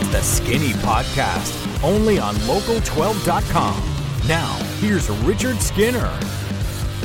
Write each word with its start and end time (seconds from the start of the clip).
It's 0.00 0.08
the 0.10 0.22
Skinny 0.22 0.74
Podcast, 0.74 1.82
only 1.82 2.20
on 2.20 2.36
Local12.com. 2.36 4.28
Now, 4.28 4.54
here's 4.78 5.10
Richard 5.10 5.60
Skinner. 5.60 6.08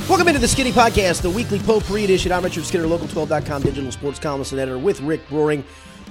Welcome 0.08 0.28
into 0.28 0.40
the 0.40 0.48
Skinny 0.48 0.72
Podcast, 0.72 1.24
the 1.24 1.30
weekly 1.32 1.58
potpourri 1.58 2.04
edition. 2.04 2.32
I'm 2.32 2.44
Richard 2.44 2.66
Skinner, 2.66 2.86
Local12.com 2.86 3.64
digital 3.64 3.92
sports 3.92 4.20
columnist 4.20 4.52
and 4.52 4.62
editor 4.62 4.78
with 4.78 5.02
Rick 5.02 5.28
Broering, 5.28 5.64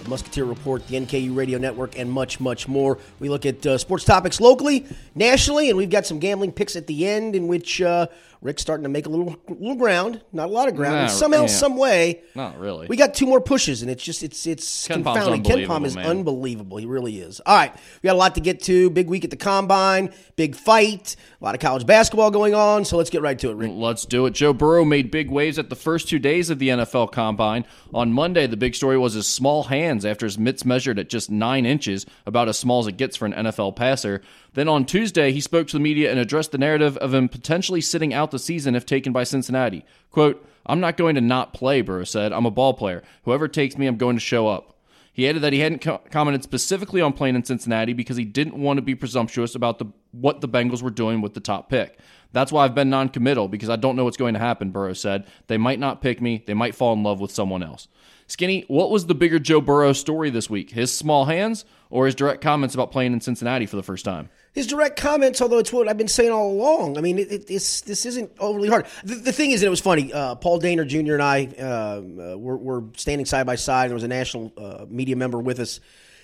the 0.03 0.09
Musketeer 0.09 0.45
Report, 0.45 0.85
the 0.89 0.97
NKU 0.97 1.37
Radio 1.37 1.57
Network, 1.57 1.97
and 1.97 2.11
much, 2.11 2.41
much 2.41 2.67
more. 2.67 2.99
We 3.21 3.29
look 3.29 3.47
at 3.47 3.65
uh, 3.65 3.79
sports 3.79 4.05
topics 4.05 4.41
locally, 4.41 4.85
nationally, 5.15 5.69
and 5.69 5.79
we've 5.79 5.89
got 5.89 6.05
some 6.05 6.19
gambling 6.19 6.51
picks 6.51 6.75
at 6.75 6.89
the 6.89 7.07
end 7.07 7.37
in 7.37 7.47
which 7.47 7.81
uh, 7.81 8.09
Rick's 8.43 8.61
starting 8.61 8.83
to 8.83 8.89
make 8.89 9.07
a 9.07 9.09
little 9.09 9.37
little 9.49 9.77
ground, 9.77 10.21
not 10.33 10.49
a 10.49 10.53
lot 10.53 10.67
of 10.67 10.75
ground. 10.75 10.97
Nah, 10.97 11.07
somehow, 11.07 11.43
yeah. 11.43 11.47
some 11.47 11.77
way, 11.77 12.23
Not 12.35 12.59
really. 12.59 12.89
we 12.89 12.97
got 12.97 13.15
two 13.15 13.25
more 13.25 13.41
pushes, 13.41 13.83
and 13.83 13.91
it's 13.91 14.03
just 14.03 14.25
it's 14.25 14.45
it's 14.49 14.89
Ken 14.89 15.05
confounding. 15.05 15.45
KenPom 15.45 15.85
is 15.87 15.95
man. 15.95 16.07
unbelievable. 16.07 16.77
He 16.77 16.85
really 16.85 17.21
is. 17.21 17.41
All 17.47 17.55
right, 17.57 17.73
we 18.03 18.09
got 18.09 18.15
a 18.15 18.19
lot 18.19 18.35
to 18.35 18.41
get 18.41 18.61
to. 18.65 18.91
Big 18.91 19.09
week 19.09 19.23
at 19.23 19.31
the 19.31 19.37
combine, 19.37 20.13
big 20.35 20.57
fight, 20.57 21.15
a 21.41 21.45
lot 21.45 21.55
of 21.55 21.61
college 21.61 21.87
basketball 21.87 22.33
going 22.33 22.53
on. 22.53 22.85
So 22.85 22.97
let's 22.97 23.11
get 23.11 23.23
right 23.23 23.39
to 23.39 23.51
it, 23.51 23.55
Rick. 23.55 23.71
Let's 23.75 24.05
do 24.05 24.27
it. 24.27 24.33
Joe 24.33 24.53
Burrow 24.53 24.85
made 24.85 25.13
big 25.13 25.31
waves 25.31 25.57
at 25.57 25.71
the 25.71 25.77
first 25.77 26.09
two 26.09 26.19
days 26.19 26.51
of 26.51 26.59
the 26.59 26.71
NFL 26.71 27.13
Combine. 27.13 27.65
On 27.95 28.13
Monday, 28.13 28.49
the 28.49 28.57
big 28.57 28.75
story 28.75 28.99
was 28.99 29.15
his 29.15 29.29
small 29.29 29.63
hands 29.63 30.05
after 30.05 30.27
his 30.27 30.37
mitts 30.37 30.65
measured 30.65 30.99
at 30.99 31.09
just 31.09 31.31
nine 31.31 31.65
inches, 31.65 32.07
about 32.27 32.49
as 32.49 32.59
small 32.59 32.81
as 32.81 32.89
it 32.89 32.97
gets 32.97 33.17
for 33.17 33.27
an 33.27 33.33
NFL 33.35 33.77
passer. 33.77 34.21
Then 34.55 34.69
on 34.69 34.85
Tuesday, 34.85 35.33
he 35.33 35.41
spoke 35.41 35.67
to 35.69 35.77
the 35.77 35.83
media 35.83 36.11
and 36.11 36.21
addressed 36.21 36.53
the 36.53 36.59
narrative 36.59 36.97
of 36.99 37.15
him 37.15 37.29
potentially 37.29 37.81
sitting 37.81 38.13
out 38.13 38.31
the 38.31 38.39
season 38.39 38.75
if 38.75 38.85
taken 38.85 39.13
by 39.13 39.25
Cincinnati. 39.25 39.85
Quote, 40.11 40.47
I'm 40.67 40.81
not 40.81 40.97
going 40.97 41.15
to 41.15 41.21
not 41.21 41.55
play, 41.55 41.81
Burrow 41.81 42.05
said. 42.05 42.33
I'm 42.33 42.47
a 42.47 42.51
ball 42.51 42.75
player. 42.75 43.03
Whoever 43.25 43.49
takes 43.49 43.77
me, 43.79 43.87
I'm 43.87 43.97
going 43.97 44.17
to 44.17 44.21
show 44.21 44.49
up. 44.49 44.79
He 45.13 45.29
added 45.29 45.43
that 45.43 45.53
he 45.53 45.61
hadn't 45.61 45.81
co- 45.81 46.01
commented 46.11 46.43
specifically 46.43 47.01
on 47.01 47.13
playing 47.13 47.35
in 47.35 47.45
Cincinnati 47.45 47.93
because 47.93 48.17
he 48.17 48.25
didn't 48.25 48.57
want 48.57 48.79
to 48.79 48.83
be 48.83 48.95
presumptuous 48.95 49.55
about 49.55 49.79
the 49.79 49.87
what 50.13 50.41
the 50.41 50.49
Bengals 50.49 50.83
were 50.83 50.91
doing 50.91 51.21
with 51.21 51.35
the 51.35 51.41
top 51.41 51.69
pick. 51.69 51.99
That's 52.33 52.51
why 52.51 52.65
I've 52.65 52.75
been 52.75 52.89
non-committal 52.89 53.49
because 53.49 53.69
I 53.69 53.77
don't 53.77 53.95
know 53.95 54.05
what's 54.05 54.17
going 54.17 54.35
to 54.35 54.41
happen, 54.41 54.71
Burrow 54.71 54.95
said. 54.95 55.27
They 55.49 55.59
might 55.59 55.79
not 55.79 56.01
pick 56.01 56.23
me. 56.23 56.43
They 56.47 56.55
might 56.55 56.75
fall 56.75 56.95
in 56.95 57.03
love 57.03 57.21
with 57.21 57.31
someone 57.31 57.63
else. 57.63 57.89
Skinny, 58.27 58.65
what 58.69 58.91
was 58.91 59.07
the 59.07 59.15
bigger 59.15 59.39
Joe 59.39 59.61
Burrow 59.61 59.93
story 59.93 60.31
this 60.31 60.49
week? 60.49 60.71
His 60.71 60.97
small 60.97 61.27
hands 61.27 61.65
or 61.93 62.07
his 62.07 62.15
direct 62.15 62.41
comments 62.41 62.75
about 62.75 62.91
playing 62.91 63.13
in 63.13 63.21
Cincinnati 63.21 63.67
for 63.67 63.77
the 63.77 63.83
first 63.83 64.05
time? 64.05 64.31
His 64.55 64.67
direct 64.67 64.99
comments, 64.99 65.43
although 65.43 65.59
it's 65.59 65.73
what 65.73 65.89
I've 65.89 65.99
been 65.99 66.09
saying 66.09 66.31
all 66.31 66.51
along. 66.51 66.97
I 66.97 67.03
mean, 67.03 67.19
it, 67.19 67.31
it, 67.31 67.51
it's, 67.51 67.83
this 67.83 68.07
isn't 68.07 68.33
overly 68.39 68.69
hard. 68.69 68.87
The, 69.05 69.17
the 69.17 69.33
thing 69.33 69.51
is, 69.51 69.63
and 69.63 69.67
it 69.67 69.71
was 69.71 69.81
funny. 69.81 70.13
Uh, 70.13 70.35
Paul 70.35 70.59
Dehner 70.59 70.87
Jr. 70.87 71.15
and 71.15 71.23
I 71.23 71.49
uh, 71.59 72.33
uh, 72.33 72.39
were, 72.39 72.57
were 72.57 72.85
standing 72.97 73.27
side 73.27 73.47
by 73.47 73.57
side. 73.57 73.91
There 73.91 73.95
was 73.95 74.05
a 74.05 74.09
national 74.09 74.53
uh, 74.57 74.87
media 74.89 75.17
member 75.17 75.39
with 75.39 75.61
us, 75.61 75.81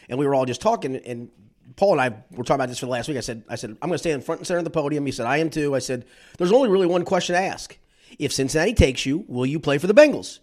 and 0.08 0.18
we 0.18 0.26
were 0.26 0.34
all 0.34 0.46
just 0.46 0.62
talking. 0.62 0.96
And 0.96 1.30
Paul 1.76 1.92
and 1.92 2.00
I 2.00 2.08
were 2.30 2.44
talking 2.44 2.56
about 2.56 2.68
this 2.68 2.78
for 2.78 2.86
the 2.86 2.92
last 2.92 3.08
week. 3.08 3.18
I 3.18 3.20
said, 3.20 3.44
I 3.48 3.56
said, 3.56 3.70
I'm 3.82 3.88
going 3.88 3.92
to 3.92 3.98
stand 3.98 4.14
in 4.14 4.20
front 4.22 4.40
and 4.40 4.46
center 4.46 4.58
of 4.58 4.64
the 4.64 4.70
podium. 4.70 5.04
He 5.04 5.12
said, 5.12 5.26
I 5.26 5.38
am 5.38 5.50
too. 5.50 5.74
I 5.74 5.80
said, 5.80 6.06
there's 6.38 6.52
only 6.52 6.70
really 6.70 6.86
one 6.86 7.04
question 7.04 7.34
to 7.34 7.40
ask. 7.40 7.78
If 8.18 8.32
Cincinnati 8.32 8.72
takes 8.72 9.04
you, 9.04 9.24
will 9.28 9.46
you 9.46 9.60
play 9.60 9.76
for 9.78 9.86
the 9.86 9.94
Bengals? 9.94 10.38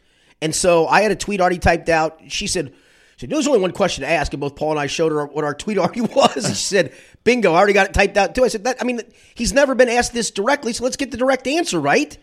And 0.45 0.53
so 0.53 0.85
I 0.85 1.01
had 1.01 1.09
a 1.09 1.15
tweet 1.15 1.41
already 1.41 1.57
typed 1.57 1.89
out. 1.89 2.21
She 2.27 2.45
said, 2.45 2.71
she 3.17 3.25
said, 3.25 3.33
only 3.33 3.57
one 3.57 3.71
question 3.71 4.03
to 4.03 4.07
ask, 4.07 4.31
and 4.31 4.39
both 4.39 4.55
Paul 4.55 4.69
and 4.71 4.79
I 4.79 4.85
showed 4.85 5.11
her 5.11 5.25
what 5.25 5.43
our 5.43 5.55
tweet 5.55 5.77
already 5.79 6.01
was. 6.01 6.45
She 6.47 6.53
said, 6.53 6.93
bingo, 7.23 7.53
I 7.53 7.57
already 7.57 7.73
got 7.73 7.87
it 7.87 7.95
typed 7.95 8.15
out 8.15 8.35
too. 8.35 8.43
I 8.43 8.49
said, 8.49 8.63
that, 8.65 8.77
I 8.79 8.83
mean, 8.83 9.01
he's 9.33 9.53
never 9.53 9.73
been 9.73 9.89
asked 9.89 10.13
this 10.13 10.29
directly, 10.29 10.71
so 10.71 10.83
let's 10.83 10.97
get 10.97 11.09
the 11.09 11.17
direct 11.17 11.47
answer, 11.47 11.81
right? 11.81 12.15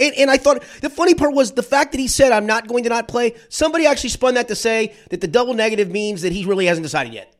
And, 0.00 0.14
and 0.14 0.30
I 0.30 0.38
thought 0.38 0.62
the 0.80 0.88
funny 0.88 1.12
part 1.12 1.34
was 1.34 1.52
the 1.52 1.62
fact 1.62 1.92
that 1.92 1.98
he 1.98 2.08
said, 2.08 2.32
I'm 2.32 2.46
not 2.46 2.68
going 2.68 2.84
to 2.84 2.88
not 2.88 3.06
play. 3.06 3.34
Somebody 3.50 3.84
actually 3.84 4.10
spun 4.10 4.32
that 4.34 4.48
to 4.48 4.54
say 4.54 4.94
that 5.10 5.20
the 5.20 5.28
double 5.28 5.52
negative 5.52 5.90
means 5.90 6.22
that 6.22 6.32
he 6.32 6.46
really 6.46 6.64
hasn't 6.64 6.84
decided 6.84 7.12
yet. 7.12 7.34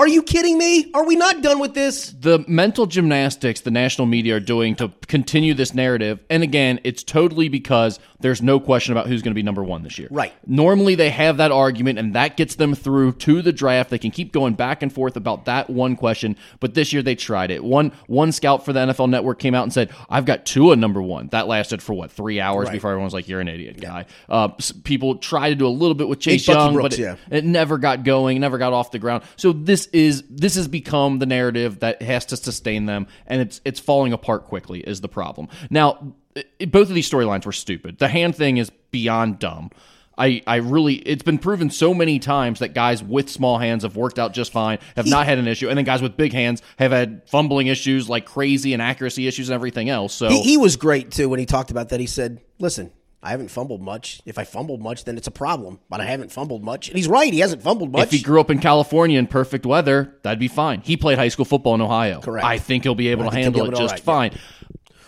Are 0.00 0.08
you 0.08 0.22
kidding 0.22 0.56
me? 0.56 0.90
Are 0.94 1.04
we 1.04 1.14
not 1.14 1.42
done 1.42 1.58
with 1.58 1.74
this? 1.74 2.10
the 2.18 2.42
mental 2.48 2.86
gymnastics 2.86 3.60
the 3.60 3.70
national 3.70 4.06
media 4.06 4.36
are 4.36 4.40
doing 4.40 4.74
to 4.76 4.90
continue 5.06 5.52
this 5.52 5.74
narrative 5.74 6.18
and 6.30 6.42
again 6.42 6.80
it's 6.84 7.02
totally 7.02 7.48
because 7.50 7.98
there's 8.20 8.40
no 8.42 8.60
question 8.60 8.92
about 8.92 9.06
who's 9.06 9.20
going 9.22 9.30
to 9.32 9.34
be 9.34 9.42
number 9.42 9.62
one 9.62 9.82
this 9.82 9.98
year 9.98 10.08
Right. 10.10 10.32
normally 10.46 10.94
they 10.94 11.10
have 11.10 11.36
that 11.38 11.52
argument 11.52 11.98
and 11.98 12.14
that 12.14 12.36
gets 12.36 12.54
them 12.54 12.74
through 12.74 13.12
to 13.12 13.42
the 13.42 13.52
draft 13.52 13.90
they 13.90 13.98
can 13.98 14.10
keep 14.10 14.32
going 14.32 14.54
back 14.54 14.82
and 14.82 14.92
forth 14.92 15.16
about 15.16 15.44
that 15.46 15.68
one 15.70 15.96
question 15.96 16.36
but 16.60 16.74
this 16.74 16.92
year 16.92 17.02
they 17.02 17.14
tried 17.14 17.50
it 17.50 17.62
one 17.62 17.92
one 18.06 18.32
scout 18.32 18.64
for 18.64 18.72
the 18.72 18.80
nfl 18.80 19.08
network 19.08 19.38
came 19.38 19.54
out 19.54 19.64
and 19.64 19.72
said 19.72 19.90
i've 20.08 20.24
got 20.24 20.44
Tua 20.46 20.76
number 20.76 21.02
one 21.02 21.28
that 21.28 21.46
lasted 21.46 21.82
for 21.82 21.92
what 21.94 22.10
three 22.10 22.40
hours 22.40 22.66
Right. 22.66 22.72
before 22.74 22.90
everyone 22.90 23.04
was 23.06 23.14
like 23.14 23.28
you're 23.28 23.40
an 23.40 23.48
idiot 23.48 23.80
guy 23.80 24.06
uh, 24.28 24.48
people 24.84 25.16
tried 25.16 25.50
to 25.50 25.54
do 25.56 25.66
a 25.66 25.68
little 25.68 25.94
bit 25.94 26.08
with 26.08 26.20
chase 26.20 26.46
young 26.46 26.72
Brooks, 26.74 26.96
but 26.96 26.98
it, 26.98 27.02
yeah. 27.02 27.16
it 27.30 27.44
never 27.44 27.78
got 27.78 28.04
going, 28.04 28.40
never 28.40 28.58
got 28.58 28.72
off 28.72 28.90
the 28.90 28.98
ground. 28.98 29.24
So 29.36 29.52
this 29.52 29.88
is 29.92 30.22
this 30.30 30.54
has 30.54 30.68
become 30.68 31.18
the 31.18 31.26
narrative 31.26 31.80
that 31.80 32.02
has 32.02 32.26
to 32.26 32.36
sustain 32.36 32.86
them, 32.86 33.06
and 33.26 33.40
it's 33.40 33.60
it's 33.64 33.80
falling 33.80 34.12
apart 34.12 34.44
quickly. 34.44 34.80
Is 34.80 35.00
the 35.00 35.08
problem 35.08 35.48
now? 35.70 36.14
it- 36.34 36.70
both 36.70 36.88
of 36.88 36.94
these 36.94 37.10
storylines 37.10 37.44
were 37.44 37.52
stupid. 37.52 37.98
The 37.98 38.08
hand 38.08 38.36
thing 38.36 38.56
is 38.58 38.70
beyond 38.90 39.38
dumb. 39.38 39.70
I, 40.18 40.42
I 40.46 40.56
really 40.56 40.96
it's 40.96 41.22
been 41.22 41.38
proven 41.38 41.70
so 41.70 41.94
many 41.94 42.18
times 42.18 42.58
that 42.58 42.74
guys 42.74 43.02
with 43.02 43.30
small 43.30 43.56
hands 43.58 43.84
have 43.84 43.96
worked 43.96 44.18
out 44.18 44.34
just 44.34 44.52
fine, 44.52 44.78
have 44.94 45.06
not 45.06 45.24
had 45.24 45.38
an 45.38 45.48
issue, 45.48 45.68
and 45.70 45.78
then 45.78 45.84
guys 45.86 46.02
with 46.02 46.16
big 46.16 46.32
hands 46.34 46.60
have 46.78 46.92
had 46.92 47.22
fumbling 47.28 47.68
issues 47.68 48.06
like 48.08 48.26
crazy 48.26 48.74
and 48.74 48.82
accuracy 48.82 49.26
issues 49.26 49.48
and 49.48 49.54
everything 49.54 49.88
else. 49.88 50.12
So 50.12 50.28
He, 50.28 50.42
he 50.42 50.56
was 50.58 50.76
great 50.76 51.10
too 51.10 51.28
when 51.30 51.38
he 51.40 51.46
talked 51.46 51.70
about 51.70 51.88
that. 51.88 52.00
He 52.00 52.06
said, 52.06 52.40
listen, 52.58 52.92
I 53.22 53.30
haven't 53.30 53.50
fumbled 53.50 53.82
much. 53.82 54.22
If 54.24 54.38
I 54.38 54.44
fumbled 54.44 54.80
much, 54.80 55.04
then 55.04 55.18
it's 55.18 55.26
a 55.26 55.30
problem. 55.30 55.78
But 55.90 56.00
I 56.00 56.04
haven't 56.04 56.32
fumbled 56.32 56.64
much. 56.64 56.88
And 56.88 56.96
he's 56.96 57.08
right. 57.08 57.30
He 57.32 57.40
hasn't 57.40 57.62
fumbled 57.62 57.92
much. 57.92 58.04
If 58.04 58.10
he 58.12 58.20
grew 58.20 58.40
up 58.40 58.50
in 58.50 58.60
California 58.60 59.18
in 59.18 59.26
perfect 59.26 59.66
weather, 59.66 60.16
that'd 60.22 60.38
be 60.38 60.48
fine. 60.48 60.80
He 60.80 60.96
played 60.96 61.18
high 61.18 61.28
school 61.28 61.44
football 61.44 61.74
in 61.74 61.82
Ohio. 61.82 62.20
Correct. 62.20 62.46
I 62.46 62.58
think 62.58 62.84
he'll 62.84 62.94
be 62.94 63.08
able 63.08 63.28
to 63.28 63.36
handle 63.36 63.66
it 63.66 63.76
just 63.76 63.92
right, 63.94 64.00
fine. 64.00 64.38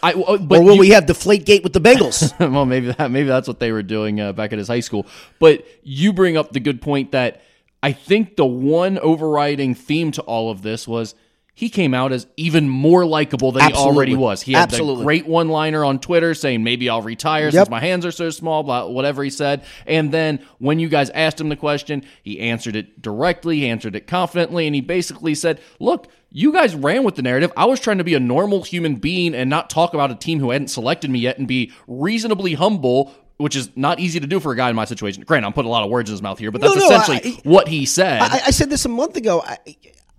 I, 0.03 0.13
uh, 0.13 0.37
but 0.37 0.59
or 0.59 0.63
will 0.63 0.75
you- 0.75 0.81
we 0.81 0.89
have 0.91 1.07
Deflate 1.07 1.47
Gate 1.47 1.63
with 1.63 1.73
the 1.73 1.81
Bengals? 1.81 2.39
well, 2.53 2.67
maybe 2.67 2.93
that 2.93 3.11
maybe 3.11 3.29
that's 3.29 3.49
what 3.49 3.61
they 3.61 3.73
were 3.73 3.83
doing 3.83 4.21
uh, 4.21 4.33
back 4.33 4.53
at 4.53 4.59
his 4.59 4.69
high 4.69 4.81
school. 4.81 5.07
But 5.39 5.65
you 5.83 6.13
bring 6.13 6.37
up 6.37 6.53
the 6.53 6.61
good 6.61 6.83
point 6.83 7.13
that 7.13 7.41
I 7.83 7.93
think 7.93 8.37
the 8.37 8.45
one 8.45 8.99
overriding 8.99 9.75
theme 9.75 10.13
to 10.13 10.23
all 10.23 10.51
of 10.51 10.63
this 10.63 10.87
was 10.87 11.15
he 11.55 11.69
came 11.69 11.93
out 11.93 12.13
as 12.13 12.27
even 12.39 12.69
more 12.69 13.05
likable 13.05 13.53
than 13.53 13.63
Absolutely. 13.63 13.85
he 13.93 13.95
already 13.97 14.17
was. 14.17 14.43
He 14.43 14.53
had 14.55 14.63
Absolutely. 14.73 14.97
the 15.03 15.05
great 15.05 15.27
one-liner 15.27 15.85
on 15.85 15.99
Twitter 15.99 16.33
saying 16.35 16.65
maybe 16.65 16.89
I'll 16.89 17.03
retire 17.03 17.45
Yep. 17.45 17.53
since 17.53 17.69
my 17.71 17.79
hands 17.81 18.07
are 18.07 18.11
so 18.11 18.31
small, 18.31 18.63
blah, 18.63 18.87
whatever 18.87 19.23
he 19.23 19.29
said. 19.31 19.63
And 19.87 20.11
then 20.13 20.41
when 20.59 20.79
you 20.79 20.89
guys 20.89 21.11
asked 21.11 21.41
him 21.41 21.51
the 21.51 21.57
question, 21.57 22.05
he 22.23 22.41
answered 22.41 22.75
it 22.75 23.03
directly, 23.03 23.59
he 23.59 23.69
answered 23.69 23.95
it 23.95 24.07
confidently, 24.07 24.67
and 24.67 24.75
he 24.75 24.81
basically 24.81 25.35
said, 25.35 25.61
"Look, 25.79 26.09
you 26.31 26.53
guys 26.53 26.75
ran 26.75 27.05
with 27.05 27.17
the 27.17 27.23
narrative. 27.23 27.53
I 27.55 27.67
was 27.67 27.81
trying 27.81 27.99
to 27.99 28.05
be 28.05 28.15
a 28.15 28.21
normal 28.21 28.63
human 28.63 28.95
being 28.97 29.35
and 29.35 29.51
not 29.51 29.69
talk 29.69 29.93
about 29.93 30.11
a 30.11 30.15
team 30.15 30.41
who 30.41 30.51
hadn't 30.53 30.69
selected 30.69 31.11
me 31.11 31.19
yet 31.19 31.39
and 31.39 31.47
be 31.47 31.71
reasonably 31.87 32.55
humble." 32.55 33.13
Which 33.39 33.57
is 33.57 33.71
not 33.75 33.99
easy 33.99 34.21
to 34.21 34.27
do 34.27 34.39
for 34.39 34.53
a 34.53 34.57
guy 34.57 34.71
in 34.71 34.77
my 34.77 34.85
situation. 34.85 35.25
Grant, 35.25 35.45
I'm 35.45 35.53
putting 35.53 35.69
a 35.69 35.73
lot 35.73 35.83
of 35.83 35.91
words 35.91 36.09
in 36.09 36.13
his 36.15 36.23
mouth 36.23 36.39
here, 36.39 36.53
but 36.53 36.61
that's 36.61 36.77
No, 36.77 36.81
no, 36.81 36.87
essentially 36.97 37.33
I- 37.45 37.49
what 37.49 37.67
he 37.67 37.87
said. 37.87 38.21
I, 38.23 38.27
I 38.47 38.51
said 38.53 38.71
this 38.71 38.85
a 38.85 38.89
month 38.89 39.17
ago. 39.17 39.43
I, 39.45 39.59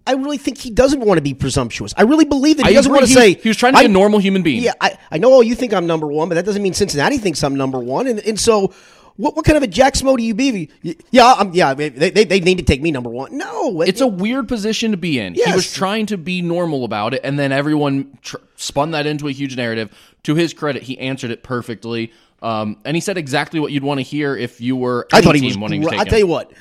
I 0.06 0.14
really 0.14 0.38
think 0.38 0.58
he 0.58 0.70
doesn't 0.70 1.00
want 1.00 1.18
to 1.18 1.22
be 1.22 1.34
presumptuous. 1.34 1.94
I 1.96 2.04
really 2.04 2.26
believe 2.26 2.58
that 2.58 2.66
he 2.66 2.72
I 2.72 2.76
doesn't 2.76 2.92
want 2.92 3.06
to 3.06 3.12
say 3.12 3.36
he 3.36 3.48
was 3.48 3.58
trying 3.58 3.74
to 3.74 3.80
be 3.80 3.86
a 3.86 3.90
a 3.90 3.92
normal 3.92 4.20
human 4.20 4.44
being. 4.44 4.64
Yeah, 4.64 4.74
I, 4.82 4.98
I 5.12 5.18
know 5.18 5.32
all 5.32 5.44
you 5.44 5.56
think 5.56 5.74
I'm 5.74 5.88
number 5.88 6.08
one, 6.08 6.30
but 6.30 6.36
that 6.36 6.46
doesn't 6.46 6.62
mean 6.62 6.74
Cincinnati 6.74 7.18
thinks 7.18 7.44
I'm 7.44 7.56
number 7.56 7.80
one. 7.80 8.08
And 8.08 8.20
and 8.20 8.40
so, 8.40 8.74
what 9.16 9.36
what 9.36 9.46
kind 9.46 9.56
of 9.56 9.64
a 9.64 9.68
Jack 9.68 9.94
Smo 9.94 10.18
do 10.18 10.24
you 10.24 10.34
be? 10.34 10.70
Yeah, 11.12 11.34
I'm, 11.38 11.54
yeah, 11.54 11.74
they, 11.74 11.90
they 11.90 12.26
they 12.26 12.40
need 12.42 12.58
to 12.58 12.64
take 12.64 12.82
me 12.82 12.92
number 12.92 13.10
one. 13.10 13.38
No, 13.38 13.82
It's 13.82 14.02
a 14.02 14.08
weird 14.08 14.48
position 14.50 14.92
to 14.92 14.98
be 14.98 15.20
in. 15.20 15.36
He 15.36 15.52
was 15.54 15.72
trying 15.72 16.08
to 16.08 16.18
be 16.18 16.42
normal 16.42 16.84
about 16.84 17.14
it, 17.14 17.22
and 17.24 17.40
then 17.40 17.52
everyone 17.52 18.18
tr- 18.22 18.38
spun 18.56 18.92
that 18.92 19.06
into 19.06 19.28
a 19.28 19.32
huge 19.32 19.56
narrative. 19.56 19.90
To 20.24 20.36
his 20.36 20.54
credit, 20.54 20.84
he 20.84 20.98
answered 21.00 21.32
it 21.32 21.44
perfectly, 21.44 22.12
um, 22.42 22.78
and 22.86 22.96
he 22.96 23.02
said 23.02 23.18
exactly 23.18 23.60
what 23.60 23.72
you'd 23.72 23.84
want 23.84 24.00
to 24.00 24.04
hear 24.04 24.36
if 24.36 24.60
you 24.60 24.76
were. 24.76 25.08
I 25.14 25.22
thought 25.22 25.36
he 25.36 25.46
was. 25.46 25.58
wanting 25.58 25.82
to 25.82 25.90
take 25.90 26.00
I 26.00 26.04
tell 26.06 26.20
you 26.20 26.28
what, 26.28 26.52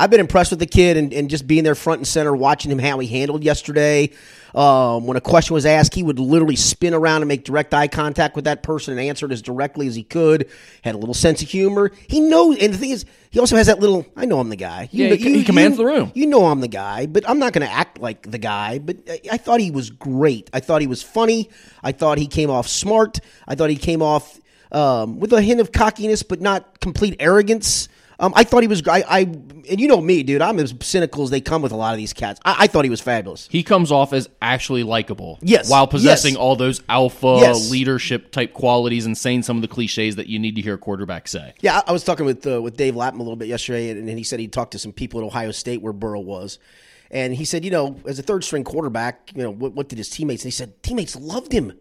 I've 0.00 0.10
been 0.10 0.20
impressed 0.20 0.50
with 0.50 0.60
the 0.60 0.66
kid 0.66 0.96
and, 0.96 1.12
and 1.12 1.28
just 1.28 1.46
being 1.46 1.62
there 1.62 1.74
front 1.74 1.98
and 1.98 2.06
center, 2.08 2.34
watching 2.34 2.70
him 2.72 2.78
how 2.78 2.98
he 3.00 3.06
handled 3.06 3.44
yesterday. 3.44 4.10
Um, 4.54 5.06
when 5.06 5.16
a 5.16 5.20
question 5.20 5.54
was 5.54 5.66
asked, 5.66 5.94
he 5.94 6.02
would 6.02 6.18
literally 6.18 6.56
spin 6.56 6.94
around 6.94 7.22
and 7.22 7.28
make 7.28 7.44
direct 7.44 7.72
eye 7.74 7.86
contact 7.86 8.34
with 8.34 8.46
that 8.46 8.62
person 8.62 8.92
and 8.92 9.00
answer 9.00 9.26
it 9.26 9.32
as 9.32 9.42
directly 9.42 9.86
as 9.86 9.94
he 9.94 10.02
could. 10.02 10.48
Had 10.82 10.94
a 10.94 10.98
little 10.98 11.14
sense 11.14 11.42
of 11.42 11.48
humor. 11.48 11.92
He 12.08 12.18
knows, 12.20 12.58
and 12.58 12.72
the 12.72 12.78
thing 12.78 12.90
is, 12.90 13.04
he 13.30 13.38
also 13.38 13.56
has 13.56 13.66
that 13.68 13.78
little. 13.78 14.06
I 14.16 14.24
know 14.24 14.40
I'm 14.40 14.48
the 14.48 14.56
guy. 14.56 14.88
You 14.90 15.04
Yeah, 15.04 15.14
he- 15.14 15.34
he 15.34 15.44
commands 15.44 15.76
the 15.76 15.84
room. 15.84 16.10
You 16.14 16.26
know 16.26 16.46
I'm 16.46 16.60
the 16.60 16.66
guy, 16.68 17.06
but 17.06 17.28
I'm 17.28 17.38
not 17.38 17.52
going 17.52 17.66
to 17.66 17.72
act 17.72 18.00
like 18.00 18.28
the 18.28 18.38
guy. 18.38 18.78
But 18.80 18.96
I, 19.08 19.20
I 19.32 19.36
thought 19.36 19.60
he 19.60 19.70
was 19.70 19.90
great. 19.90 20.48
I 20.52 20.58
thought 20.60 20.80
he 20.80 20.88
was 20.88 21.02
funny. 21.02 21.50
I 21.84 21.92
thought 21.92 22.18
he 22.18 22.26
came 22.26 22.50
off 22.50 22.66
smart. 22.66 23.20
I 23.46 23.54
thought 23.54 23.70
he 23.70 23.76
came 23.76 24.02
off 24.02 24.40
um, 24.72 25.20
with 25.20 25.32
a 25.32 25.42
hint 25.42 25.60
of 25.60 25.70
cockiness, 25.72 26.22
but 26.24 26.40
not 26.40 26.80
complete 26.80 27.14
arrogance. 27.20 27.88
Um, 28.20 28.32
I 28.36 28.44
thought 28.44 28.62
he 28.62 28.68
was. 28.68 28.86
I, 28.86 29.02
I 29.08 29.20
and 29.20 29.80
you 29.80 29.88
know 29.88 30.00
me, 30.00 30.22
dude. 30.22 30.42
I'm 30.42 30.58
as 30.58 30.74
cynical 30.82 31.22
as 31.24 31.30
they 31.30 31.40
come 31.40 31.62
with 31.62 31.72
a 31.72 31.76
lot 31.76 31.92
of 31.92 31.96
these 31.98 32.12
cats. 32.12 32.38
I, 32.44 32.56
I 32.60 32.66
thought 32.66 32.84
he 32.84 32.90
was 32.90 33.00
fabulous. 33.00 33.48
He 33.50 33.62
comes 33.62 33.90
off 33.90 34.12
as 34.12 34.28
actually 34.42 34.82
likable. 34.82 35.38
Yes. 35.40 35.70
While 35.70 35.86
possessing 35.86 36.34
Yes. 36.34 36.38
all 36.38 36.54
those 36.54 36.82
alpha 36.88 37.38
Yes. 37.40 37.70
leadership 37.70 38.30
type 38.30 38.52
qualities 38.52 39.06
and 39.06 39.16
saying 39.16 39.42
some 39.44 39.56
of 39.56 39.62
the 39.62 39.68
cliches 39.68 40.16
that 40.16 40.26
you 40.28 40.38
need 40.38 40.54
to 40.56 40.60
hear 40.62 40.74
a 40.74 40.78
quarterback 40.78 41.28
say. 41.28 41.54
Yeah, 41.62 41.78
I, 41.78 41.84
I 41.88 41.92
was 41.92 42.04
talking 42.04 42.26
with 42.26 42.46
uh, 42.46 42.60
with 42.60 42.76
Dave 42.76 42.94
Lapham 42.94 43.20
a 43.20 43.22
little 43.22 43.36
bit 43.36 43.48
yesterday, 43.48 43.90
and, 43.90 44.06
and 44.08 44.18
he 44.18 44.24
said 44.24 44.38
he 44.38 44.48
talked 44.48 44.72
to 44.72 44.78
some 44.78 44.92
people 44.92 45.20
at 45.20 45.24
Ohio 45.24 45.50
State 45.50 45.80
where 45.80 45.94
Burrow 45.94 46.20
was, 46.20 46.58
and 47.10 47.34
he 47.34 47.46
said, 47.46 47.64
you 47.64 47.70
know, 47.70 47.96
as 48.06 48.18
a 48.18 48.22
third 48.22 48.44
string 48.44 48.64
quarterback, 48.64 49.30
you 49.34 49.42
know, 49.42 49.50
what, 49.50 49.72
what 49.72 49.88
did 49.88 49.96
his 49.98 50.10
teammates? 50.10 50.42
And 50.44 50.48
he 50.52 50.56
said 50.56 50.82
teammates 50.82 51.16
loved 51.16 51.52
him 51.52 51.72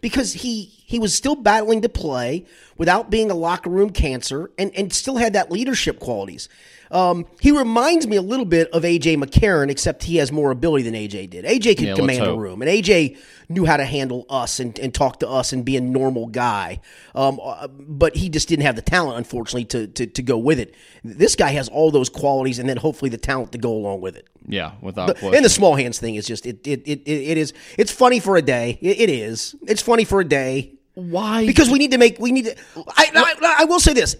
because 0.00 0.32
he 0.32 0.72
he 0.86 0.98
was 0.98 1.14
still 1.14 1.34
battling 1.34 1.82
to 1.82 1.88
play 1.88 2.44
without 2.78 3.10
being 3.10 3.30
a 3.30 3.34
locker 3.34 3.70
room 3.70 3.90
cancer, 3.90 4.50
and 4.58 4.74
and 4.76 4.92
still 4.92 5.16
had 5.16 5.32
that 5.32 5.50
leadership 5.50 6.00
qualities. 6.00 6.48
Um, 6.90 7.26
he 7.40 7.50
reminds 7.50 8.06
me 8.06 8.16
a 8.16 8.22
little 8.22 8.44
bit 8.44 8.70
of 8.70 8.82
AJ 8.82 9.16
McCarron, 9.16 9.70
except 9.70 10.04
he 10.04 10.16
has 10.16 10.30
more 10.30 10.50
ability 10.50 10.84
than 10.84 10.94
AJ 10.94 11.30
did. 11.30 11.44
AJ 11.44 11.76
could 11.76 11.88
Yeah, 11.88 11.94
command 11.94 12.24
a 12.24 12.34
room, 12.34 12.62
and 12.62 12.70
AJ 12.70 13.18
knew 13.48 13.64
how 13.64 13.76
to 13.76 13.84
handle 13.84 14.26
us 14.28 14.60
and, 14.60 14.78
and 14.78 14.92
talk 14.92 15.20
to 15.20 15.28
us 15.28 15.52
and 15.52 15.64
be 15.64 15.76
a 15.76 15.80
normal 15.80 16.26
guy. 16.26 16.80
Um, 17.14 17.40
uh, 17.42 17.68
but 17.68 18.16
he 18.16 18.28
just 18.28 18.48
didn't 18.48 18.64
have 18.64 18.76
the 18.76 18.82
talent, 18.82 19.18
unfortunately, 19.18 19.64
to, 19.66 19.86
to 19.88 20.06
to 20.06 20.22
go 20.22 20.38
with 20.38 20.58
it. 20.58 20.74
This 21.04 21.36
guy 21.36 21.50
has 21.50 21.68
all 21.68 21.90
those 21.90 22.08
qualities, 22.08 22.58
and 22.58 22.68
then 22.68 22.76
hopefully 22.76 23.08
the 23.08 23.18
talent 23.18 23.52
to 23.52 23.58
go 23.58 23.72
along 23.72 24.00
with 24.00 24.16
it. 24.16 24.28
Yeah, 24.48 24.72
without 24.80 25.10
question. 25.10 25.34
And 25.34 25.44
the 25.44 25.50
small 25.50 25.74
hands 25.74 25.98
thing 25.98 26.14
is 26.14 26.26
just 26.26 26.46
it 26.46 26.66
it, 26.66 26.82
it, 26.86 27.02
it, 27.04 27.10
it 27.10 27.38
is 27.38 27.52
it's 27.76 27.90
funny 27.90 28.20
for 28.20 28.36
a 28.36 28.42
day. 28.42 28.78
It, 28.80 29.00
it 29.00 29.10
is. 29.10 29.56
It's 29.66 29.82
funny 29.82 30.04
for 30.04 30.20
a 30.20 30.24
day 30.24 30.74
Why? 30.94 31.46
because 31.46 31.68
we 31.68 31.78
need 31.78 31.90
to 31.92 31.98
make 31.98 32.18
we 32.18 32.32
need 32.32 32.44
to. 32.44 32.56
I, 32.88 33.10
I 33.14 33.56
I 33.60 33.64
will 33.64 33.80
say 33.80 33.92
this: 33.92 34.16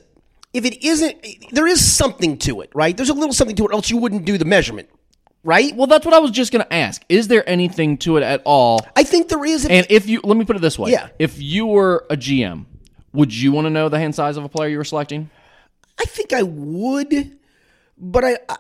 if 0.57 0.65
it 0.65 0.85
isn't, 0.85 1.17
there 1.53 1.67
is 1.67 1.85
something 1.85 2.39
to 2.39 2.61
it, 2.63 2.71
right? 2.75 2.97
There's 2.97 3.11
a 3.11 3.15
little 3.15 3.35
something 3.35 3.57
to 3.57 3.67
it, 3.67 3.73
else 3.73 3.91
you 3.91 3.99
wouldn't 3.99 4.25
do 4.25 4.39
the 4.39 4.45
measurement, 4.45 4.89
right? 5.45 5.75
well, 5.77 5.87
that's 5.87 6.05
what 6.05 6.15
I 6.15 6.19
was 6.19 6.31
just 6.31 6.53
going 6.53 6.65
to 6.65 6.73
ask. 6.73 7.03
Is 7.09 7.29
there 7.29 7.49
anything 7.49 7.99
to 7.99 8.17
it 8.17 8.23
at 8.23 8.43
all? 8.45 8.81
I 8.97 9.03
think 9.05 9.29
there 9.29 9.45
is. 9.45 9.67
And 9.67 9.87
if 9.91 10.09
you 10.09 10.21
let 10.25 10.37
me 10.37 10.45
put 10.45 10.57
it 10.57 10.63
this 10.63 10.79
way, 10.79 10.93
Yeah. 10.93 11.09
if 11.19 11.41
you 11.41 11.67
were 11.67 12.07
a 12.11 12.17
GM, 12.17 12.65
would 13.13 13.33
you 13.35 13.53
want 13.53 13.67
to 13.67 13.71
know 13.71 13.89
the 13.89 13.99
hand 13.99 14.15
size 14.15 14.37
of 14.37 14.45
a 14.45 14.49
player 14.49 14.69
you 14.71 14.79
were 14.79 14.85
selecting? 14.85 15.31
I 15.99 16.05
think 16.05 16.33
I 16.33 16.43
would, 16.43 17.39
but 17.99 18.25
I, 18.25 18.39
I, 18.49 18.57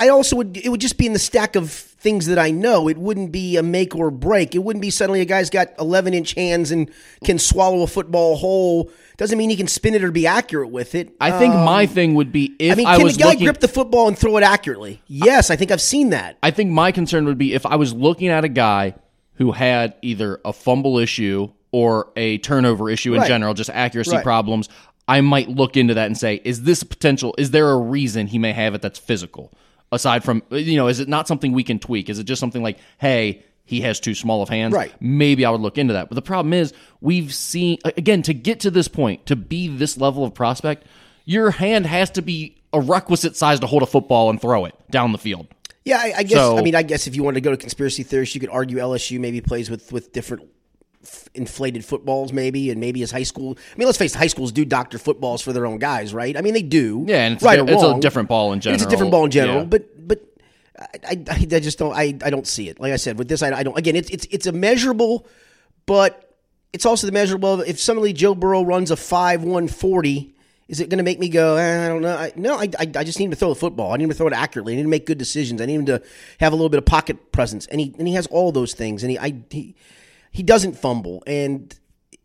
I 0.00 0.08
also 0.08 0.34
would. 0.36 0.56
It 0.56 0.70
would 0.70 0.80
just 0.80 0.98
be 0.98 1.06
in 1.06 1.12
the 1.12 1.20
stack 1.20 1.54
of 1.54 1.70
things 1.70 2.26
that 2.26 2.38
I 2.38 2.50
know. 2.50 2.88
It 2.88 2.98
wouldn't 2.98 3.30
be 3.30 3.56
a 3.56 3.62
make 3.62 3.94
or 3.94 4.10
break. 4.10 4.56
It 4.56 4.58
wouldn't 4.58 4.80
be 4.82 4.90
suddenly 4.90 5.20
a 5.20 5.24
guy's 5.24 5.50
got 5.50 5.68
11 5.78 6.14
inch 6.14 6.34
hands 6.34 6.72
and 6.72 6.90
can 7.24 7.38
swallow 7.38 7.82
a 7.82 7.86
football 7.86 8.36
whole. 8.36 8.90
Doesn't 9.18 9.38
mean 9.38 9.50
he 9.50 9.56
can 9.56 9.68
spin 9.68 9.94
it 9.94 10.02
or 10.02 10.10
be 10.10 10.26
accurate 10.26 10.70
with 10.70 10.96
it. 10.96 11.14
I 11.20 11.30
think 11.38 11.54
my 11.54 11.84
um, 11.84 11.88
thing 11.88 12.14
would 12.16 12.32
be 12.32 12.56
if 12.58 12.72
I 12.72 12.74
mean, 12.74 12.86
I 12.88 12.96
can 12.96 13.04
was 13.04 13.16
the 13.16 13.22
guy 13.22 13.28
looking. 13.30 13.44
grip 13.44 13.60
the 13.60 13.68
football 13.68 14.08
and 14.08 14.18
throw 14.18 14.36
it 14.36 14.42
accurately? 14.42 15.00
Yes, 15.06 15.48
I 15.48 15.54
think 15.54 15.70
I've 15.70 15.80
seen 15.80 16.10
that. 16.10 16.38
I 16.42 16.50
think 16.50 16.70
my 16.72 16.90
concern 16.90 17.24
would 17.26 17.38
be 17.38 17.54
if 17.54 17.64
I 17.64 17.76
was 17.76 17.94
looking 17.94 18.28
at 18.28 18.44
a 18.44 18.48
guy 18.48 18.94
who 19.34 19.52
had 19.52 19.94
either 20.02 20.40
a 20.44 20.52
fumble 20.52 20.98
issue 20.98 21.50
or 21.70 22.10
a 22.16 22.38
turnover 22.38 22.90
issue 22.90 23.14
in 23.14 23.20
Right. 23.20 23.28
general, 23.28 23.54
just 23.54 23.70
accuracy 23.70 24.16
Right. 24.16 24.24
problems. 24.24 24.68
I 25.06 25.20
might 25.20 25.48
look 25.48 25.76
into 25.76 25.94
that 25.94 26.06
and 26.06 26.18
say, 26.18 26.40
is 26.44 26.62
this 26.64 26.82
potential? 26.82 27.34
Is 27.38 27.52
there 27.52 27.70
a 27.70 27.78
reason 27.78 28.26
he 28.26 28.38
may 28.38 28.52
have 28.52 28.74
it 28.74 28.82
that's 28.82 28.98
physical? 28.98 29.52
Aside 29.90 30.22
from, 30.24 30.42
you 30.50 30.76
know, 30.76 30.88
is 30.88 31.00
it 31.00 31.08
not 31.08 31.26
something 31.28 31.52
we 31.52 31.64
can 31.64 31.78
tweak? 31.78 32.10
Is 32.10 32.18
it 32.18 32.24
just 32.24 32.40
something 32.40 32.62
like, 32.62 32.78
hey, 32.98 33.42
he 33.64 33.80
has 33.82 34.00
too 34.00 34.14
small 34.14 34.42
of 34.42 34.48
hands? 34.50 34.74
Right. 34.74 34.92
Maybe 35.00 35.44
I 35.46 35.50
would 35.50 35.62
look 35.62 35.78
into 35.78 35.94
that. 35.94 36.08
But 36.10 36.14
the 36.16 36.22
problem 36.22 36.52
is, 36.52 36.74
we've 37.00 37.32
seen, 37.32 37.78
again, 37.84 38.22
to 38.22 38.34
get 38.34 38.60
to 38.60 38.70
this 38.70 38.86
point, 38.88 39.24
to 39.26 39.36
be 39.36 39.68
this 39.68 39.96
level 39.96 40.24
of 40.24 40.34
prospect, 40.34 40.86
your 41.24 41.50
hand 41.50 41.86
has 41.86 42.10
to 42.12 42.22
be 42.22 42.56
a 42.72 42.80
requisite 42.80 43.34
size 43.34 43.60
to 43.60 43.66
hold 43.66 43.82
a 43.82 43.86
football 43.86 44.28
and 44.28 44.40
throw 44.40 44.66
it 44.66 44.74
down 44.90 45.12
the 45.12 45.18
field. 45.18 45.46
Yeah, 45.86 45.98
I, 45.98 46.12
I 46.18 46.22
guess. 46.22 46.38
So- 46.38 46.58
I 46.58 46.62
mean, 46.62 46.74
I 46.74 46.82
guess 46.82 47.06
if 47.06 47.16
you 47.16 47.22
wanted 47.22 47.36
to 47.36 47.40
go 47.40 47.50
to 47.50 47.56
conspiracy 47.56 48.02
theories, 48.02 48.34
you 48.34 48.40
could 48.42 48.50
argue 48.50 48.76
LSU 48.76 49.18
maybe 49.18 49.40
plays 49.40 49.70
with 49.70 49.90
with 49.90 50.12
different 50.12 50.50
f- 51.02 51.28
inflated 51.34 51.84
footballs, 51.84 52.32
maybe, 52.32 52.70
and 52.70 52.80
maybe 52.80 53.00
his 53.00 53.10
high 53.10 53.22
school. 53.22 53.56
I 53.58 53.78
mean, 53.78 53.86
let's 53.86 53.98
face 53.98 54.14
it, 54.14 54.18
high 54.18 54.26
schools 54.26 54.52
do 54.52 54.64
doctor 54.64 54.98
footballs 54.98 55.42
for 55.42 55.52
their 55.52 55.66
own 55.66 55.78
guys, 55.78 56.12
right? 56.14 56.36
I 56.36 56.40
mean, 56.40 56.54
they 56.54 56.62
do. 56.62 57.04
Yeah, 57.06 57.24
and 57.26 57.34
it's, 57.34 57.42
right 57.42 57.58
a, 57.58 57.64
it's 57.64 57.82
a 57.82 57.98
different 58.00 58.28
ball 58.28 58.52
in 58.52 58.60
general. 58.60 58.74
It's 58.76 58.86
a 58.86 58.88
different 58.88 59.10
ball 59.12 59.24
in 59.24 59.30
general, 59.30 59.58
Yeah. 59.58 59.64
but 59.64 60.08
but 60.08 60.20
I, 60.78 61.24
I, 61.28 61.46
I 61.52 61.60
just 61.60 61.78
don't 61.78 61.92
I, 61.94 62.16
I 62.24 62.30
don't 62.30 62.46
see 62.46 62.68
it. 62.68 62.78
Like 62.80 62.92
I 62.92 62.96
said, 62.96 63.18
with 63.18 63.28
this, 63.28 63.42
I, 63.42 63.50
I 63.52 63.62
don't. 63.62 63.76
Again, 63.78 63.96
it's 63.96 64.10
it's 64.10 64.26
it's 64.30 64.46
a 64.46 64.52
measurable, 64.52 65.26
but 65.86 66.36
it's 66.72 66.86
also 66.86 67.06
the 67.06 67.12
measurable. 67.12 67.60
of 67.60 67.68
If 67.68 67.80
suddenly 67.80 68.12
Joe 68.12 68.34
Burrow 68.34 68.62
runs 68.62 68.90
a 68.90 68.96
five 68.96 69.42
one 69.42 69.68
forty. 69.68 70.34
Is 70.68 70.80
it 70.80 70.90
going 70.90 70.98
to 70.98 71.02
make 71.02 71.18
me 71.18 71.30
go? 71.30 71.56
Eh, 71.56 71.86
I 71.86 71.88
don't 71.88 72.02
know. 72.02 72.14
I, 72.14 72.30
no, 72.36 72.56
I, 72.58 72.68
I, 72.78 72.82
I 72.96 73.02
just 73.02 73.18
need 73.18 73.24
him 73.24 73.30
to 73.30 73.36
throw 73.36 73.48
the 73.48 73.54
football. 73.54 73.94
I 73.94 73.96
need 73.96 74.04
him 74.04 74.10
to 74.10 74.14
throw 74.14 74.26
it 74.26 74.34
accurately. 74.34 74.74
I 74.74 74.76
need 74.76 74.82
to 74.82 74.88
make 74.90 75.06
good 75.06 75.16
decisions. 75.16 75.62
I 75.62 75.64
need 75.64 75.76
him 75.76 75.86
to 75.86 76.02
have 76.40 76.52
a 76.52 76.56
little 76.56 76.68
bit 76.68 76.76
of 76.76 76.84
pocket 76.84 77.32
presence, 77.32 77.66
and 77.68 77.80
he 77.80 77.94
and 77.98 78.06
he 78.06 78.12
has 78.12 78.26
all 78.26 78.52
those 78.52 78.74
things. 78.74 79.02
And 79.02 79.10
he 79.10 79.18
I, 79.18 79.34
he 79.50 79.74
he 80.38 80.44
doesn't 80.44 80.74
fumble, 80.74 81.20
and 81.26 81.76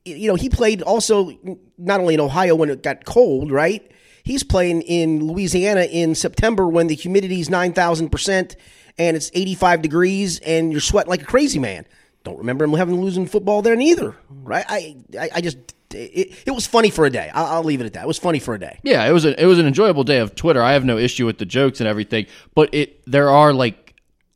you 0.06 0.28
know 0.28 0.36
he 0.36 0.48
played 0.48 0.84
also 0.84 1.32
not 1.80 2.00
only 2.00 2.14
in 2.14 2.20
Ohio 2.20 2.54
when 2.54 2.70
it 2.70 2.84
got 2.84 3.06
cold, 3.06 3.52
right? 3.52 3.92
He's 4.22 4.44
playing 4.44 4.84
in 4.84 5.26
Louisiana 5.26 5.86
in 5.86 6.14
September 6.14 6.68
when 6.68 6.86
the 6.86 6.94
humidity 6.94 7.40
is 7.40 7.50
nine 7.50 7.74
thousand 7.74 8.10
percent 8.10 8.56
and 9.00 9.18
it's 9.18 9.32
eighty 9.34 9.56
five 9.56 9.82
degrees, 9.82 10.38
and 10.42 10.72
you're 10.72 10.80
sweating 10.80 11.10
like 11.10 11.24
a 11.24 11.26
crazy 11.26 11.58
man. 11.58 11.88
Don't 12.24 12.38
remember 12.38 12.66
him 12.66 12.74
having 12.74 13.02
losing 13.02 13.26
football 13.26 13.64
there 13.64 13.76
neither, 13.76 14.16
right? 14.30 14.66
I 14.70 14.96
I, 15.20 15.30
I 15.34 15.42
just 15.42 15.58
it, 15.92 16.36
it 16.46 16.52
was 16.52 16.68
funny 16.68 16.92
for 16.92 17.06
a 17.06 17.10
day. 17.10 17.32
I'll, 17.34 17.48
I'll 17.48 17.64
leave 17.64 17.82
it 17.82 17.88
at 17.88 17.94
that. 17.94 18.04
It 18.04 18.08
was 18.08 18.20
funny 18.20 18.38
for 18.38 18.54
a 18.54 18.60
day. 18.60 18.78
Yeah, 18.84 19.04
it 19.10 19.12
was 19.12 19.26
an 19.26 19.34
it 19.40 19.48
was 19.48 19.58
an 19.58 19.66
enjoyable 19.66 20.04
day 20.04 20.20
of 20.20 20.36
Twitter. 20.36 20.62
I 20.62 20.74
have 20.74 20.86
no 20.86 21.00
issue 21.00 21.26
with 21.26 21.40
the 21.40 21.46
jokes 21.46 21.80
and 21.82 21.88
everything, 21.88 22.28
but 22.54 22.70
it 22.76 23.04
there 23.10 23.32
are 23.32 23.54
like 23.54 23.83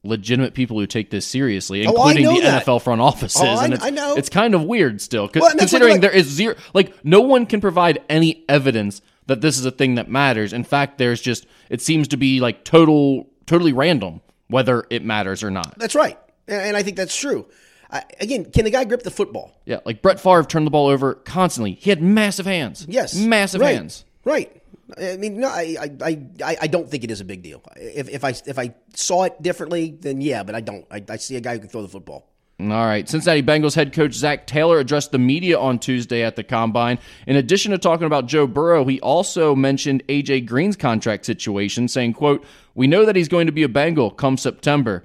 legitimate 0.07 0.53
people 0.53 0.79
who 0.79 0.87
take 0.87 1.09
this 1.09 1.25
seriously, 1.25 1.85
Oh, 1.85 1.91
including 1.91 2.23
know 2.23 2.35
the 2.35 2.41
that. 2.41 2.65
NFL 2.65 2.81
front 2.81 3.01
offices. 3.01 3.41
Oh, 3.41 3.45
I- 3.45 3.65
and 3.65 3.73
it's, 3.73 3.83
I 3.83 3.89
know. 3.89 4.15
it's 4.15 4.29
kind 4.29 4.55
of 4.55 4.63
weird 4.63 5.01
still, 5.01 5.23
Well, 5.23 5.31
and 5.33 5.33
that's 5.35 5.43
what- 5.53 5.59
considering 5.59 5.91
like- 5.93 6.01
there 6.01 6.11
is 6.11 6.27
zero. 6.27 6.55
Like 6.73 6.93
no 7.05 7.21
one 7.21 7.45
can 7.45 7.61
provide 7.61 8.01
any 8.09 8.43
evidence 8.49 9.01
that 9.27 9.41
this 9.41 9.57
is 9.59 9.65
a 9.65 9.71
thing 9.71 9.95
that 9.95 10.09
matters. 10.09 10.53
In 10.53 10.63
fact, 10.63 10.97
there's 10.97 11.21
just 11.21 11.45
it 11.69 11.81
seems 11.81 12.07
to 12.09 12.17
be 12.17 12.39
like 12.39 12.63
total 12.63 13.27
totally 13.45 13.73
random 13.73 14.21
whether 14.47 14.85
it 14.89 15.03
matters 15.03 15.43
or 15.43 15.51
not. 15.51 15.77
That's 15.77 15.95
right, 15.95 16.17
and, 16.47 16.61
and 16.61 16.77
I 16.77 16.83
think 16.83 16.95
that's 16.97 17.15
true. 17.15 17.45
I, 17.91 18.03
again, 18.19 18.45
can 18.51 18.65
the 18.65 18.71
guy 18.71 18.83
grip 18.85 19.03
the 19.03 19.11
football? 19.11 19.53
Yeah, 19.65 19.79
like 19.85 20.01
Brett 20.01 20.19
Favre 20.19 20.43
turned 20.43 20.65
the 20.67 20.71
ball 20.71 20.87
over 20.87 21.13
constantly. 21.15 21.73
He 21.73 21.89
had 21.89 22.01
massive 22.01 22.45
hands. 22.45 22.85
Yes, 22.89 23.15
massive 23.15 23.61
right, 23.61 23.75
hands. 23.75 24.03
Right. 24.25 24.56
I 24.97 25.17
mean, 25.17 25.39
no, 25.39 25.49
I, 25.49 25.75
I, 26.01 26.27
I, 26.43 26.57
I 26.61 26.67
don't 26.67 26.89
think 26.89 27.03
it 27.03 27.11
is 27.11 27.19
a 27.19 27.25
big 27.25 27.41
deal. 27.41 27.61
If, 27.75 28.09
if 28.09 28.23
I 28.23 28.29
if 28.45 28.57
I 28.57 28.73
saw 28.93 29.23
it 29.23 29.41
differently, 29.41 29.97
then 29.99 30.21
yeah, 30.21 30.43
but 30.43 30.55
I 30.55 30.61
don't. 30.61 30.85
I, 30.89 31.03
I 31.09 31.17
see 31.17 31.35
a 31.35 31.41
guy 31.41 31.53
who 31.53 31.59
can 31.59 31.69
throw 31.69 31.81
the 31.81 31.89
football. 31.89 32.29
All 32.59 32.65
right. 32.67 33.07
Cincinnati 33.07 33.43
Bengals 33.43 33.75
head 33.75 33.93
coach 33.93 34.13
Zac 34.13 34.47
Taylor 34.47 34.79
addressed 34.79 35.11
the 35.11 35.19
media 35.19 35.59
on 35.59 35.77
Tuesday 35.77 36.23
at 36.23 36.35
the 36.35 36.43
combine. 36.43 36.97
In 37.27 37.35
addition 37.35 37.71
to 37.71 37.77
talking 37.77 38.07
about 38.07 38.25
Joe 38.25 38.47
Burrow, 38.47 38.83
he 38.85 38.99
also 39.01 39.53
mentioned 39.53 40.01
AJ 40.07 40.47
Green's 40.47 40.75
contract 40.75 41.27
situation, 41.27 41.87
saying, 41.87 42.13
quote, 42.13 42.43
We 42.73 42.87
know 42.87 43.05
that 43.05 43.15
he's 43.15 43.27
going 43.27 43.45
to 43.45 43.51
be 43.51 43.61
a 43.61 43.69
Bengal 43.69 44.09
come 44.09 44.37
September. 44.37 45.03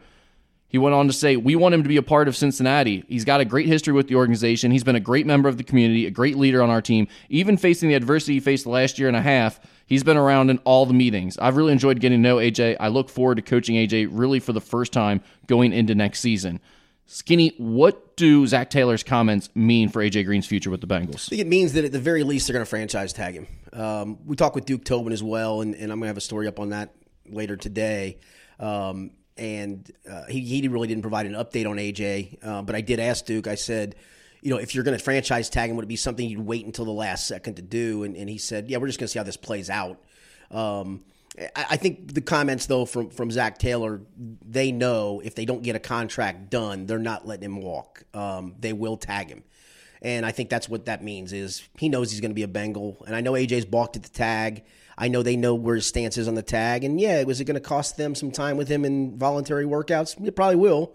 He 0.68 0.78
went 0.78 0.94
on 0.94 1.06
to 1.08 1.12
say, 1.12 1.36
We 1.36 1.54
want 1.54 1.74
him 1.74 1.82
to 1.82 1.88
be 1.90 1.98
a 1.98 2.02
part 2.02 2.26
of 2.26 2.34
Cincinnati. 2.34 3.04
He's 3.06 3.26
got 3.26 3.42
a 3.42 3.44
great 3.44 3.66
history 3.66 3.92
with 3.92 4.08
the 4.08 4.14
organization. 4.14 4.70
He's 4.70 4.84
been 4.84 4.96
a 4.96 5.00
great 5.00 5.26
member 5.26 5.50
of 5.50 5.58
the 5.58 5.64
community, 5.64 6.06
a 6.06 6.10
great 6.10 6.38
leader 6.38 6.62
on 6.62 6.70
our 6.70 6.80
team. 6.80 7.06
Even 7.28 7.58
facing 7.58 7.90
the 7.90 7.96
adversity 7.96 8.32
he 8.32 8.40
faced 8.40 8.64
last 8.64 8.98
year 8.98 9.08
and 9.08 9.16
a 9.16 9.20
half, 9.20 9.60
he's 9.86 10.04
been 10.04 10.16
around 10.16 10.50
in 10.50 10.58
all 10.58 10.86
the 10.86 10.94
meetings. 10.94 11.38
I've 11.38 11.56
really 11.56 11.72
enjoyed 11.72 12.00
getting 12.00 12.22
to 12.22 12.28
know 12.28 12.36
AJ. 12.36 12.76
I 12.80 12.88
look 12.88 13.08
forward 13.08 13.36
to 13.36 13.42
coaching 13.42 13.76
AJ 13.76 14.08
really 14.10 14.40
for 14.40 14.52
the 14.52 14.60
first 14.60 14.92
time 14.92 15.20
going 15.46 15.72
into 15.72 15.94
next 15.94 16.20
season. 16.20 16.60
Skinny, 17.06 17.52
what 17.58 18.16
do 18.16 18.46
Zac 18.46 18.70
Taylor's 18.70 19.02
comments 19.02 19.50
mean 19.54 19.88
for 19.88 20.02
AJ 20.02 20.24
Green's 20.24 20.46
future 20.46 20.70
with 20.70 20.80
the 20.80 20.86
Bengals? 20.86 21.26
I 21.26 21.30
think 21.30 21.42
it 21.42 21.46
means 21.46 21.74
that 21.74 21.84
at 21.84 21.92
the 21.92 21.98
very 21.98 22.22
least 22.22 22.46
they're 22.46 22.54
going 22.54 22.64
to 22.64 22.68
franchise 22.68 23.12
tag 23.12 23.34
him. 23.34 23.46
Um, 23.72 24.18
we 24.24 24.36
talked 24.36 24.54
with 24.54 24.64
Duke 24.64 24.84
Tobin 24.84 25.12
as 25.12 25.22
well, 25.22 25.60
and, 25.60 25.74
and 25.74 25.92
I'm 25.92 25.98
going 25.98 26.02
to 26.02 26.06
have 26.08 26.16
a 26.16 26.22
story 26.22 26.46
up 26.46 26.58
on 26.58 26.70
that 26.70 26.94
later 27.28 27.56
today. 27.56 28.18
Um, 28.58 29.10
and 29.36 29.90
uh, 30.10 30.24
he, 30.26 30.40
he 30.40 30.66
really 30.68 30.88
didn't 30.88 31.02
provide 31.02 31.26
an 31.26 31.32
update 31.32 31.68
on 31.68 31.76
AJ, 31.76 32.38
uh, 32.42 32.62
but 32.62 32.74
I 32.74 32.80
did 32.80 33.00
ask 33.00 33.24
Duke. 33.26 33.46
I 33.46 33.56
said, 33.56 33.96
you 34.42 34.50
know, 34.50 34.58
if 34.58 34.74
you're 34.74 34.84
going 34.84 34.96
to 34.98 35.02
franchise 35.02 35.48
tag 35.48 35.70
him, 35.70 35.76
would 35.76 35.84
it 35.84 35.88
be 35.88 35.96
something 35.96 36.28
you'd 36.28 36.44
wait 36.44 36.66
until 36.66 36.84
the 36.84 36.90
last 36.90 37.26
second 37.26 37.54
to 37.54 37.62
do? 37.62 38.02
And, 38.02 38.16
and 38.16 38.28
he 38.28 38.38
said, 38.38 38.68
yeah, 38.68 38.78
we're 38.78 38.88
just 38.88 38.98
going 38.98 39.06
to 39.06 39.12
see 39.12 39.18
how 39.18 39.24
this 39.24 39.36
plays 39.36 39.70
out. 39.70 40.02
Um, 40.50 41.04
I, 41.38 41.66
I 41.70 41.76
think 41.76 42.12
the 42.12 42.20
comments 42.20 42.66
though 42.66 42.84
from 42.84 43.10
from 43.10 43.30
Zac 43.30 43.58
Taylor, 43.58 44.02
they 44.16 44.72
know 44.72 45.20
if 45.24 45.34
they 45.34 45.44
don't 45.44 45.62
get 45.62 45.76
a 45.76 45.80
contract 45.80 46.50
done, 46.50 46.86
they're 46.86 46.98
not 46.98 47.26
letting 47.26 47.44
him 47.44 47.62
walk. 47.62 48.02
Um, 48.12 48.54
they 48.58 48.72
will 48.72 48.96
tag 48.96 49.28
him. 49.28 49.44
And 50.02 50.26
I 50.26 50.32
think 50.32 50.50
that's 50.50 50.68
what 50.68 50.86
that 50.86 51.02
means 51.02 51.32
is 51.32 51.62
he 51.78 51.88
knows 51.88 52.10
he's 52.10 52.20
going 52.20 52.32
to 52.32 52.34
be 52.34 52.42
a 52.42 52.48
Bengal. 52.48 53.04
And 53.06 53.14
I 53.14 53.20
know 53.20 53.32
AJ's 53.32 53.64
balked 53.64 53.96
at 53.96 54.02
the 54.02 54.08
tag. 54.08 54.64
I 54.98 55.06
know 55.08 55.22
they 55.22 55.36
know 55.36 55.54
where 55.54 55.76
his 55.76 55.86
stance 55.86 56.18
is 56.18 56.26
on 56.26 56.34
the 56.34 56.42
tag. 56.42 56.82
And 56.82 57.00
yeah, 57.00 57.22
was 57.22 57.40
it 57.40 57.44
going 57.44 57.54
to 57.54 57.60
cost 57.60 57.96
them 57.96 58.16
some 58.16 58.32
time 58.32 58.56
with 58.56 58.66
him 58.66 58.84
in 58.84 59.16
voluntary 59.16 59.64
workouts? 59.64 60.22
It 60.26 60.34
probably 60.34 60.56
will. 60.56 60.94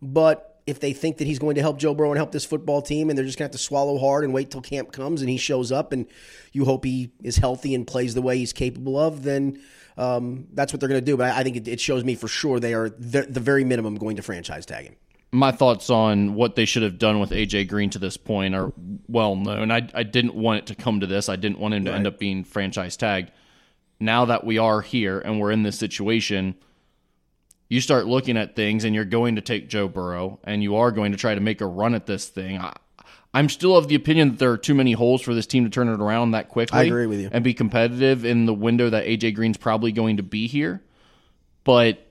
But 0.00 0.53
if 0.66 0.80
they 0.80 0.92
think 0.92 1.18
that 1.18 1.26
he's 1.26 1.38
going 1.38 1.56
to 1.56 1.60
help 1.60 1.78
Joe 1.78 1.94
Burrow 1.94 2.10
and 2.10 2.18
help 2.18 2.32
this 2.32 2.44
football 2.44 2.80
team, 2.80 3.10
and 3.10 3.18
they're 3.18 3.24
just 3.24 3.38
going 3.38 3.48
to 3.48 3.52
have 3.52 3.60
to 3.60 3.64
swallow 3.64 3.98
hard 3.98 4.24
and 4.24 4.32
wait 4.32 4.50
till 4.50 4.62
camp 4.62 4.92
comes 4.92 5.20
and 5.20 5.28
he 5.28 5.36
shows 5.36 5.70
up, 5.70 5.92
and 5.92 6.06
you 6.52 6.64
hope 6.64 6.84
he 6.84 7.10
is 7.22 7.36
healthy 7.36 7.74
and 7.74 7.86
plays 7.86 8.14
the 8.14 8.22
way 8.22 8.38
he's 8.38 8.52
capable 8.52 8.98
of, 8.98 9.22
then 9.24 9.60
um, 9.98 10.46
that's 10.54 10.72
what 10.72 10.80
they're 10.80 10.88
going 10.88 11.00
to 11.00 11.04
do. 11.04 11.16
But 11.16 11.32
I, 11.32 11.40
I 11.40 11.42
think 11.42 11.56
it, 11.56 11.68
it, 11.68 11.80
shows 11.80 12.04
me 12.04 12.14
for 12.14 12.28
sure 12.28 12.60
they 12.60 12.74
are 12.74 12.88
the, 12.88 13.22
the 13.22 13.40
very 13.40 13.64
minimum 13.64 13.96
going 13.96 14.16
to 14.16 14.22
franchise 14.22 14.64
tag 14.64 14.86
him. 14.86 14.96
My 15.32 15.52
thoughts 15.52 15.90
on 15.90 16.34
what 16.34 16.54
they 16.54 16.64
should 16.64 16.84
have 16.84 16.98
done 16.98 17.18
with 17.18 17.30
AJ 17.30 17.68
Green 17.68 17.90
to 17.90 17.98
this 17.98 18.16
point 18.16 18.54
are 18.54 18.72
well 19.08 19.36
known. 19.36 19.70
I, 19.70 19.88
I 19.92 20.04
didn't 20.04 20.34
want 20.34 20.60
it 20.60 20.66
to 20.66 20.74
come 20.74 21.00
to 21.00 21.06
this. 21.06 21.28
I 21.28 21.36
didn't 21.36 21.58
want 21.58 21.74
him 21.74 21.84
to 21.86 21.90
right. 21.90 21.96
end 21.96 22.06
up 22.06 22.18
being 22.18 22.44
franchise 22.44 22.96
tagged. 22.96 23.32
Now 23.98 24.24
that 24.26 24.44
we 24.44 24.58
are 24.58 24.80
here 24.80 25.18
and 25.18 25.40
we're 25.40 25.50
in 25.50 25.62
this 25.62 25.78
situation, 25.78 26.54
you 27.68 27.80
start 27.80 28.06
looking 28.06 28.36
at 28.36 28.56
things 28.56 28.84
and 28.84 28.94
you're 28.94 29.04
going 29.04 29.36
to 29.36 29.40
take 29.40 29.68
Joe 29.68 29.88
Burrow 29.88 30.38
and 30.44 30.62
you 30.62 30.76
are 30.76 30.90
going 30.90 31.12
to 31.12 31.18
try 31.18 31.34
to 31.34 31.40
make 31.40 31.60
a 31.60 31.66
run 31.66 31.94
at 31.94 32.06
this 32.06 32.28
thing. 32.28 32.58
I, 32.58 32.74
I'm 33.32 33.48
still 33.48 33.76
of 33.76 33.88
the 33.88 33.96
opinion 33.96 34.30
that 34.30 34.38
there 34.38 34.52
are 34.52 34.58
too 34.58 34.74
many 34.74 34.92
holes 34.92 35.20
for 35.22 35.34
this 35.34 35.46
team 35.46 35.64
to 35.64 35.70
turn 35.70 35.88
it 35.88 36.00
around 36.00 36.32
that 36.32 36.48
quickly. 36.48 36.78
I 36.78 36.82
agree 36.84 37.06
with 37.06 37.20
you. 37.20 37.30
And 37.32 37.42
be 37.42 37.52
competitive 37.52 38.24
in 38.24 38.46
the 38.46 38.54
window 38.54 38.90
that 38.90 39.06
AJ 39.06 39.34
Green's 39.34 39.56
probably 39.56 39.90
going 39.90 40.18
to 40.18 40.22
be 40.22 40.46
here. 40.46 40.82
But 41.64 42.06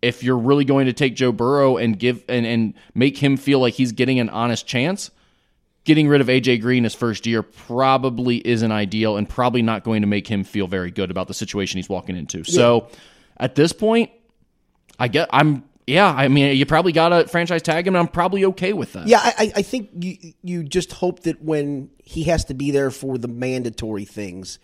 if 0.00 0.22
you're 0.22 0.38
really 0.38 0.64
going 0.64 0.86
to 0.86 0.92
take 0.92 1.16
Joe 1.16 1.32
Burrow 1.32 1.76
and 1.76 1.98
give 1.98 2.24
and, 2.28 2.46
and 2.46 2.74
make 2.94 3.18
him 3.18 3.36
feel 3.36 3.58
like 3.58 3.74
he's 3.74 3.92
getting 3.92 4.20
an 4.20 4.30
honest 4.30 4.66
chance, 4.66 5.10
getting 5.84 6.08
rid 6.08 6.20
of 6.20 6.28
AJ 6.28 6.62
Green 6.62 6.84
his 6.84 6.94
first 6.94 7.26
year 7.26 7.42
probably 7.42 8.46
isn't 8.46 8.72
ideal 8.72 9.16
and 9.16 9.28
probably 9.28 9.62
not 9.62 9.84
going 9.84 10.02
to 10.02 10.06
make 10.06 10.28
him 10.28 10.44
feel 10.44 10.66
very 10.66 10.90
good 10.90 11.10
about 11.10 11.28
the 11.28 11.34
situation 11.34 11.78
he's 11.78 11.88
walking 11.88 12.16
into. 12.16 12.38
Yeah. 12.38 12.44
So 12.44 12.88
at 13.36 13.54
this 13.54 13.72
point, 13.72 14.10
I 14.98 15.08
get 15.08 15.28
I'm 15.32 15.64
yeah, 15.86 16.12
I 16.12 16.26
mean, 16.26 16.56
you 16.56 16.66
probably 16.66 16.90
got 16.90 17.10
to 17.10 17.28
franchise 17.28 17.62
tag 17.62 17.86
him, 17.86 17.94
and 17.94 18.00
I'm 18.00 18.08
probably 18.08 18.44
okay 18.46 18.72
with 18.72 18.94
that. 18.94 19.06
Yeah, 19.06 19.20
I, 19.22 19.52
I 19.54 19.62
think 19.62 19.90
you 20.00 20.32
you 20.42 20.64
just 20.64 20.92
hope 20.92 21.20
that 21.20 21.40
when 21.42 21.90
he 22.02 22.24
has 22.24 22.44
to 22.46 22.54
be 22.54 22.72
there 22.72 22.90
for 22.90 23.18
the 23.18 23.28
mandatory 23.28 24.04
things, 24.04 24.58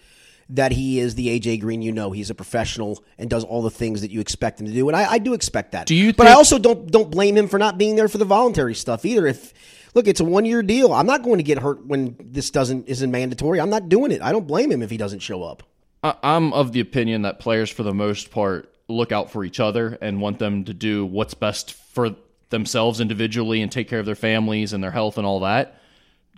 that 0.48 0.72
he 0.72 0.98
is 0.98 1.14
the 1.14 1.28
AJ 1.28 1.60
Green 1.60 1.80
you 1.80 1.92
know. 1.92 2.10
He's 2.10 2.28
a 2.28 2.34
professional 2.34 3.04
and 3.18 3.30
does 3.30 3.44
all 3.44 3.62
the 3.62 3.70
things 3.70 4.00
that 4.00 4.10
you 4.10 4.20
expect 4.20 4.60
him 4.60 4.66
to 4.66 4.72
do, 4.72 4.88
and 4.88 4.96
I, 4.96 5.12
I 5.12 5.18
do 5.18 5.32
expect 5.32 5.72
that. 5.72 5.86
Do 5.86 5.94
you? 5.94 6.12
But 6.12 6.26
I 6.26 6.32
also 6.32 6.58
don't 6.58 6.90
don't 6.90 7.10
blame 7.10 7.36
him 7.36 7.46
for 7.46 7.58
not 7.58 7.78
being 7.78 7.94
there 7.94 8.08
for 8.08 8.18
the 8.18 8.24
voluntary 8.24 8.74
stuff 8.74 9.04
either. 9.04 9.24
If 9.28 9.54
look, 9.94 10.08
it's 10.08 10.20
a 10.20 10.24
one 10.24 10.44
year 10.44 10.60
deal. 10.64 10.92
I'm 10.92 11.06
not 11.06 11.22
going 11.22 11.38
to 11.38 11.44
get 11.44 11.58
hurt 11.58 11.86
when 11.86 12.16
this 12.18 12.50
doesn't 12.50 12.88
isn't 12.88 13.12
mandatory. 13.12 13.60
I'm 13.60 13.70
not 13.70 13.88
doing 13.88 14.10
it. 14.10 14.22
I 14.22 14.32
don't 14.32 14.48
blame 14.48 14.72
him 14.72 14.82
if 14.82 14.90
he 14.90 14.96
doesn't 14.96 15.20
show 15.20 15.44
up. 15.44 15.62
I'm 16.02 16.52
of 16.52 16.72
the 16.72 16.80
opinion 16.80 17.22
that 17.22 17.38
players, 17.38 17.70
for 17.70 17.84
the 17.84 17.94
most 17.94 18.32
part, 18.32 18.71
look 18.88 19.12
out 19.12 19.30
for 19.30 19.44
each 19.44 19.60
other 19.60 19.98
and 20.00 20.20
want 20.20 20.38
them 20.38 20.64
to 20.64 20.74
do 20.74 21.06
what's 21.06 21.34
best 21.34 21.72
for 21.72 22.14
themselves 22.50 23.00
individually 23.00 23.62
and 23.62 23.72
take 23.72 23.88
care 23.88 23.98
of 23.98 24.06
their 24.06 24.14
families 24.14 24.72
and 24.72 24.82
their 24.82 24.90
health 24.90 25.18
and 25.18 25.26
all 25.26 25.40
that. 25.40 25.80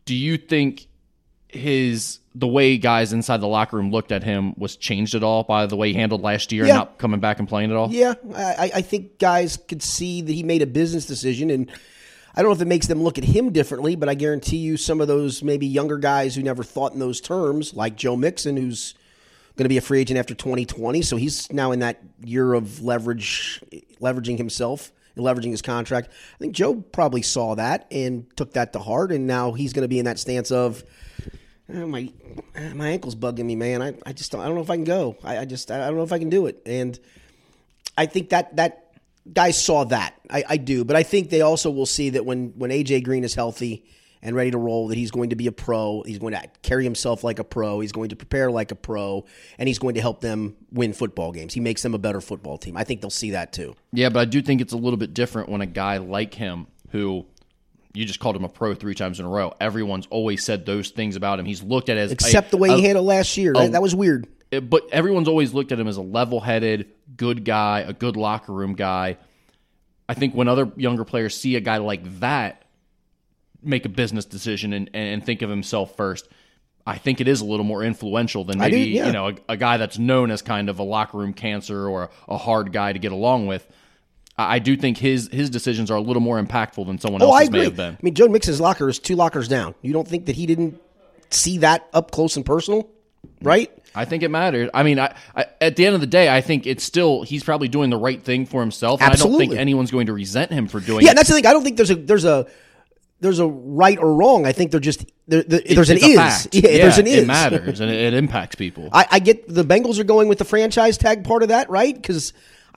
Do 0.04 0.14
you 0.14 0.36
think 0.36 0.86
his 1.48 2.18
the 2.34 2.48
way 2.48 2.78
guys 2.78 3.12
inside 3.12 3.40
the 3.40 3.46
locker 3.46 3.76
room 3.76 3.90
looked 3.90 4.10
at 4.10 4.24
him 4.24 4.54
was 4.56 4.76
changed 4.76 5.14
at 5.14 5.22
all 5.22 5.44
by 5.44 5.66
the 5.66 5.76
way 5.76 5.92
he 5.92 5.94
handled 5.94 6.20
last 6.20 6.50
year 6.50 6.64
yeah. 6.64 6.70
and 6.70 6.78
not 6.78 6.98
coming 6.98 7.20
back 7.20 7.38
and 7.38 7.48
playing 7.48 7.70
at 7.70 7.76
all? 7.76 7.90
Yeah, 7.90 8.14
I, 8.34 8.72
I 8.76 8.82
think 8.82 9.18
guys 9.18 9.56
could 9.56 9.82
see 9.82 10.22
that 10.22 10.32
he 10.32 10.42
made 10.42 10.62
a 10.62 10.66
business 10.66 11.06
decision 11.06 11.50
and. 11.50 11.70
I 12.36 12.42
don't 12.42 12.50
know 12.50 12.56
if 12.56 12.62
it 12.62 12.66
makes 12.66 12.88
them 12.88 13.00
look 13.00 13.16
at 13.16 13.22
him 13.22 13.52
differently, 13.52 13.94
but 13.94 14.08
I 14.08 14.14
guarantee 14.14 14.56
you 14.56 14.76
some 14.76 15.00
of 15.00 15.06
those 15.06 15.44
maybe 15.44 15.68
younger 15.68 15.98
guys 15.98 16.34
who 16.34 16.42
never 16.42 16.64
thought 16.64 16.92
in 16.92 16.98
those 16.98 17.20
terms, 17.20 17.74
like 17.74 17.94
Joe 17.94 18.16
Mixon, 18.16 18.56
who's 18.56 18.96
going 19.56 19.64
to 19.64 19.68
be 19.68 19.78
a 19.78 19.82
free 19.82 20.00
agent 20.00 20.18
after 20.18 20.34
2020. 20.34 21.02
So 21.02 21.16
he's 21.16 21.52
now 21.52 21.72
in 21.72 21.80
that 21.80 22.02
year 22.22 22.54
of 22.54 22.82
leverage, 22.82 23.62
leveraging 24.00 24.38
himself 24.38 24.92
and 25.14 25.24
leveraging 25.24 25.50
his 25.50 25.62
contract. 25.62 26.08
I 26.10 26.38
think 26.38 26.54
Joe 26.54 26.74
probably 26.74 27.22
saw 27.22 27.54
that 27.54 27.86
and 27.90 28.26
took 28.36 28.54
that 28.54 28.72
to 28.72 28.78
heart, 28.80 29.12
and 29.12 29.26
now 29.26 29.52
he's 29.52 29.72
going 29.72 29.82
to 29.82 29.88
be 29.88 29.98
in 29.98 30.06
that 30.06 30.18
stance 30.18 30.50
of. 30.50 30.82
Oh, 31.72 31.86
my 31.86 32.12
my 32.74 32.88
ankle's 32.88 33.14
bugging 33.14 33.46
me, 33.46 33.56
man. 33.56 33.80
I, 33.80 33.94
I 34.04 34.12
just 34.12 34.32
don't, 34.32 34.40
I 34.40 34.46
don't 34.46 34.54
know 34.54 34.60
if 34.60 34.70
I 34.70 34.76
can 34.76 34.84
go. 34.84 35.16
I, 35.24 35.38
I 35.38 35.44
just 35.44 35.70
I 35.70 35.78
don't 35.78 35.96
know 35.96 36.02
if 36.02 36.12
I 36.12 36.18
can 36.18 36.28
do 36.28 36.46
it. 36.46 36.60
And 36.66 36.98
I 37.96 38.06
think 38.06 38.30
that 38.30 38.56
that 38.56 38.92
guys 39.32 39.62
saw 39.62 39.84
that. 39.84 40.14
I, 40.28 40.44
I 40.46 40.56
do, 40.58 40.84
but 40.84 40.96
I 40.96 41.04
think 41.04 41.30
they 41.30 41.40
also 41.40 41.70
will 41.70 41.86
see 41.86 42.10
that 42.10 42.26
when 42.26 42.52
when 42.58 42.70
AJ 42.70 43.04
Green 43.04 43.24
is 43.24 43.34
healthy 43.34 43.84
and 44.24 44.34
ready 44.34 44.50
to 44.50 44.58
roll, 44.58 44.88
that 44.88 44.98
he's 44.98 45.12
going 45.12 45.30
to 45.30 45.36
be 45.36 45.46
a 45.46 45.52
pro. 45.52 46.02
He's 46.02 46.18
going 46.18 46.32
to 46.32 46.42
carry 46.62 46.82
himself 46.82 47.22
like 47.22 47.38
a 47.38 47.44
pro. 47.44 47.80
He's 47.80 47.92
going 47.92 48.08
to 48.08 48.16
prepare 48.16 48.50
like 48.50 48.72
a 48.72 48.74
pro, 48.74 49.26
and 49.58 49.68
he's 49.68 49.78
going 49.78 49.94
to 49.94 50.00
help 50.00 50.20
them 50.20 50.56
win 50.72 50.92
football 50.94 51.30
games. 51.30 51.54
He 51.54 51.60
makes 51.60 51.82
them 51.82 51.94
a 51.94 51.98
better 51.98 52.20
football 52.20 52.58
team. 52.58 52.76
I 52.76 52.84
think 52.84 53.02
they'll 53.02 53.10
see 53.10 53.32
that 53.32 53.52
too. 53.52 53.76
Yeah, 53.92 54.08
but 54.08 54.20
I 54.20 54.24
do 54.24 54.42
think 54.42 54.60
it's 54.60 54.72
a 54.72 54.78
little 54.78 54.96
bit 54.96 55.14
different 55.14 55.50
when 55.50 55.60
a 55.60 55.66
guy 55.66 55.98
like 55.98 56.34
him, 56.34 56.66
who 56.90 57.26
you 57.92 58.04
just 58.04 58.18
called 58.18 58.34
him 58.34 58.44
a 58.44 58.48
pro 58.48 58.74
three 58.74 58.94
times 58.94 59.20
in 59.20 59.26
a 59.26 59.28
row, 59.28 59.52
everyone's 59.60 60.06
always 60.10 60.42
said 60.42 60.66
those 60.66 60.90
things 60.90 61.14
about 61.16 61.38
him. 61.38 61.44
He's 61.46 61.62
looked 61.62 61.88
at 61.88 61.96
as 61.96 62.10
except 62.10 62.48
a, 62.48 62.50
the 62.52 62.56
way 62.56 62.70
a, 62.70 62.76
he 62.76 62.82
handled 62.82 63.06
last 63.06 63.36
year. 63.36 63.52
A, 63.56 63.68
that 63.68 63.82
was 63.82 63.94
weird. 63.94 64.26
Eh, 64.50 64.60
but 64.60 64.88
everyone's 64.90 65.28
always 65.28 65.54
looked 65.54 65.70
at 65.70 65.78
him 65.78 65.86
as 65.86 65.96
a 65.96 66.02
level-headed, 66.02 66.90
good 67.16 67.44
guy, 67.44 67.80
a 67.80 67.92
good 67.92 68.16
locker 68.16 68.52
room 68.52 68.74
guy. 68.74 69.18
I 70.08 70.14
think 70.14 70.34
when 70.34 70.48
other 70.48 70.70
younger 70.76 71.04
players 71.04 71.36
see 71.36 71.56
a 71.56 71.60
guy 71.60 71.78
like 71.78 72.20
that, 72.20 72.63
make 73.64 73.84
a 73.84 73.88
business 73.88 74.24
decision 74.24 74.72
and, 74.72 74.90
and 74.94 75.24
think 75.24 75.42
of 75.42 75.50
himself 75.50 75.96
first. 75.96 76.28
I 76.86 76.98
think 76.98 77.20
it 77.20 77.28
is 77.28 77.40
a 77.40 77.44
little 77.44 77.64
more 77.64 77.82
influential 77.82 78.44
than 78.44 78.58
maybe 78.58 78.84
do, 78.84 78.90
yeah. 78.90 79.06
you 79.06 79.12
know 79.12 79.28
a, 79.28 79.34
a, 79.50 79.56
guy 79.56 79.78
that's 79.78 79.98
known 79.98 80.30
as 80.30 80.42
kind 80.42 80.68
of 80.68 80.78
a 80.78 80.82
locker 80.82 81.16
room 81.16 81.32
cancer 81.32 81.88
or 81.88 82.04
a, 82.04 82.10
a 82.28 82.36
hard 82.36 82.72
guy 82.72 82.92
to 82.92 82.98
get 82.98 83.12
along 83.12 83.46
with. 83.46 83.66
I, 84.36 84.56
I 84.56 84.58
do 84.58 84.76
think 84.76 84.98
his 84.98 85.28
his 85.32 85.48
decisions 85.48 85.90
are 85.90 85.96
a 85.96 86.00
little 86.02 86.20
more 86.20 86.42
impactful 86.42 86.86
than 86.86 86.98
someone 86.98 87.22
oh, 87.22 87.32
else's 87.32 87.50
may 87.50 87.64
have 87.64 87.76
been. 87.76 87.94
I 87.94 87.98
mean, 88.02 88.14
Joe 88.14 88.28
Mixon's 88.28 88.60
locker 88.60 88.88
is 88.88 88.98
two 88.98 89.16
lockers 89.16 89.48
down. 89.48 89.74
You 89.80 89.92
don't 89.92 90.06
think 90.06 90.26
that 90.26 90.36
he 90.36 90.44
didn't 90.46 90.80
see 91.30 91.58
that 91.58 91.88
up 91.94 92.10
close 92.10 92.36
and 92.36 92.44
personal, 92.44 92.90
right? 93.40 93.70
I 93.94 94.04
think 94.04 94.22
it 94.22 94.28
mattered. 94.28 94.70
I 94.74 94.82
mean, 94.82 94.98
I, 94.98 95.14
I, 95.36 95.46
at 95.60 95.76
the 95.76 95.86
end 95.86 95.94
of 95.94 96.00
the 96.00 96.06
day, 96.06 96.28
I 96.28 96.40
think 96.40 96.66
it's 96.66 96.82
still 96.82 97.22
he's 97.22 97.44
probably 97.44 97.68
doing 97.68 97.90
the 97.90 97.96
right 97.96 98.22
thing 98.22 98.44
for 98.44 98.60
himself. 98.60 99.00
Absolutely. 99.00 99.36
I 99.36 99.38
don't 99.38 99.48
think 99.48 99.60
anyone's 99.60 99.90
going 99.90 100.06
to 100.06 100.12
resent 100.12 100.50
him 100.50 100.66
for 100.66 100.80
doing. 100.80 101.02
It. 101.02 101.04
Yeah, 101.04 101.12
it. 101.12 101.14
that's 101.14 101.28
the 101.28 101.34
thing. 101.34 101.46
I 101.46 101.52
don't 101.52 101.62
think 101.62 101.76
there's 101.76 101.90
a 101.90 101.94
there's 101.94 102.24
a 102.24 102.46
there's 103.24 103.38
a 103.38 103.46
right 103.46 103.98
or 103.98 104.14
wrong. 104.14 104.44
I 104.44 104.52
think 104.52 104.70
they're 104.70 104.78
just 104.78 105.10
there, 105.26 105.42
there's 105.42 105.88
an 105.88 105.96
is. 105.96 106.04
Yeah, 106.04 106.38
yeah, 106.52 106.60
there's 106.60 106.98
an 106.98 107.06
is. 107.06 107.22
It 107.22 107.26
matters 107.26 107.80
and 107.80 107.90
it, 107.90 107.98
it 107.98 108.14
impacts 108.14 108.54
people. 108.54 108.90
I, 108.92 109.06
I, 109.12 109.18
get 109.18 109.48
the 109.48 109.64
Bengals 109.64 109.98
are 109.98 110.04
going 110.04 110.28
with 110.28 110.36
the 110.36 110.44
franchise 110.44 110.98
tag 110.98 111.24
part 111.24 111.42
of 111.42 111.48
that, 111.48 111.70
right? 111.70 111.94
Because 111.94 112.34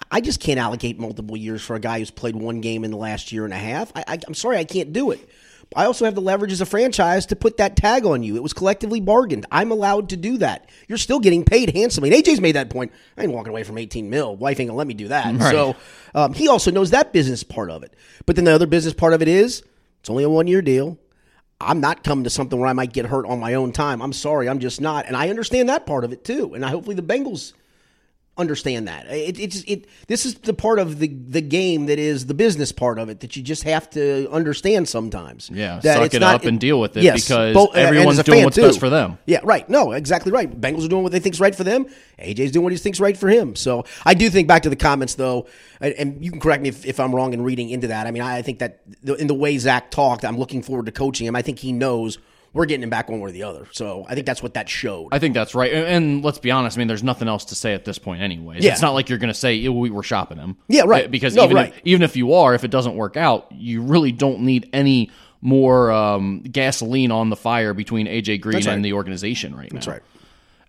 I 0.10 0.22
just 0.22 0.40
can't 0.40 0.58
allocate 0.58 0.98
multiple 0.98 1.36
years 1.36 1.62
for 1.62 1.76
a 1.76 1.82
guy 1.82 2.00
who's 2.00 2.12
played 2.12 2.38
one 2.38 2.62
game 2.62 2.86
in 2.86 2.92
the 2.92 2.98
last 2.98 3.34
year 3.34 3.44
and 3.44 3.54
a 3.54 3.58
half. 3.58 3.92
I, 3.94 4.06
I, 4.08 4.20
I'm 4.26 4.34
sorry, 4.34 4.58
I 4.58 4.64
can't 4.64 4.94
do 4.94 5.12
it. 5.12 5.20
I 5.76 5.86
also 5.86 6.06
have 6.06 6.16
the 6.16 6.22
leverage 6.22 6.54
as 6.54 6.62
a 6.62 6.66
franchise 6.66 7.26
to 7.26 7.36
put 7.36 7.58
that 7.58 7.76
tag 7.76 8.06
on 8.06 8.24
you. 8.24 8.38
It 8.38 8.44
was 8.44 8.54
collectively 8.54 9.02
bargained. 9.02 9.46
I'm 9.52 9.72
allowed 9.72 10.08
to 10.10 10.18
do 10.18 10.38
that. 10.38 10.70
You're 10.88 10.98
still 10.98 11.20
getting 11.20 11.44
paid 11.44 11.76
handsomely. 11.76 12.10
And 12.10 12.24
AJ's 12.24 12.40
made 12.40 12.56
that 12.56 12.70
point. 12.70 12.94
I 13.18 13.24
ain't 13.24 13.34
walking 13.34 13.50
away 13.50 13.64
from 13.64 13.78
18 13.78 14.10
mil. 14.10 14.38
Wife 14.38 14.62
ain't 14.62 14.70
gonna 14.70 14.78
let 14.78 14.88
me 14.88 14.94
do 14.94 15.10
that. 15.10 15.26
Right. 15.26 15.52
So 15.52 15.76
um, 16.16 16.34
he 16.34 16.48
also 16.48 16.72
knows 16.72 16.92
that 16.92 17.12
business 17.12 17.44
part 17.44 17.70
of 17.70 17.84
it. 17.84 17.94
But 18.26 18.38
then 18.38 18.46
the 18.46 18.54
other 18.54 18.66
business 18.66 18.94
part 18.94 19.12
of 19.12 19.22
it 19.22 19.28
is 19.28 19.64
it's 20.08 20.10
only 20.10 20.24
a 20.24 20.30
one 20.30 20.48
year 20.48 20.62
deal. 20.62 20.98
I'm 21.60 21.82
not 21.82 22.02
coming 22.02 22.24
to 22.24 22.30
something 22.30 22.58
where 22.58 22.70
I 22.70 22.72
might 22.72 22.94
get 22.94 23.08
hurt 23.08 23.26
on 23.26 23.42
my 23.42 23.56
own 23.56 23.74
time. 23.74 24.02
I'm 24.02 24.14
sorry, 24.14 24.48
I'm 24.48 24.60
just 24.60 24.80
not. 24.80 25.06
And 25.06 25.18
I 25.18 25.28
understand 25.30 25.68
that 25.68 25.86
part 25.86 26.06
of 26.06 26.14
it 26.14 26.24
too. 26.24 26.54
And 26.54 26.64
I 26.64 26.70
hopefully 26.70 26.96
the 26.96 27.02
Bengals 27.02 27.52
understand 28.38 28.88
that. 28.88 29.08
It, 29.08 29.40
it's 29.40 29.64
it. 29.64 29.88
This 30.08 30.26
is 30.26 30.36
the 30.36 30.54
part 30.54 30.80
of 30.80 31.00
the 31.00 31.08
the 31.08 31.42
game 31.42 31.88
that 31.88 32.00
is 32.00 32.26
the 32.26 32.34
business 32.34 32.72
part 32.72 33.00
of 33.00 33.10
it 33.10 33.22
that 33.22 33.36
you 33.36 33.44
just 33.44 33.64
have 33.64 33.90
to 33.92 34.30
understand 34.32 34.88
sometimes. 34.88 35.50
Yeah, 35.52 35.80
that 35.82 35.98
suck 35.98 36.14
it 36.14 36.20
not, 36.20 36.36
up 36.36 36.44
and 36.46 36.60
deal 36.60 36.80
with 36.80 36.96
it 36.98 37.04
yes, 37.04 37.28
because 37.28 37.54
both, 37.54 37.76
everyone's 37.76 38.22
doing 38.24 38.44
what's 38.44 38.56
too. 38.56 38.64
best 38.64 38.80
for 38.80 38.90
them. 38.90 39.18
Yeah, 39.26 39.40
right. 39.44 39.68
No, 39.70 39.92
exactly 39.92 40.32
right. 40.32 40.50
Bengals 40.50 40.86
are 40.86 40.90
doing 40.90 41.04
what 41.04 41.12
they 41.12 41.20
think's 41.20 41.40
right 41.40 41.56
for 41.56 41.64
them. 41.64 41.88
AJ's 42.20 42.52
doing 42.52 42.64
what 42.64 42.72
he 42.72 42.78
thinks 42.78 43.00
right 43.00 43.18
for 43.18 43.30
him. 43.30 43.56
So 43.56 43.86
I 44.06 44.14
do 44.14 44.30
think 44.30 44.48
back 44.48 44.64
to 44.64 44.70
the 44.70 44.76
comments 44.76 45.16
though, 45.16 45.48
and, 45.80 45.94
and 45.94 46.26
you 46.26 46.32
can 46.32 46.40
correct 46.40 46.64
me 46.64 46.70
if, 46.70 46.86
if, 46.86 47.00
I'm 47.00 47.14
wrong 47.14 47.34
in 47.34 47.44
reading 47.44 47.70
into 47.70 47.88
that. 47.88 48.08
I 48.08 48.12
mean, 48.12 48.24
I 48.24 48.42
think 48.42 48.60
that 48.60 48.82
in 49.04 49.28
the 49.28 49.36
way 49.36 49.58
Zac 49.58 49.92
talked, 49.92 50.26
I'm 50.26 50.38
looking 50.38 50.62
forward 50.62 50.88
to 50.88 50.92
coaching 50.92 51.28
him. 51.28 51.36
I 51.36 51.42
think 51.42 51.60
he 51.60 51.72
knows 51.72 52.18
we're 52.58 52.66
getting 52.66 52.82
him 52.82 52.90
back 52.90 53.08
one 53.08 53.20
way 53.20 53.30
or 53.30 53.32
the 53.32 53.44
other. 53.44 53.68
So 53.72 54.04
I 54.10 54.16
think 54.16 54.26
that's 54.26 54.42
what 54.42 54.56
that 54.56 54.68
showed. 54.68 55.10
I 55.12 55.20
think 55.20 55.36
that's 55.36 55.54
right. 55.54 55.72
And, 55.72 55.86
and 55.86 56.26
let's 56.26 56.40
be 56.40 56.50
honest. 56.50 56.76
I 56.76 56.80
mean, 56.80 56.88
there's 56.88 57.04
nothing 57.04 57.28
else 57.28 57.46
to 57.46 57.56
say 57.56 57.76
at 57.76 57.86
this 57.86 58.00
point, 58.00 58.24
anyways. 58.24 58.64
Yeah. 58.64 58.72
It's 58.72 58.82
not 58.82 58.96
like 58.96 59.10
you're 59.10 59.20
going 59.20 59.30
to 59.32 59.40
say 59.40 59.68
we 59.68 59.92
were 59.92 60.02
shopping 60.02 60.40
him. 60.40 60.58
Yeah, 60.68 60.82
right. 60.88 61.10
Because 61.10 61.36
no, 61.36 61.44
even 61.44 61.56
right. 61.56 61.70
if, 61.70 61.82
even 61.86 62.02
if 62.02 62.16
you 62.16 62.34
are, 62.34 62.56
if 62.56 62.64
it 62.64 62.72
doesn't 62.72 62.96
work 62.96 63.16
out, 63.16 63.52
you 63.52 63.84
really 63.84 64.12
don't 64.12 64.40
need 64.40 64.70
any 64.74 65.12
more 65.40 65.92
um, 65.92 66.42
gasoline 66.42 67.12
on 67.12 67.30
the 67.30 67.36
fire 67.36 67.76
between 67.76 68.08
AJ 68.08 68.42
Green 68.42 68.56
right. 68.56 68.68
and 68.68 68.84
the 68.84 68.94
organization 68.94 69.56
right 69.56 69.72
now. 69.72 69.76
That's 69.76 69.88
right. 69.88 70.02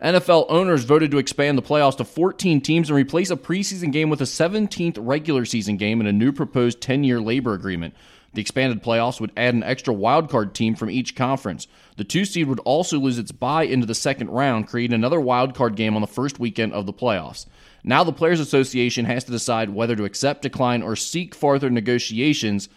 NFL 0.02 0.47
owners 0.50 0.85
voted 0.85 1.11
to 1.11 1.18
expand 1.18 1.57
the 1.57 1.62
playoffs 1.62 1.97
to 1.97 2.04
14 2.04 2.61
teams 2.61 2.90
and 2.90 2.97
replace 2.97 3.30
a 3.30 3.37
preseason 3.37 3.90
game 3.92 4.11
with 4.11 4.21
a 4.21 4.25
17th 4.25 4.97
regular 5.00 5.47
season 5.47 5.78
game 5.78 6.00
in 6.00 6.07
a 6.07 6.12
new 6.12 6.33
proposed 6.33 6.83
10 6.83 7.02
year 7.02 7.18
labor 7.18 7.54
agreement. 7.54 7.95
The 8.35 8.40
expanded 8.40 8.82
playoffs 8.82 9.20
would 9.20 9.32
add 9.37 9.54
an 9.54 9.62
extra 9.62 9.94
wildcard 9.94 10.52
team 10.52 10.75
from 10.75 10.90
each 10.90 11.16
conference. 11.16 11.66
The 11.97 12.04
two 12.04 12.25
seed 12.25 12.47
would 12.47 12.61
also 12.61 12.99
lose 12.99 13.18
its 13.18 13.32
bye 13.32 13.64
into 13.64 13.87
the 13.87 13.94
second 13.94 14.30
round, 14.30 14.68
creating 14.68 14.94
another 14.94 15.18
wildcard 15.18 15.76
game 15.76 15.94
on 15.94 16.02
the 16.02 16.06
first 16.06 16.38
weekend 16.38 16.73
of 16.73 16.87
the 16.87 16.92
playoffs. 16.92 17.47
Now 17.85 18.04
the 18.04 18.12
Players 18.12 18.40
Association 18.40 19.06
has 19.06 19.25
to 19.25 19.30
decide 19.30 19.70
whether 19.70 19.97
to 19.97 20.04
accept, 20.04 20.42
decline, 20.42 20.82
or 20.82 20.94
seek 20.94 21.35
farther 21.35 21.70
negotiations 21.70 22.68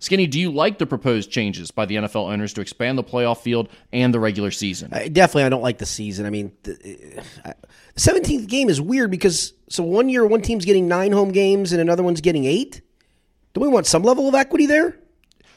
Skinny, 0.00 0.26
do 0.26 0.40
you 0.40 0.50
like 0.50 0.78
the 0.78 0.86
proposed 0.86 1.30
changes 1.30 1.70
by 1.70 1.84
the 1.84 1.96
NFL 1.96 2.32
owners 2.32 2.54
to 2.54 2.62
expand 2.62 2.96
the 2.96 3.04
playoff 3.04 3.38
field 3.38 3.68
and 3.92 4.14
the 4.14 4.18
regular 4.18 4.50
season? 4.50 4.88
I, 4.92 5.08
definitely, 5.08 5.44
I 5.44 5.50
don't 5.50 5.62
like 5.62 5.76
the 5.76 5.86
season. 5.86 6.24
I 6.24 6.30
mean, 6.30 6.52
the 6.62 7.22
seventeenth 7.96 8.48
game 8.48 8.70
is 8.70 8.80
weird 8.80 9.10
because 9.10 9.52
so 9.68 9.82
one 9.82 10.08
year 10.08 10.26
one 10.26 10.40
team's 10.40 10.64
getting 10.64 10.88
nine 10.88 11.12
home 11.12 11.32
games 11.32 11.72
and 11.72 11.82
another 11.82 12.02
one's 12.02 12.22
getting 12.22 12.46
eight. 12.46 12.80
Do 13.54 13.60
we 13.60 13.68
want 13.68 13.86
some 13.86 14.02
level 14.02 14.28
of 14.28 14.34
equity 14.34 14.66
there? 14.66 14.96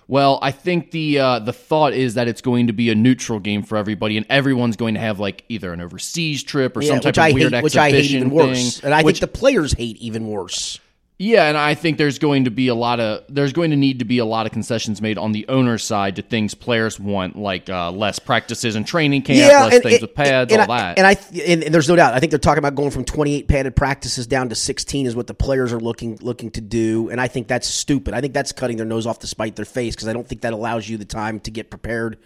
Well, 0.08 0.38
I 0.42 0.52
think 0.52 0.92
the 0.92 1.20
uh, 1.20 1.40
the 1.40 1.54
thought 1.54 1.94
is 1.94 2.16
that 2.16 2.28
it's 2.28 2.42
going 2.42 2.68
to 2.68 2.74
be 2.74 2.90
a 2.90 2.96
neutral 2.96 3.40
game 3.40 3.64
for 3.64 3.78
everybody, 3.78 4.18
and 4.18 4.26
everyone's 4.30 4.76
going 4.76 4.96
to 4.96 5.00
have 5.00 5.20
like 5.20 5.46
either 5.48 5.72
an 5.72 5.80
overseas 5.80 6.44
trip 6.44 6.76
or 6.76 6.82
Yeah, 6.82 6.90
some 6.90 7.00
type 7.00 7.06
which 7.06 7.18
of 7.18 7.24
I 7.24 7.32
weird 7.32 7.54
hate, 7.54 7.64
which 7.64 7.76
exhibition 7.78 7.82
I 7.82 8.02
hate 8.02 8.12
even 8.18 8.30
worse, 8.32 8.78
thing. 8.80 8.86
and 8.86 8.94
I 8.94 9.04
which- 9.04 9.20
think 9.20 9.32
the 9.32 9.40
players 9.40 9.74
hate 9.74 9.98
even 9.98 10.28
worse. 10.28 10.80
Yeah, 11.20 11.48
and 11.48 11.55
I 11.55 11.75
think 11.75 12.00
there's 12.00 12.17
going 12.17 12.46
to 12.46 12.50
be 12.50 12.70
a 12.70 12.75
lot 12.75 13.00
of 13.00 13.24
there's 13.29 13.53
going 13.53 13.70
to 13.70 13.77
need 13.77 14.00
to 14.00 14.05
be 14.05 14.17
a 14.17 14.25
lot 14.25 14.48
of 14.48 14.51
concessions 14.51 15.00
made 15.00 15.20
on 15.20 15.32
the 15.32 15.46
owner's 15.48 15.84
side 15.84 16.15
to 16.15 16.24
things 16.24 16.55
players 16.55 17.00
want, 17.00 17.38
like 17.38 17.70
uh, 17.70 17.91
less 17.91 18.17
practices 18.17 18.75
and 18.75 18.86
training 18.86 19.22
camp, 19.22 19.72
less 19.72 19.84
things 19.84 20.01
with 20.01 20.15
pads, 20.15 20.51
and 20.51 20.63
all 20.63 20.72
I, 20.72 20.77
that. 20.79 20.98
And 20.98 21.05
I 21.05 21.12
and, 21.46 21.63
and 21.63 21.74
there's 21.74 21.88
no 21.88 21.96
doubt. 21.96 22.15
I 22.15 22.20
think 22.20 22.32
they're 22.32 22.39
talking 22.39 22.58
about 22.58 22.74
going 22.74 22.89
from 22.89 23.05
28 23.05 23.48
padded 23.48 23.75
practices 23.75 24.25
down 24.25 24.50
to 24.50 24.55
16 24.55 25.05
is 25.05 25.15
what 25.15 25.27
the 25.27 25.36
players 25.36 25.72
are 25.72 25.79
looking 25.79 26.17
looking 26.22 26.50
to 26.51 26.62
do. 26.62 27.10
And 27.10 27.22
I 27.22 27.27
think 27.27 27.48
that's 27.48 27.67
stupid. 27.67 28.15
I 28.15 28.20
think 28.20 28.34
that's 28.34 28.51
cutting 28.51 28.77
their 28.77 28.86
nose 28.86 29.05
off 29.05 29.20
to 29.20 29.27
spite 29.27 29.55
their 29.55 29.65
face 29.65 29.96
because 29.96 30.08
I 30.08 30.13
don't 30.13 30.27
think 30.27 30.41
that 30.41 30.53
allows 30.53 30.89
you 30.89 30.98
the 30.98 31.05
time 31.05 31.39
to 31.41 31.51
get 31.51 31.70
prepared 31.70 32.17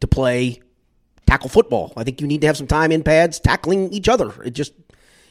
to 0.00 0.06
play 0.06 0.62
tackle 1.26 1.48
football. 1.48 1.92
I 1.96 2.04
think 2.04 2.20
you 2.20 2.26
need 2.28 2.42
to 2.42 2.46
have 2.46 2.56
some 2.56 2.68
time 2.68 2.92
in 2.92 3.02
pads 3.02 3.40
tackling 3.40 3.92
each 3.92 4.08
other. 4.08 4.32
It 4.42 4.50
just 4.50 4.72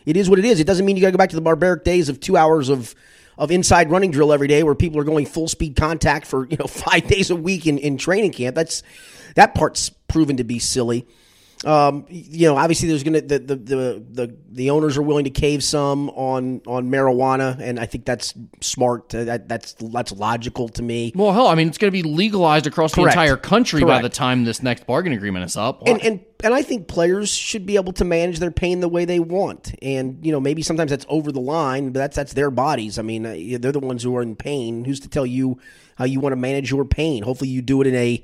it 0.05 0.17
is 0.17 0.29
what 0.29 0.39
it 0.39 0.45
is. 0.45 0.59
It 0.59 0.67
doesn't 0.67 0.85
mean 0.85 0.95
you 0.95 1.01
got 1.01 1.07
to 1.07 1.12
go 1.13 1.17
back 1.17 1.29
to 1.29 1.35
the 1.35 1.41
barbaric 1.41 1.83
days 1.83 2.09
of 2.09 2.19
two 2.19 2.38
hours 2.38 2.69
of 2.69 2.95
of 3.38 3.51
inside 3.51 3.89
running 3.89 4.12
drill 4.12 4.31
every 4.31 4.47
day, 4.47 4.63
where 4.63 4.75
people 4.75 5.00
are 5.00 5.03
going 5.03 5.25
full 5.25 5.47
speed 5.47 5.75
contact 5.75 6.25
for 6.25 6.47
you 6.47 6.57
know 6.57 6.67
five 6.67 7.07
days 7.07 7.29
a 7.29 7.35
week 7.35 7.67
in, 7.67 7.77
in 7.77 7.97
training 7.97 8.31
camp. 8.31 8.55
That's 8.55 8.83
that 9.35 9.55
part's 9.55 9.89
proven 10.07 10.38
to 10.38 10.43
be 10.43 10.59
silly. 10.59 11.05
Um, 11.63 12.05
you 12.09 12.47
know, 12.47 12.57
obviously, 12.57 12.89
there's 12.89 13.03
gonna 13.03 13.21
the, 13.21 13.39
the 13.39 13.55
the 13.55 14.05
the 14.12 14.38
the 14.51 14.69
owners 14.69 14.97
are 14.97 15.01
willing 15.01 15.24
to 15.24 15.29
cave 15.29 15.63
some 15.63 16.09
on 16.09 16.62
on 16.67 16.89
marijuana, 16.89 17.59
and 17.59 17.79
I 17.79 17.85
think 17.85 18.05
that's 18.05 18.33
smart. 18.62 19.15
Uh, 19.15 19.24
that 19.24 19.47
that's 19.47 19.74
that's 19.74 20.12
logical 20.12 20.67
to 20.69 20.83
me. 20.83 21.13
well, 21.15 21.31
hell, 21.31 21.47
I 21.47 21.55
mean, 21.55 21.67
it's 21.67 21.77
going 21.77 21.91
to 21.91 22.03
be 22.03 22.03
legalized 22.03 22.67
across 22.67 22.93
Correct. 22.93 23.15
the 23.15 23.21
entire 23.21 23.38
country 23.38 23.83
by 23.83 24.01
the 24.01 24.09
time 24.09 24.43
this 24.43 24.62
next 24.62 24.85
bargain 24.85 25.13
agreement 25.13 25.45
is 25.45 25.55
up. 25.55 25.88
and 25.88 26.03
and 26.03 26.25
and 26.43 26.53
I 26.53 26.62
think 26.62 26.88
players 26.88 27.29
should 27.29 27.65
be 27.65 27.75
able 27.77 27.93
to 27.93 28.05
manage 28.05 28.39
their 28.39 28.51
pain 28.51 28.81
the 28.81 28.89
way 28.89 29.05
they 29.05 29.19
want. 29.19 29.74
And 29.81 30.24
you 30.25 30.31
know, 30.31 30.39
maybe 30.39 30.62
sometimes 30.62 30.91
that's 30.91 31.05
over 31.09 31.31
the 31.31 31.39
line, 31.39 31.91
but 31.91 32.00
that's 32.00 32.15
that's 32.15 32.33
their 32.33 32.51
bodies. 32.51 33.00
I 33.00 33.01
mean, 33.01 33.25
uh, 33.25 33.57
they're 33.59 33.71
the 33.71 33.79
ones 33.79 34.03
who 34.03 34.15
are 34.17 34.21
in 34.21 34.35
pain. 34.35 34.83
Who's 34.83 35.00
to 35.00 35.09
tell 35.09 35.25
you 35.25 35.59
how 35.95 36.05
you 36.05 36.19
want 36.19 36.33
to 36.33 36.38
manage 36.38 36.69
your 36.69 36.85
pain? 36.85 37.24
Hopefully, 37.24 37.50
you 37.50 37.62
do 37.62 37.81
it 37.81 37.88
in 37.88 37.95
a 37.95 38.24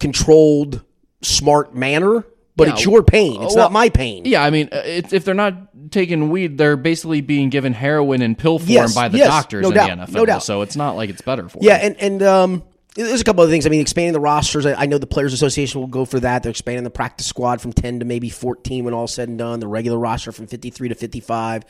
controlled, 0.00 0.82
smart 1.22 1.74
manner. 1.74 2.24
But 2.56 2.68
Yeah, 2.68 2.74
it's 2.74 2.84
your 2.84 3.02
pain. 3.02 3.42
It's 3.42 3.54
well, 3.54 3.64
not 3.66 3.72
my 3.72 3.90
pain. 3.90 4.24
yeah, 4.24 4.42
I 4.42 4.48
mean, 4.50 4.70
uh, 4.72 4.80
it's, 4.84 5.12
if 5.12 5.24
they're 5.24 5.34
not 5.34 5.90
taking 5.90 6.30
weed, 6.30 6.56
they're 6.56 6.76
basically 6.78 7.20
being 7.20 7.50
given 7.50 7.72
heroin 7.74 8.22
in 8.22 8.34
pill 8.34 8.58
form 8.58 8.70
Yes, 8.70 8.94
by 8.94 9.08
the 9.08 9.18
yes, 9.18 9.28
doctors 9.28 9.62
no 9.62 9.68
in 9.68 9.74
doubt, 9.74 9.98
the 9.98 10.04
NFL. 10.06 10.14
no 10.14 10.26
doubt. 10.26 10.42
So 10.42 10.62
it's 10.62 10.74
not 10.76 10.96
like 10.96 11.10
it's 11.10 11.20
better 11.22 11.48
for 11.48 11.58
Yeah, 11.60 11.78
them. 11.78 11.94
and 12.00 12.00
and 12.00 12.22
um, 12.22 12.62
there's 12.94 13.20
a 13.20 13.24
couple 13.24 13.44
of 13.44 13.50
things. 13.50 13.66
I 13.66 13.68
mean, 13.68 13.82
expanding 13.82 14.14
the 14.14 14.20
rosters. 14.20 14.64
I, 14.64 14.72
I 14.72 14.86
know 14.86 14.96
the 14.96 15.06
Players 15.06 15.34
Association 15.34 15.80
will 15.82 15.88
go 15.88 16.06
for 16.06 16.18
that. 16.20 16.42
They're 16.42 16.50
expanding 16.50 16.84
the 16.84 16.90
practice 16.90 17.26
squad 17.26 17.60
from 17.60 17.74
ten 17.74 17.98
to 18.00 18.06
maybe 18.06 18.30
fourteen 18.30 18.84
when 18.84 18.94
all 18.94 19.06
said 19.06 19.28
and 19.28 19.36
done. 19.38 19.60
The 19.60 19.68
regular 19.68 19.98
roster 19.98 20.32
from 20.32 20.46
fifty 20.46 20.70
three 20.70 20.88
to 20.88 20.94
fifty 20.94 21.20
five. 21.20 21.62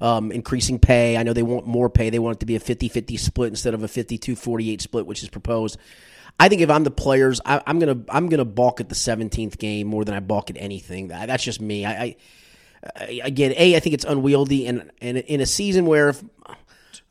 Um, 0.00 0.32
increasing 0.32 0.80
pay. 0.80 1.16
I 1.16 1.22
know 1.22 1.32
they 1.32 1.44
want 1.44 1.68
more 1.68 1.88
pay. 1.88 2.10
They 2.10 2.18
want 2.18 2.38
it 2.38 2.40
to 2.40 2.46
be 2.46 2.56
a 2.56 2.60
50-50 2.60 3.16
split 3.16 3.50
instead 3.50 3.74
of 3.74 3.84
a 3.84 3.86
52-48 3.86 4.80
split, 4.80 5.06
which 5.06 5.22
is 5.22 5.28
proposed. 5.28 5.78
I 6.38 6.48
think 6.48 6.62
if 6.62 6.70
I'm 6.70 6.84
the 6.84 6.90
players, 6.90 7.40
I, 7.44 7.62
I'm 7.66 7.78
gonna 7.78 8.00
I'm 8.08 8.28
gonna 8.28 8.44
balk 8.44 8.80
at 8.80 8.88
the 8.88 8.94
17th 8.94 9.58
game 9.58 9.86
more 9.86 10.04
than 10.04 10.14
I 10.14 10.20
balk 10.20 10.50
at 10.50 10.56
anything. 10.58 11.08
That, 11.08 11.26
that's 11.26 11.44
just 11.44 11.60
me. 11.60 11.84
I, 11.84 11.92
I 12.02 12.16
I- 12.96 13.20
again, 13.24 13.54
a 13.56 13.76
I 13.76 13.80
think 13.80 13.94
it's 13.94 14.04
unwieldy, 14.04 14.66
and 14.66 14.90
and 15.00 15.16
in 15.18 15.40
a 15.40 15.46
season 15.46 15.86
where 15.86 16.10
if 16.10 16.22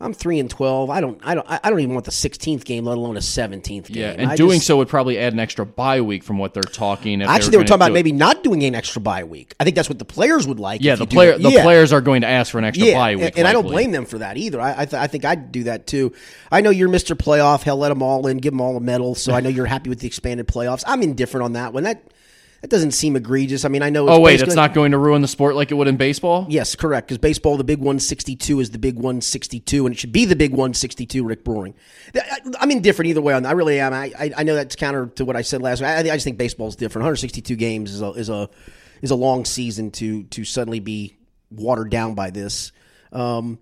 I'm 0.03 0.13
three 0.13 0.39
and 0.39 0.49
twelve, 0.49 0.89
I 0.89 1.01
don't 1.01 1.19
I 1.23 1.33
don't 1.35 1.45
I 1.49 1.69
don't 1.69 1.79
even 1.79 1.93
want 1.93 2.05
the 2.05 2.11
16th 2.11 2.65
game, 2.65 2.85
let 2.85 2.97
alone 2.97 3.15
a 3.17 3.21
17th 3.21 3.63
game. 3.63 3.83
Yeah, 3.89 4.11
and 4.17 4.29
I 4.31 4.35
doing 4.35 4.57
just- 4.57 4.67
so 4.67 4.77
would 4.77 4.87
probably 4.89 5.17
add 5.17 5.33
an 5.33 5.39
extra 5.39 5.65
bye 5.65 6.01
week 6.01 6.23
from 6.23 6.37
what 6.37 6.53
they're 6.53 6.61
talking. 6.63 7.21
Actually, 7.21 7.51
they 7.51 7.57
were 7.57 7.63
talking 7.63 7.75
about 7.75 7.91
it. 7.91 7.93
maybe 7.93 8.11
not 8.11 8.43
doing 8.43 8.63
an 8.63 8.75
extra 8.75 9.01
bye 9.01 9.23
week. 9.23 9.53
I 9.59 9.63
think 9.63 9.75
that's 9.75 9.89
what 9.89 9.99
the 9.99 10.05
players 10.05 10.45
would 10.47 10.59
like. 10.59 10.81
Yeah, 10.81 10.93
if 10.93 10.99
the 10.99 11.07
player 11.07 11.37
the 11.37 11.49
Yeah. 11.51 11.63
players 11.63 11.93
are 11.93 12.01
going 12.01 12.21
to 12.21 12.27
ask 12.27 12.51
for 12.51 12.57
an 12.59 12.65
extra 12.65 12.85
Yeah, 12.87 12.93
bye 12.97 13.15
week, 13.15 13.37
and 13.37 13.47
I 13.47 13.53
don't 13.53 13.63
blame 13.67 13.91
them 13.91 14.05
for 14.05 14.17
that 14.19 14.37
either. 14.37 14.59
I 14.61 14.71
I, 14.81 14.85
th- 14.85 14.93
I 15.01 15.07
think 15.07 15.25
I'd 15.25 15.51
do 15.51 15.63
that 15.63 15.87
too. 15.87 16.11
I 16.51 16.61
know 16.61 16.69
you're 16.69 16.89
Mr. 16.89 17.15
Playoff. 17.15 17.63
Hell, 17.63 17.77
let 17.77 17.89
them 17.89 18.01
all 18.03 18.27
in, 18.27 18.37
give 18.37 18.51
them 18.53 18.61
all 18.61 18.75
a 18.77 18.81
medal. 18.81 19.15
So 19.15 19.33
I 19.33 19.39
know 19.39 19.49
you're 19.49 19.65
happy 19.65 19.89
with 19.89 19.99
the 19.99 20.07
expanded 20.07 20.47
playoffs. 20.47 20.83
I'm 20.85 21.01
indifferent 21.01 21.43
on 21.45 21.53
that 21.53 21.73
one. 21.73 21.83
That 21.83 22.03
that 22.63 22.69
doesn't 22.69 22.91
seem 22.91 23.17
egregious. 23.17 23.65
I 23.65 23.67
mean, 23.67 23.81
I 23.81 23.89
know. 23.89 24.07
It's 24.07 24.15
Oh 24.15 24.21
wait, 24.21 24.41
it's 24.41 24.55
not 24.55 24.73
going 24.73 24.93
to 24.93 24.97
ruin 24.97 25.21
the 25.21 25.27
sport 25.27 25.57
like 25.57 25.69
it 25.69 25.73
would 25.73 25.89
in 25.89 25.97
baseball. 25.97 26.45
Yes, 26.47 26.75
correct. 26.75 27.09
Because 27.09 27.17
baseball, 27.17 27.57
the 27.57 27.65
big 27.65 27.79
162 27.79 28.61
is 28.61 28.69
the 28.69 28.77
big 28.77 28.95
162, 28.95 29.85
and 29.85 29.93
it 29.93 29.99
should 29.99 30.13
be 30.13 30.23
the 30.23 30.37
big 30.37 30.51
162. 30.51 31.25
Rick 31.25 31.43
Broering. 31.43 31.73
I'm 32.61 32.71
indifferent 32.71 33.09
either 33.09 33.21
way 33.21 33.33
on 33.33 33.43
that. 33.43 33.49
I 33.49 33.51
really 33.51 33.81
am. 33.81 33.93
I, 33.93 34.13
I, 34.17 34.31
I 34.37 34.43
know 34.43 34.55
that's 34.55 34.77
counter 34.77 35.07
to 35.07 35.25
what 35.25 35.35
I 35.35 35.41
said 35.41 35.61
last 35.61 35.81
week. 35.81 35.89
I, 35.89 35.97
I 35.99 36.03
just 36.03 36.23
think 36.23 36.37
baseball's 36.37 36.77
different. 36.77 37.03
162 37.03 37.53
games 37.57 37.93
is 37.93 38.01
a 38.01 38.11
is 38.11 38.29
a 38.29 38.49
is 39.01 39.11
a 39.11 39.15
long 39.15 39.43
season 39.43 39.91
to 39.91 40.23
to 40.23 40.45
suddenly 40.45 40.79
be 40.79 41.17
watered 41.51 41.89
down 41.89 42.15
by 42.15 42.29
this. 42.29 42.71
Um, 43.11 43.59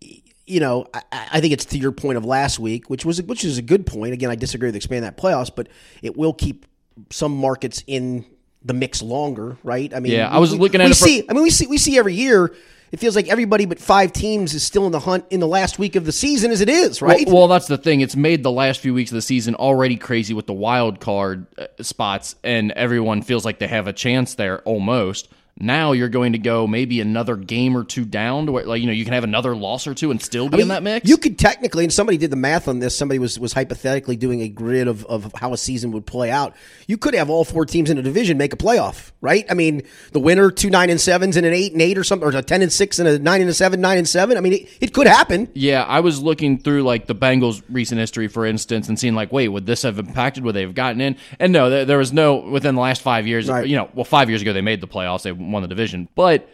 you 0.00 0.60
know, 0.60 0.86
I, 0.94 1.02
I 1.12 1.40
think 1.42 1.52
it's 1.52 1.66
to 1.66 1.76
your 1.76 1.92
point 1.92 2.16
of 2.16 2.24
last 2.24 2.58
week, 2.58 2.88
which 2.88 3.04
was 3.04 3.20
which 3.20 3.44
is 3.44 3.58
a 3.58 3.62
good 3.62 3.84
point. 3.84 4.14
Again, 4.14 4.30
I 4.30 4.36
disagree 4.36 4.68
with 4.68 4.76
expanding 4.76 5.02
that 5.02 5.18
playoffs, 5.18 5.54
but 5.54 5.68
it 6.00 6.16
will 6.16 6.32
keep 6.32 6.64
some 7.10 7.36
markets 7.36 7.82
in 7.86 8.24
the 8.64 8.74
mix 8.74 9.02
longer, 9.02 9.56
right? 9.62 9.92
I 9.94 10.00
mean, 10.00 10.12
Yeah, 10.12 10.28
I 10.28 10.38
was 10.38 10.52
we- 10.52 10.58
looking 10.58 10.80
at 10.80 10.84
we 10.86 10.90
it 10.92 10.94
see. 10.96 11.24
I 11.28 11.32
mean, 11.32 11.42
we 11.42 11.50
see 11.50 11.66
we 11.66 11.78
see 11.78 11.98
every 11.98 12.14
year. 12.14 12.54
It 12.92 13.00
feels 13.00 13.16
like 13.16 13.26
everybody 13.28 13.64
but 13.66 13.80
five 13.80 14.12
teams 14.12 14.54
is 14.54 14.62
still 14.62 14.86
in 14.86 14.92
the 14.92 15.00
hunt 15.00 15.24
in 15.30 15.40
the 15.40 15.48
last 15.48 15.80
week 15.80 15.96
of 15.96 16.04
the 16.04 16.12
season, 16.12 16.52
as 16.52 16.60
it 16.60 16.68
is, 16.68 17.02
right? 17.02 17.26
Well, 17.26 17.34
well, 17.36 17.48
that's 17.48 17.66
the 17.66 17.76
thing. 17.76 18.00
It's 18.02 18.14
made 18.14 18.44
the 18.44 18.52
last 18.52 18.80
few 18.80 18.94
weeks 18.94 19.10
of 19.10 19.16
the 19.16 19.22
season 19.22 19.56
already 19.56 19.96
crazy 19.96 20.32
with 20.32 20.46
the 20.46 20.52
wild 20.52 21.00
card 21.00 21.46
uh, 21.58 21.66
spots, 21.82 22.36
and 22.44 22.70
everyone 22.72 23.22
feels 23.22 23.44
like 23.44 23.58
they 23.58 23.66
have 23.66 23.88
a 23.88 23.92
chance 23.92 24.34
there 24.36 24.60
almost. 24.60 25.28
Now 25.56 25.92
you're 25.92 26.08
going 26.08 26.32
to 26.32 26.38
go 26.38 26.66
maybe 26.66 27.00
another 27.00 27.36
game 27.36 27.76
or 27.76 27.84
two 27.84 28.04
down 28.04 28.46
to 28.46 28.52
where, 28.52 28.64
like, 28.64 28.80
you 28.80 28.88
know, 28.88 28.92
you 28.92 29.04
can 29.04 29.14
have 29.14 29.22
another 29.22 29.54
loss 29.54 29.86
or 29.86 29.94
two 29.94 30.10
and 30.10 30.20
still 30.20 30.48
be 30.48 30.60
in 30.60 30.68
that 30.68 30.82
mix. 30.82 31.08
You 31.08 31.16
could 31.16 31.38
technically, 31.38 31.84
and 31.84 31.92
somebody 31.92 32.18
did 32.18 32.30
the 32.30 32.36
math 32.36 32.66
on 32.66 32.80
this. 32.80 32.96
Somebody 32.96 33.20
was 33.20 33.38
was 33.38 33.52
hypothetically 33.52 34.16
doing 34.16 34.40
a 34.40 34.48
grid 34.48 34.88
of, 34.88 35.04
of 35.06 35.32
how 35.36 35.52
a 35.52 35.56
season 35.56 35.92
would 35.92 36.06
play 36.06 36.28
out. 36.28 36.56
You 36.88 36.98
could 36.98 37.14
have 37.14 37.30
all 37.30 37.44
four 37.44 37.66
teams 37.66 37.88
in 37.88 37.98
a 37.98 38.02
division 38.02 38.36
make 38.36 38.52
a 38.52 38.56
playoff, 38.56 39.12
right? 39.20 39.46
I 39.48 39.54
mean, 39.54 39.82
the 40.10 40.18
winner 40.18 40.50
two 40.50 40.70
nine 40.70 40.90
and 40.90 41.00
sevens 41.00 41.36
and 41.36 41.46
an 41.46 41.52
eight 41.52 41.72
and 41.72 41.80
eight 41.80 41.98
or 41.98 42.02
something, 42.02 42.26
or 42.26 42.36
a 42.36 42.42
ten 42.42 42.60
and 42.60 42.72
six 42.72 42.98
and 42.98 43.06
a 43.06 43.18
nine 43.20 43.40
and 43.40 43.48
a 43.48 43.54
seven, 43.54 43.80
nine 43.80 43.98
and 43.98 44.08
seven. 44.08 44.36
I 44.36 44.40
mean, 44.40 44.54
it, 44.54 44.68
it 44.80 44.92
could 44.92 45.06
happen. 45.06 45.48
Yeah, 45.54 45.84
I 45.84 46.00
was 46.00 46.20
looking 46.20 46.58
through 46.58 46.82
like 46.82 47.06
the 47.06 47.14
Bengals' 47.14 47.62
recent 47.70 48.00
history, 48.00 48.26
for 48.26 48.44
instance, 48.44 48.88
and 48.88 48.98
seeing 48.98 49.14
like, 49.14 49.30
wait, 49.30 49.46
would 49.48 49.66
this 49.66 49.82
have 49.82 50.00
impacted? 50.00 50.42
Would 50.42 50.56
they 50.56 50.62
have 50.62 50.74
gotten 50.74 51.00
in? 51.00 51.16
And 51.38 51.52
no, 51.52 51.70
there, 51.70 51.84
there 51.84 51.98
was 51.98 52.12
no 52.12 52.38
within 52.38 52.74
the 52.74 52.80
last 52.80 53.02
five 53.02 53.28
years. 53.28 53.48
Right. 53.48 53.68
You 53.68 53.76
know, 53.76 53.88
well, 53.94 54.04
five 54.04 54.28
years 54.28 54.42
ago 54.42 54.52
they 54.52 54.60
made 54.60 54.80
the 54.80 54.88
playoffs, 54.88 55.22
they 55.22 55.43
won 55.50 55.62
the 55.62 55.68
division, 55.68 56.08
but 56.14 56.48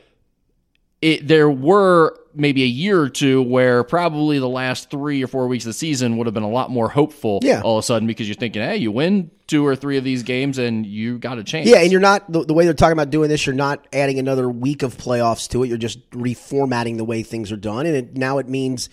it 1.02 1.26
there 1.26 1.48
were 1.48 2.16
maybe 2.34 2.62
a 2.62 2.66
year 2.66 3.00
or 3.00 3.08
two 3.08 3.42
where 3.42 3.82
probably 3.82 4.38
the 4.38 4.48
last 4.48 4.90
three 4.90 5.22
or 5.22 5.26
four 5.26 5.48
weeks 5.48 5.64
of 5.64 5.70
the 5.70 5.74
season 5.74 6.16
would 6.16 6.26
have 6.26 6.34
been 6.34 6.42
a 6.42 6.48
lot 6.48 6.70
more 6.70 6.88
hopeful. 6.88 7.40
Yeah. 7.42 7.62
all 7.62 7.78
of 7.78 7.82
a 7.82 7.86
sudden 7.86 8.06
because 8.06 8.28
you're 8.28 8.36
thinking, 8.36 8.62
hey, 8.62 8.76
you 8.76 8.92
win 8.92 9.30
two 9.46 9.66
or 9.66 9.74
three 9.74 9.96
of 9.96 10.04
these 10.04 10.22
games 10.22 10.58
and 10.58 10.86
you 10.86 11.18
got 11.18 11.38
a 11.38 11.44
chance. 11.44 11.68
Yeah, 11.68 11.78
and 11.80 11.90
you're 11.90 12.00
not 12.00 12.30
the, 12.30 12.44
the 12.44 12.54
way 12.54 12.64
they're 12.64 12.74
talking 12.74 12.92
about 12.92 13.10
doing 13.10 13.28
this. 13.28 13.46
You're 13.46 13.54
not 13.54 13.86
adding 13.92 14.18
another 14.18 14.48
week 14.48 14.82
of 14.82 14.96
playoffs 14.96 15.48
to 15.48 15.64
it. 15.64 15.68
You're 15.68 15.78
just 15.78 16.08
reformatting 16.10 16.98
the 16.98 17.04
way 17.04 17.22
things 17.22 17.50
are 17.50 17.56
done, 17.56 17.86
and 17.86 17.96
it, 17.96 18.16
now 18.16 18.38
it 18.38 18.48
means 18.48 18.88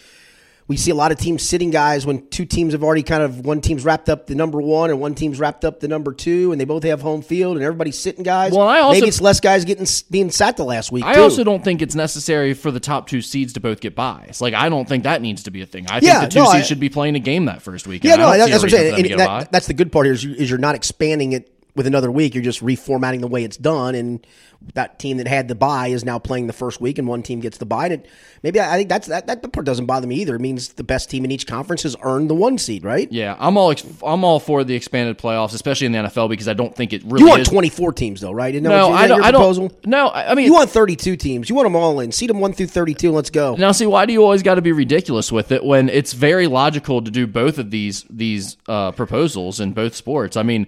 we 0.69 0.75
see 0.75 0.91
a 0.91 0.95
lot 0.95 1.13
of 1.13 1.17
teams 1.17 1.43
sitting 1.43 1.71
guys 1.71 2.05
when 2.05 2.27
two 2.27 2.43
teams 2.45 2.73
have 2.73 2.83
already 2.83 3.01
kind 3.03 3.23
of 3.23 3.45
one 3.45 3.61
team's 3.61 3.85
wrapped 3.85 4.09
up 4.09 4.27
the 4.27 4.35
number 4.35 4.61
one 4.61 4.89
and 4.89 4.99
one 4.99 5.15
team's 5.15 5.39
wrapped 5.39 5.63
up 5.63 5.79
the 5.79 5.87
number 5.87 6.11
two, 6.13 6.51
and 6.51 6.59
they 6.59 6.65
both 6.65 6.83
have 6.83 7.01
home 7.01 7.21
field, 7.21 7.55
and 7.55 7.65
everybody's 7.65 7.97
sitting 7.97 8.23
guys. 8.23 8.51
Well, 8.51 8.67
I 8.67 8.79
also- 8.79 8.99
maybe 8.99 9.07
it's 9.07 9.21
less 9.21 9.39
guys 9.39 9.63
getting 9.63 9.87
being 10.11 10.29
sat 10.29 10.57
the 10.57 10.65
last 10.65 10.91
week. 10.91 11.05
I 11.05 11.13
too. 11.13 11.21
also 11.21 11.43
don't 11.45 11.63
think 11.63 11.81
it's 11.81 11.95
necessary 11.95 12.53
for 12.53 12.69
the 12.71 12.79
top 12.81 13.07
two 13.07 13.21
seeds 13.21 13.53
to 13.53 13.59
both 13.61 13.79
get 13.79 13.95
buys. 13.95 14.41
Like 14.41 14.53
I 14.53 14.67
don't 14.69 14.87
think 14.89 15.03
that 15.05 15.21
needs 15.21 15.43
to 15.43 15.51
be 15.51 15.61
a 15.61 15.65
thing. 15.65 15.85
I 15.89 15.99
think 16.01 16.19
the 16.21 16.27
two 16.27 16.39
no, 16.39 16.45
seeds 16.51 16.55
I- 16.65 16.67
should 16.67 16.79
be 16.79 16.89
playing 16.89 17.15
a 17.15 17.19
game 17.19 17.45
that 17.45 17.61
first 17.61 17.87
weekend. 17.87 18.09
Yeah, 18.09 18.15
no, 18.17 18.23
don't 18.31 18.37
that- 18.39 18.45
see 18.45 18.51
a 18.51 18.51
that's 18.51 18.63
what 18.63 18.73
I'm 18.73 18.77
saying. 18.77 18.91
for 18.91 18.95
them 18.97 19.03
to 19.05 19.09
And 19.11 19.17
get 19.19 19.25
a 19.25 19.27
bye. 19.29 19.39
that, 19.43 19.51
that's 19.53 19.67
the 19.67 19.73
good 19.73 19.91
part 19.91 20.05
here 20.05 20.13
is, 20.13 20.23
you, 20.23 20.33
is 20.35 20.49
you're 20.49 20.59
not 20.59 20.75
expanding 20.75 21.31
it 21.31 21.49
with 21.77 21.87
another 21.87 22.11
week, 22.11 22.35
you're 22.35 22.43
just 22.43 22.61
reformatting 22.61 23.21
the 23.21 23.27
way 23.27 23.43
it's 23.43 23.55
done, 23.55 23.95
and 23.95 24.25
that 24.73 24.99
team 24.99 25.17
that 25.17 25.27
had 25.27 25.47
the 25.47 25.55
bye 25.55 25.87
is 25.87 26.03
now 26.03 26.17
playing 26.19 26.47
the 26.47 26.53
first 26.53 26.81
week, 26.81 26.97
and 26.97 27.07
one 27.07 27.21
team 27.21 27.39
gets 27.39 27.57
the 27.57 27.65
bye. 27.65 27.85
And 27.85 27.93
it, 27.93 28.07
maybe 28.43 28.59
I, 28.59 28.75
think 28.75 28.89
that's 28.89 29.07
that 29.07 29.27
that 29.27 29.53
part 29.53 29.65
doesn't 29.65 29.85
bother 29.85 30.07
me 30.07 30.15
either. 30.15 30.35
It 30.35 30.41
means 30.41 30.69
the 30.69 30.83
best 30.83 31.09
team 31.09 31.23
in 31.23 31.31
each 31.31 31.47
conference 31.47 31.83
has 31.83 31.95
earned 32.01 32.29
the 32.29 32.35
one 32.35 32.57
seed, 32.57 32.83
right? 32.83 33.09
Yeah, 33.11 33.35
I'm 33.39 33.57
all 33.57 33.71
ex- 33.71 33.85
I'm 34.03 34.23
all 34.23 34.39
for 34.39 34.63
the 34.63 34.75
expanded 34.75 35.17
playoffs, 35.17 35.53
especially 35.53 35.85
in 35.85 35.91
the 35.91 35.99
NFL, 35.99 36.29
because 36.29 36.47
I 36.47 36.53
don't 36.53 36.75
think 36.75 36.91
it 36.91 37.03
really 37.05 37.23
You 37.23 37.29
want 37.29 37.41
is. 37.41 37.47
24 37.47 37.93
teams 37.93 38.19
though, 38.19 38.31
right? 38.31 38.53
No, 38.55 38.91
I 38.91 39.07
don't. 39.07 39.23
I 39.23 39.31
don't. 39.31 39.85
No, 39.85 40.09
I 40.09 40.33
mean, 40.35 40.45
You 40.47 40.53
want 40.53 40.69
32 40.69 41.15
teams. 41.15 41.49
You 41.49 41.55
want 41.55 41.67
them 41.67 41.75
all 41.75 41.99
in. 41.99 42.11
Seed 42.11 42.29
them 42.29 42.39
1 42.39 42.53
through 42.53 42.67
32 42.67 43.11
let's 43.11 43.29
go. 43.29 43.55
Now, 43.55 43.71
see, 43.71 43.85
why 43.85 44.05
do 44.05 44.13
you 44.13 44.23
always 44.23 44.43
got 44.43 44.55
to 44.55 44.61
be 44.61 44.71
ridiculous 44.71 45.31
with 45.31 45.51
it 45.51 45.63
when 45.63 45.89
it's 45.89 46.13
very 46.13 46.47
logical 46.47 47.01
to 47.01 47.11
do 47.11 47.27
both 47.27 47.59
of 47.59 47.71
these 47.71 48.05
these 48.09 48.57
uh, 48.67 48.91
proposals 48.91 49.59
in 49.59 49.73
both 49.73 49.95
sports? 49.95 50.35
I 50.35 50.43
mean, 50.43 50.67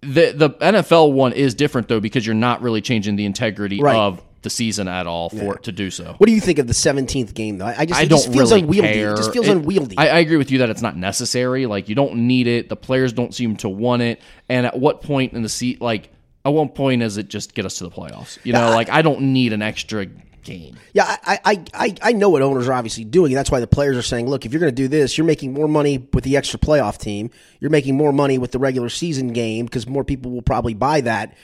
the 0.00 0.32
the 0.34 0.50
NFL 0.50 1.12
one 1.12 1.32
is 1.32 1.54
different 1.54 1.88
though 1.88 2.00
because 2.00 2.24
you're 2.26 2.34
not 2.34 2.62
really 2.62 2.80
changing 2.80 3.16
the 3.16 3.24
integrity 3.24 3.80
Right. 3.80 3.96
of 3.96 4.22
the 4.42 4.50
season 4.50 4.86
at 4.86 5.08
all 5.08 5.30
for 5.30 5.56
it 5.56 5.64
to 5.64 5.72
do 5.72 5.90
so. 5.90 6.14
What 6.18 6.28
do 6.28 6.32
you 6.32 6.40
think 6.40 6.60
of 6.60 6.68
the 6.68 6.72
17th 6.72 7.34
game 7.34 7.58
though? 7.58 7.66
I 7.66 7.84
just 7.86 7.98
I 8.00 8.04
it 8.04 8.08
don't 8.08 8.18
just 8.18 8.32
feels 8.32 8.52
really 8.52 8.62
unwieldy. 8.62 8.92
care. 8.92 9.12
It 9.12 9.16
just 9.16 9.32
feels 9.32 9.48
It- 9.48 9.56
unwieldy. 9.56 9.98
I, 9.98 10.08
I 10.08 10.18
agree 10.20 10.36
with 10.36 10.52
you 10.52 10.58
that 10.58 10.70
it's 10.70 10.80
not 10.82 10.96
necessary. 10.96 11.66
Like 11.66 11.88
you 11.88 11.96
don't 11.96 12.14
need 12.28 12.46
it. 12.46 12.68
The 12.68 12.76
players 12.76 13.12
don't 13.12 13.34
seem 13.34 13.56
to 13.56 13.68
want 13.68 14.02
it. 14.02 14.20
And 14.48 14.64
at 14.64 14.78
what 14.78 15.02
point 15.02 15.32
in 15.32 15.42
the 15.42 15.48
seat, 15.48 15.80
like 15.80 16.10
at 16.44 16.50
what 16.52 16.76
point 16.76 17.00
does 17.00 17.16
it 17.16 17.26
just 17.28 17.52
get 17.54 17.66
us 17.66 17.78
to 17.78 17.84
the 17.84 17.90
playoffs? 17.90 18.38
You 18.44 18.52
know, 18.52 18.70
like 18.70 18.88
I 18.90 19.02
don't 19.02 19.20
need 19.32 19.52
an 19.52 19.60
extra 19.60 20.06
game. 20.48 20.76
Yeah, 20.92 21.04
I, 21.04 21.38
I, 21.44 21.64
I, 21.74 21.94
I 22.02 22.12
know 22.12 22.30
what 22.30 22.42
owners 22.42 22.66
are 22.68 22.72
obviously 22.72 23.04
doing. 23.04 23.34
That's 23.34 23.50
why 23.50 23.60
the 23.60 23.66
players 23.66 23.96
are 23.96 24.02
saying, 24.02 24.28
look, 24.28 24.46
if 24.46 24.52
you're 24.52 24.60
going 24.60 24.74
to 24.74 24.82
do 24.82 24.88
this, 24.88 25.18
you're 25.18 25.26
making 25.26 25.52
more 25.52 25.68
money 25.68 26.08
with 26.12 26.24
the 26.24 26.36
extra 26.36 26.58
playoff 26.58 26.98
team. 26.98 27.30
You're 27.60 27.70
making 27.70 27.96
more 27.96 28.12
money 28.12 28.38
with 28.38 28.52
the 28.52 28.58
regular 28.58 28.88
season 28.88 29.32
game 29.32 29.66
because 29.66 29.86
more 29.86 30.04
people 30.04 30.32
will 30.32 30.42
probably 30.42 30.74
buy 30.74 31.02
that. 31.02 31.34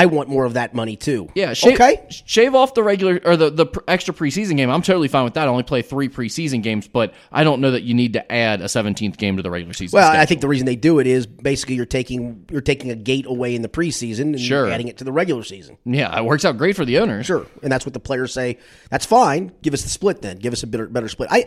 I 0.00 0.06
want 0.06 0.28
more 0.28 0.44
of 0.44 0.54
that 0.54 0.74
money 0.74 0.94
too. 0.96 1.28
Yeah, 1.34 1.54
shave, 1.54 1.74
okay. 1.74 2.06
shave 2.08 2.54
off 2.54 2.74
the 2.74 2.82
regular 2.84 3.20
or 3.24 3.36
the 3.36 3.50
the 3.50 3.66
pr- 3.66 3.80
extra 3.88 4.14
preseason 4.14 4.56
game. 4.56 4.70
I'm 4.70 4.82
totally 4.82 5.08
fine 5.08 5.24
with 5.24 5.34
that. 5.34 5.48
I 5.48 5.50
only 5.50 5.64
play 5.64 5.82
three 5.82 6.08
preseason 6.08 6.62
games, 6.62 6.86
but 6.86 7.14
I 7.32 7.42
don't 7.42 7.60
know 7.60 7.72
that 7.72 7.82
you 7.82 7.94
need 7.94 8.12
to 8.12 8.32
add 8.32 8.60
a 8.60 8.66
17th 8.66 9.16
game 9.16 9.36
to 9.38 9.42
the 9.42 9.50
regular 9.50 9.72
season. 9.74 9.96
Well, 9.96 10.06
schedule. 10.06 10.22
I 10.22 10.26
think 10.26 10.40
the 10.40 10.46
reason 10.48 10.66
they 10.66 10.76
do 10.76 11.00
it 11.00 11.08
is 11.08 11.26
basically 11.26 11.74
you're 11.74 11.84
taking 11.86 12.44
you're 12.50 12.60
taking 12.60 12.90
a 12.92 12.94
gate 12.96 13.26
away 13.26 13.54
in 13.56 13.62
the 13.62 13.68
preseason 13.68 14.20
and 14.20 14.40
Sure. 14.40 14.70
adding 14.70 14.86
it 14.88 14.98
to 14.98 15.04
the 15.04 15.10
regular 15.12 15.42
season. 15.42 15.78
yeah, 15.84 16.16
it 16.16 16.24
works 16.24 16.44
out 16.44 16.56
great 16.58 16.76
for 16.76 16.84
the 16.84 16.98
owners. 17.00 17.26
Sure, 17.26 17.44
and 17.62 17.72
that's 17.72 17.84
what 17.84 17.92
the 17.92 18.00
players 18.00 18.32
say. 18.32 18.58
That's 18.90 19.04
fine. 19.06 19.52
Give 19.62 19.74
us 19.74 19.82
the 19.82 19.88
split 19.88 20.22
then. 20.22 20.38
Give 20.38 20.52
us 20.52 20.62
a 20.62 20.66
better 20.68 20.86
better 20.86 21.08
split. 21.08 21.28
I, 21.32 21.44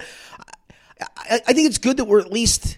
I, 1.00 1.42
I 1.48 1.54
think 1.54 1.68
it's 1.68 1.78
good 1.78 1.98
that 1.98 2.06
we're 2.06 2.20
at 2.20 2.32
least 2.32 2.78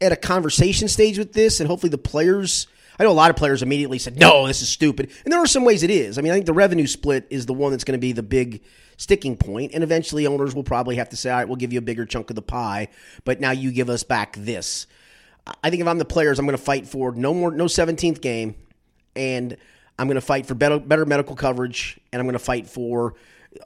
at 0.00 0.12
a 0.12 0.16
conversation 0.16 0.88
stage 0.88 1.18
with 1.18 1.32
this, 1.32 1.58
and 1.60 1.68
hopefully 1.68 1.90
the 1.90 1.98
players. 1.98 2.66
I 2.98 3.04
know 3.04 3.10
a 3.10 3.12
lot 3.12 3.30
of 3.30 3.36
players 3.36 3.62
immediately 3.62 3.98
said, 3.98 4.18
"No, 4.18 4.46
this 4.46 4.62
is 4.62 4.68
stupid," 4.68 5.10
and 5.24 5.32
there 5.32 5.42
are 5.42 5.46
some 5.46 5.64
ways 5.64 5.82
it 5.82 5.90
is. 5.90 6.18
I 6.18 6.22
mean, 6.22 6.32
I 6.32 6.34
think 6.34 6.46
the 6.46 6.52
revenue 6.52 6.86
split 6.86 7.26
is 7.30 7.46
the 7.46 7.52
one 7.54 7.70
that's 7.70 7.84
going 7.84 7.98
to 7.98 8.00
be 8.00 8.12
the 8.12 8.22
big 8.22 8.62
sticking 8.96 9.36
point, 9.36 9.72
and 9.74 9.84
eventually 9.84 10.26
owners 10.26 10.54
will 10.54 10.64
probably 10.64 10.96
have 10.96 11.10
to 11.10 11.16
say, 11.16 11.30
"All 11.30 11.36
right, 11.36 11.48
we'll 11.48 11.56
give 11.56 11.72
you 11.72 11.78
a 11.78 11.82
bigger 11.82 12.06
chunk 12.06 12.30
of 12.30 12.36
the 12.36 12.42
pie, 12.42 12.88
but 13.24 13.40
now 13.40 13.50
you 13.50 13.70
give 13.72 13.90
us 13.90 14.02
back 14.02 14.36
this." 14.38 14.86
I 15.62 15.70
think 15.70 15.80
if 15.80 15.86
I'm 15.86 15.98
the 15.98 16.04
players, 16.04 16.38
I'm 16.38 16.46
going 16.46 16.56
to 16.56 16.62
fight 16.62 16.86
for 16.88 17.12
no 17.12 17.32
more, 17.32 17.52
no 17.52 17.66
17th 17.66 18.20
game, 18.20 18.56
and 19.14 19.56
I'm 19.98 20.08
going 20.08 20.16
to 20.16 20.20
fight 20.20 20.46
for 20.46 20.54
better, 20.54 20.78
better 20.78 21.06
medical 21.06 21.36
coverage, 21.36 22.00
and 22.12 22.20
I'm 22.20 22.26
going 22.26 22.32
to 22.32 22.38
fight 22.38 22.66
for 22.66 23.14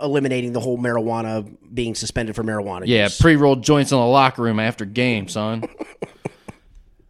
eliminating 0.00 0.52
the 0.52 0.60
whole 0.60 0.78
marijuana 0.78 1.56
being 1.72 1.94
suspended 1.94 2.36
for 2.36 2.44
marijuana. 2.44 2.82
Yeah, 2.86 3.08
pre-rolled 3.18 3.62
joints 3.62 3.92
in 3.92 3.98
the 3.98 4.04
locker 4.04 4.42
room 4.42 4.60
after 4.60 4.84
game, 4.84 5.26
son. 5.28 5.64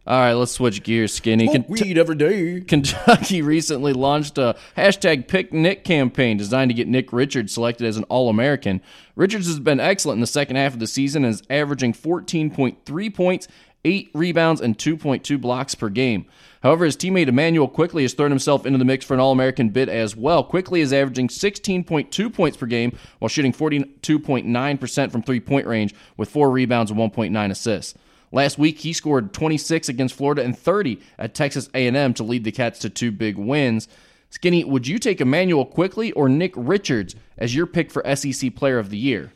All 0.07 0.19
right, 0.19 0.33
let's 0.33 0.53
switch 0.53 0.81
gears, 0.81 1.13
Skinny. 1.13 1.45
Smoke 1.45 1.67
Kent- 1.67 1.69
weed 1.69 1.97
every 1.97 2.15
day. 2.15 2.61
Kentucky 2.61 3.41
recently 3.43 3.93
launched 3.93 4.39
a 4.39 4.55
hashtag 4.75 5.27
Pick 5.27 5.53
Nick 5.53 5.83
campaign 5.83 6.37
designed 6.37 6.69
to 6.69 6.73
get 6.73 6.87
Nick 6.87 7.13
Richards 7.13 7.53
selected 7.53 7.85
as 7.85 7.97
an 7.97 8.03
All 8.05 8.27
American. 8.27 8.81
Richards 9.15 9.45
has 9.45 9.59
been 9.59 9.79
excellent 9.79 10.17
in 10.17 10.21
the 10.21 10.27
second 10.27 10.55
half 10.55 10.73
of 10.73 10.79
the 10.79 10.87
season 10.87 11.23
and 11.23 11.35
is 11.35 11.43
averaging 11.51 11.93
14.3 11.93 13.13
points, 13.13 13.47
8 13.85 14.09
rebounds, 14.15 14.59
and 14.59 14.75
2.2 14.75 15.39
blocks 15.39 15.75
per 15.75 15.89
game. 15.89 16.25
However, 16.63 16.85
his 16.85 16.97
teammate 16.97 17.27
Immanuel 17.27 17.67
Quickley 17.67 18.01
has 18.01 18.13
thrown 18.13 18.31
himself 18.31 18.65
into 18.65 18.79
the 18.79 18.85
mix 18.85 19.05
for 19.05 19.13
an 19.13 19.19
All 19.19 19.31
American 19.31 19.69
bid 19.69 19.87
as 19.87 20.15
well. 20.15 20.43
Quickley 20.43 20.81
is 20.81 20.93
averaging 20.93 21.27
16.2 21.27 22.33
points 22.33 22.57
per 22.57 22.65
game 22.65 22.97
while 23.19 23.29
shooting 23.29 23.53
42.9% 23.53 25.11
from 25.11 25.21
three 25.21 25.39
point 25.39 25.67
range 25.67 25.93
with 26.17 26.29
4 26.29 26.49
rebounds 26.49 26.89
and 26.89 26.99
1.9 26.99 27.51
assists. 27.51 27.93
Last 28.31 28.57
week, 28.57 28.79
he 28.79 28.93
scored 28.93 29.33
26 29.33 29.89
against 29.89 30.15
Florida 30.15 30.41
and 30.43 30.57
30 30.57 30.99
at 31.19 31.33
Texas 31.35 31.69
A&M 31.73 32.13
to 32.15 32.23
lead 32.23 32.43
the 32.43 32.51
Cats 32.51 32.79
to 32.79 32.89
two 32.89 33.11
big 33.11 33.37
wins. 33.37 33.87
Skinny, 34.29 34.63
would 34.63 34.87
you 34.87 34.97
take 34.99 35.19
Immanuel 35.19 35.65
Quickley 35.65 36.13
or 36.13 36.29
Nick 36.29 36.53
Richards 36.55 37.15
as 37.37 37.53
your 37.53 37.65
pick 37.67 37.91
for 37.91 38.03
SEC 38.15 38.55
Player 38.55 38.79
of 38.79 38.89
the 38.89 38.97
Year? 38.97 39.33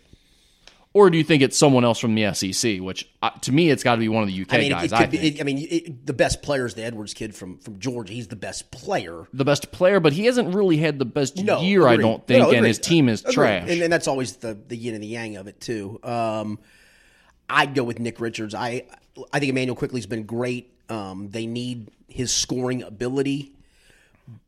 Or 0.94 1.10
do 1.10 1.18
you 1.18 1.26
think 1.26 1.44
it's 1.44 1.58
someone 1.58 1.84
else 1.84 2.00
from 2.00 2.16
the 2.16 2.34
SEC? 2.34 2.80
Which 2.80 3.10
uh, 3.22 3.32
to 3.42 3.52
me, 3.52 3.70
it's 3.70 3.84
got 3.84 3.96
to 3.96 4.00
be 4.00 4.08
one 4.08 4.24
of 4.24 4.30
the 4.30 4.42
UK 4.44 4.54
I 4.54 4.58
mean, 4.60 4.72
guys. 4.72 4.86
it 4.86 4.94
I 4.94 5.06
be, 5.08 5.18
it, 5.18 5.42
I 5.42 5.44
mean, 5.44 5.68
it, 5.70 6.06
the 6.06 6.14
best 6.14 6.42
player 6.42 6.66
is 6.66 6.74
the 6.76 6.86
Edwards 6.86 7.14
kid 7.14 7.36
from 7.36 7.58
from 7.58 7.80
Georgia. 7.80 8.14
He's 8.14 8.30
the 8.30 8.38
best 8.38 8.72
player. 8.72 9.28
the 9.34 9.44
best 9.44 9.74
player, 9.74 10.00
but 10.00 10.14
he 10.14 10.24
hasn't 10.24 10.56
really 10.56 10.78
had 10.78 10.98
the 10.98 11.04
best 11.04 11.36
No, 11.36 11.60
year. 11.60 11.86
I 11.86 11.98
don't 11.98 12.26
think, 12.26 12.40
No, 12.40 12.48
and 12.48 12.60
agreed. 12.60 12.68
his 12.70 12.80
team 12.80 13.10
is 13.10 13.20
Agreed. 13.24 13.34
trash. 13.34 13.70
And, 13.70 13.82
and 13.82 13.92
that's 13.92 14.08
always 14.08 14.38
the 14.38 14.58
the 14.70 14.78
yin 14.78 14.94
and 14.94 15.04
the 15.04 15.08
yang 15.08 15.36
of 15.36 15.48
it 15.50 15.60
too. 15.60 16.00
Um, 16.02 16.60
I'd 17.50 17.76
go 17.76 17.84
with 17.84 18.00
Nick 18.00 18.20
Richards. 18.20 18.54
I 18.54 18.84
I 19.32 19.40
think 19.40 19.50
Immanuel 19.50 19.76
Quickley's 19.76 20.06
been 20.06 20.24
great. 20.24 20.74
Um, 20.90 21.30
they 21.30 21.46
need 21.46 21.90
his 22.08 22.34
scoring 22.34 22.84
ability, 22.84 23.54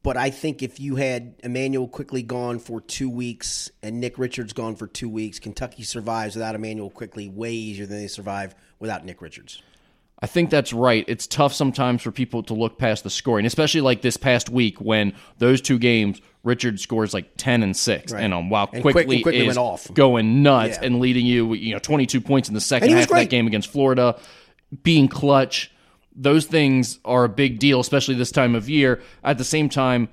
but 0.04 0.18
I 0.18 0.30
think 0.30 0.62
if 0.62 0.80
you 0.80 0.96
had 0.96 1.36
Immanuel 1.44 1.88
Quickley 1.88 2.24
gone 2.24 2.60
for 2.60 2.82
two 2.82 3.10
weeks 3.10 3.72
and 3.82 4.00
Nick 4.00 4.18
Richards 4.18 4.54
gone 4.54 4.76
for 4.76 4.88
two 4.88 5.10
weeks, 5.10 5.40
Kentucky 5.40 5.84
survives 5.84 6.36
without 6.36 6.56
Immanuel 6.56 6.90
Quickley 6.90 7.28
way 7.28 7.52
easier 7.54 7.86
than 7.86 7.98
they 8.00 8.08
survive 8.08 8.56
without 8.80 9.06
Nick 9.06 9.22
Richards. 9.22 9.62
I 10.20 10.26
think 10.26 10.50
that's 10.50 10.74
right. 10.74 11.06
It's 11.08 11.28
tough 11.28 11.54
sometimes 11.54 12.02
for 12.02 12.12
people 12.12 12.42
to 12.44 12.56
look 12.56 12.80
past 12.80 13.04
the 13.04 13.10
scoring, 13.10 13.46
especially 13.46 13.82
like 13.82 14.02
this 14.02 14.18
past 14.18 14.50
week 14.50 14.82
when 14.82 15.14
those 15.38 15.62
two 15.62 15.78
games, 15.78 16.22
Richard 16.48 16.80
scores 16.80 17.14
like 17.14 17.30
ten 17.38 17.62
and 17.62 17.76
six, 17.78 18.12
and 18.14 18.34
um, 18.34 18.50
while 18.50 18.70
And 18.74 18.82
Quickley, 18.82 19.04
Quick- 19.22 19.24
Quickley 19.24 19.42
is 19.42 19.48
went 19.48 19.58
off. 19.60 19.94
going 19.94 20.42
nuts 20.42 20.78
Yeah. 20.82 20.88
and 20.88 21.00
leading 21.00 21.26
you, 21.28 21.54
you 21.54 21.74
know, 21.74 21.80
twenty 21.80 22.06
two 22.08 22.22
points 22.22 22.48
in 22.50 22.56
the 22.56 22.62
second 22.62 22.90
half 22.90 22.98
was 22.98 23.06
of 23.06 23.12
that 23.12 23.30
game 23.30 23.46
against 23.46 23.70
Florida, 23.72 24.18
being 24.84 25.08
clutch. 25.08 25.72
Those 26.16 26.46
things 26.46 26.98
are 27.06 27.26
a 27.26 27.30
big 27.30 27.60
deal, 27.60 27.80
especially 27.80 28.16
this 28.16 28.32
time 28.32 28.56
of 28.56 28.68
year. 28.70 29.02
At 29.24 29.38
the 29.38 29.44
same 29.44 29.70
time. 29.70 30.10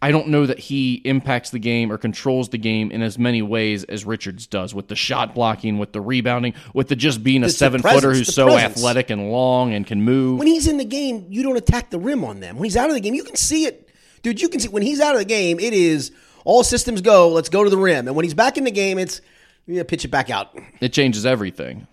I 0.00 0.12
don't 0.12 0.28
know 0.28 0.46
that 0.46 0.60
he 0.60 1.02
impacts 1.04 1.50
the 1.50 1.58
game 1.58 1.90
or 1.90 1.98
controls 1.98 2.50
the 2.50 2.56
game 2.56 2.92
in 2.92 3.02
as 3.02 3.18
many 3.18 3.42
ways 3.42 3.82
as 3.82 4.04
Richards 4.04 4.46
does 4.46 4.72
with 4.72 4.86
the 4.86 4.94
shot 4.94 5.34
blocking, 5.34 5.76
with 5.78 5.90
the 5.92 6.00
rebounding, 6.00 6.54
with 6.72 6.86
the 6.86 6.94
just 6.94 7.24
being 7.24 7.42
a 7.42 7.46
It's 7.46 7.54
the 7.54 7.58
seven 7.58 7.82
footer 7.82 8.12
who's 8.14 8.32
so 8.32 8.46
presence. 8.46 8.76
athletic 8.76 9.10
and 9.10 9.32
long 9.32 9.74
and 9.74 9.84
can 9.84 10.00
move. 10.02 10.38
when 10.38 10.46
he's 10.46 10.68
in 10.68 10.76
the 10.76 10.84
game, 10.84 11.26
you 11.30 11.42
don't 11.42 11.56
attack 11.56 11.90
the 11.90 11.98
rim 11.98 12.22
on 12.22 12.38
them. 12.38 12.54
When 12.58 12.62
he's 12.62 12.76
out 12.76 12.88
of 12.90 12.94
the 12.94 13.00
game, 13.00 13.14
you 13.14 13.24
can 13.24 13.34
see 13.34 13.64
it, 13.66 13.87
dude. 14.22 14.40
You 14.40 14.48
can 14.48 14.60
see 14.60 14.68
when 14.68 14.82
he's 14.82 15.00
out 15.00 15.14
of 15.14 15.20
the 15.20 15.24
game, 15.24 15.58
it 15.60 15.72
is 15.72 16.12
all 16.44 16.64
systems 16.64 17.00
go. 17.00 17.28
Let's 17.30 17.48
go 17.48 17.64
to 17.64 17.70
the 17.70 17.76
rim. 17.76 18.06
And 18.06 18.16
when 18.16 18.24
he's 18.24 18.34
back 18.34 18.56
in 18.56 18.64
the 18.64 18.70
game, 18.70 18.98
it's 18.98 19.20
yeah, 19.66 19.82
pitch 19.82 20.04
it 20.04 20.08
back 20.08 20.30
out. 20.30 20.56
It 20.80 20.92
changes 20.92 21.26
everything. 21.26 21.86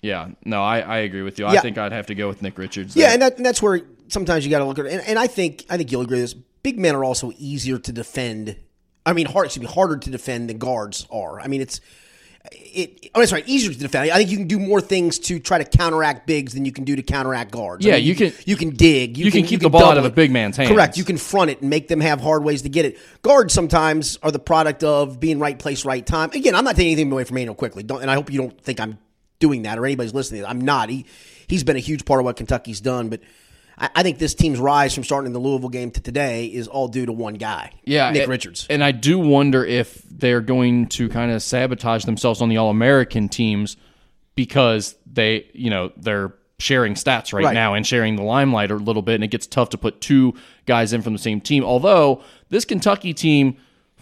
Yeah, 0.00 0.28
no, 0.44 0.62
I, 0.62 0.80
I 0.80 0.98
agree 0.98 1.22
with 1.22 1.38
you. 1.38 1.46
Yeah. 1.46 1.52
I 1.52 1.58
think 1.58 1.76
I'd 1.76 1.92
have 1.92 2.06
to 2.06 2.14
go 2.14 2.28
with 2.28 2.40
Nick 2.40 2.56
Richards. 2.56 2.94
Yeah, 2.94 3.12
and, 3.12 3.22
that, 3.22 3.36
and 3.36 3.44
that's 3.44 3.60
where 3.60 3.82
sometimes 4.06 4.44
you 4.44 4.50
got 4.50 4.60
to 4.60 4.64
look 4.64 4.78
at 4.78 4.86
it. 4.86 4.92
And, 4.92 5.02
and 5.02 5.18
I 5.18 5.26
think 5.26 5.66
I 5.68 5.76
think 5.76 5.90
you'll 5.92 6.02
agree 6.02 6.20
with 6.20 6.32
this. 6.32 6.42
Big 6.62 6.78
men 6.78 6.94
are 6.94 7.04
also 7.04 7.32
easier 7.36 7.78
to 7.78 7.92
defend. 7.92 8.56
I 9.04 9.12
mean, 9.12 9.26
hard 9.26 9.46
excuse 9.46 9.66
me, 9.66 9.72
harder 9.72 9.96
to 9.96 10.10
defend 10.10 10.50
than 10.50 10.58
guards 10.58 11.06
are. 11.10 11.40
I 11.40 11.48
mean, 11.48 11.60
it's 11.60 11.80
it. 12.52 13.10
Oh, 13.14 13.20
that's 13.20 13.32
right, 13.32 13.46
easier 13.48 13.72
to 13.72 13.78
defend. 13.78 14.10
I 14.10 14.16
think 14.16 14.30
you 14.30 14.36
can 14.36 14.46
do 14.46 14.58
more 14.58 14.80
things 14.80 15.18
to 15.20 15.38
try 15.38 15.58
to 15.58 15.64
counteract 15.64 16.26
bigs 16.26 16.54
than 16.54 16.64
you 16.64 16.72
can 16.72 16.84
do 16.84 16.96
to 16.96 17.02
counteract 17.02 17.50
guards. 17.50 17.84
I 17.84 17.90
Yeah, 17.90 17.96
mean, 17.96 18.04
you 18.06 18.14
can- 18.14 18.32
you 18.46 18.56
can 18.56 18.70
dig. 18.70 19.18
you 19.18 19.30
can 19.30 19.44
keep 19.44 19.60
the 19.60 19.70
ball 19.70 19.84
out 19.84 19.98
of 19.98 20.04
a 20.04 20.10
big 20.10 20.30
man's 20.30 20.56
hands. 20.56 20.70
Correct. 20.70 20.96
You 20.96 21.04
can 21.04 21.16
front 21.16 21.50
it 21.50 21.60
and 21.60 21.70
make 21.70 21.88
them 21.88 22.00
have 22.00 22.20
hard 22.20 22.44
ways 22.44 22.62
to 22.62 22.68
get 22.68 22.84
it. 22.84 22.98
Guards 23.22 23.52
sometimes 23.54 24.18
are 24.22 24.30
the 24.30 24.38
product 24.38 24.84
of 24.84 25.18
being 25.20 25.38
right 25.38 25.58
place, 25.58 25.84
right 25.84 26.04
time. 26.04 26.30
Again, 26.32 26.54
I'm 26.54 26.64
not 26.64 26.76
taking 26.76 26.92
anything 26.92 27.10
away 27.12 27.24
from 27.24 27.34
Manuel 27.34 27.54
Quickley, 27.54 27.82
don't, 27.82 28.02
and 28.02 28.10
I 28.10 28.14
hope 28.14 28.32
you 28.32 28.38
don't 28.40 28.60
think 28.60 28.80
I'm 28.80 28.98
doing 29.40 29.62
that 29.62 29.78
or 29.78 29.84
anybody's 29.86 30.14
listening. 30.14 30.44
I'm 30.44 30.60
not. 30.60 30.88
He 30.90 31.06
he's 31.48 31.64
been 31.64 31.76
a 31.76 31.80
huge 31.80 32.04
part 32.04 32.20
of 32.20 32.24
what 32.24 32.36
Kentucky's 32.36 32.80
done, 32.80 33.08
but. 33.08 33.20
I 33.78 33.90
I 33.96 34.02
think 34.02 34.18
this 34.18 34.34
team's 34.34 34.58
rise 34.58 34.94
from 34.94 35.04
starting 35.04 35.26
in 35.28 35.32
the 35.32 35.38
Louisville 35.38 35.68
game 35.68 35.90
to 35.92 36.00
today 36.00 36.46
is 36.46 36.68
all 36.68 36.88
due 36.88 37.06
to 37.06 37.12
one 37.12 37.34
guy. 37.34 37.72
yeah, 37.84 38.10
Nick 38.10 38.28
Richards. 38.28 38.66
And 38.68 38.82
I 38.84 38.92
do 38.92 39.18
wonder 39.18 39.64
if 39.64 40.02
they're 40.10 40.40
going 40.40 40.86
to 40.88 41.08
kind 41.08 41.30
of 41.32 41.42
sabotage 41.42 42.04
themselves 42.04 42.40
on 42.42 42.48
the 42.48 42.56
All 42.56 42.70
American 42.70 43.28
teams 43.28 43.76
because 44.34 44.96
they, 45.10 45.46
you 45.52 45.70
know, 45.70 45.92
they're 45.96 46.34
sharing 46.60 46.94
stats 46.94 47.32
right, 47.32 47.44
Right. 47.44 47.54
now 47.54 47.74
and 47.74 47.86
sharing 47.86 48.16
the 48.16 48.22
limelight 48.22 48.70
a 48.70 48.74
little 48.74 49.02
bit, 49.02 49.14
and 49.16 49.24
it 49.24 49.28
gets 49.30 49.46
tough 49.46 49.70
to 49.70 49.78
put 49.78 50.00
two 50.00 50.34
guys 50.66 50.92
in 50.92 51.02
from 51.02 51.12
the 51.12 51.18
same 51.18 51.40
team. 51.40 51.64
Although 51.64 52.22
this 52.48 52.64
Kentucky 52.64 53.14
team 53.14 53.56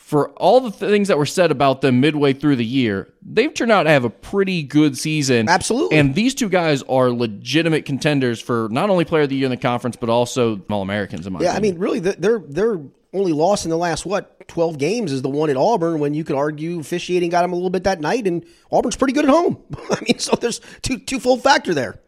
for 0.07 0.29
all 0.35 0.61
the 0.61 0.71
things 0.71 1.09
that 1.09 1.19
were 1.19 1.27
said 1.27 1.51
about 1.51 1.81
them 1.81 1.99
midway 1.99 2.33
through 2.33 2.55
the 2.55 2.65
year, 2.65 3.13
they've 3.23 3.53
turned 3.53 3.73
out 3.73 3.83
to 3.83 3.91
have 3.91 4.05
a 4.05 4.09
pretty 4.09 4.63
good 4.63 4.97
season. 4.97 5.49
Absolutely. 5.49 5.99
And 5.99 6.15
these 6.15 6.33
two 6.33 6.49
guys 6.49 6.85
are 6.85 7.11
legitimate 7.11 7.87
contenders 7.87 8.41
for 8.41 8.69
not 8.71 8.89
only 8.89 9.05
player 9.05 9.25
of 9.25 9.31
the 9.31 9.35
year 9.35 9.47
in 9.47 9.51
the 9.51 9.57
conference, 9.57 9.97
but 9.97 10.09
also 10.09 10.61
All 10.71 10.81
Americans 10.81 11.27
in 11.27 11.33
my 11.33 11.41
Yeah, 11.41 11.55
I 11.55 11.59
mean, 11.59 11.77
really, 11.79 11.99
they're 11.99 12.39
they're 12.39 12.79
only 13.13 13.33
lost 13.33 13.65
in 13.65 13.71
the 13.73 13.77
last 13.77 14.07
what 14.07 14.47
twelve 14.47 14.79
games 14.79 15.11
is 15.11 15.23
the 15.23 15.29
one 15.29 15.51
at 15.51 15.57
Auburn. 15.57 15.99
When 15.99 16.15
you 16.15 16.23
could 16.23 16.37
argue 16.37 16.79
officiating 16.79 17.31
got 17.31 17.43
them 17.43 17.53
a 17.53 17.57
little 17.57 17.69
bit 17.69 17.83
that 17.83 18.01
night, 18.01 18.29
and 18.29 18.47
Auburn's 18.71 18.95
pretty 18.95 19.13
good 19.13 19.25
at 19.25 19.31
home. 19.33 19.61
I 19.91 19.99
mean, 20.03 20.21
so 20.21 20.37
there's 20.37 20.61
two 20.83 20.99
twofold 20.99 21.43
factor 21.43 21.75
there. 21.75 21.99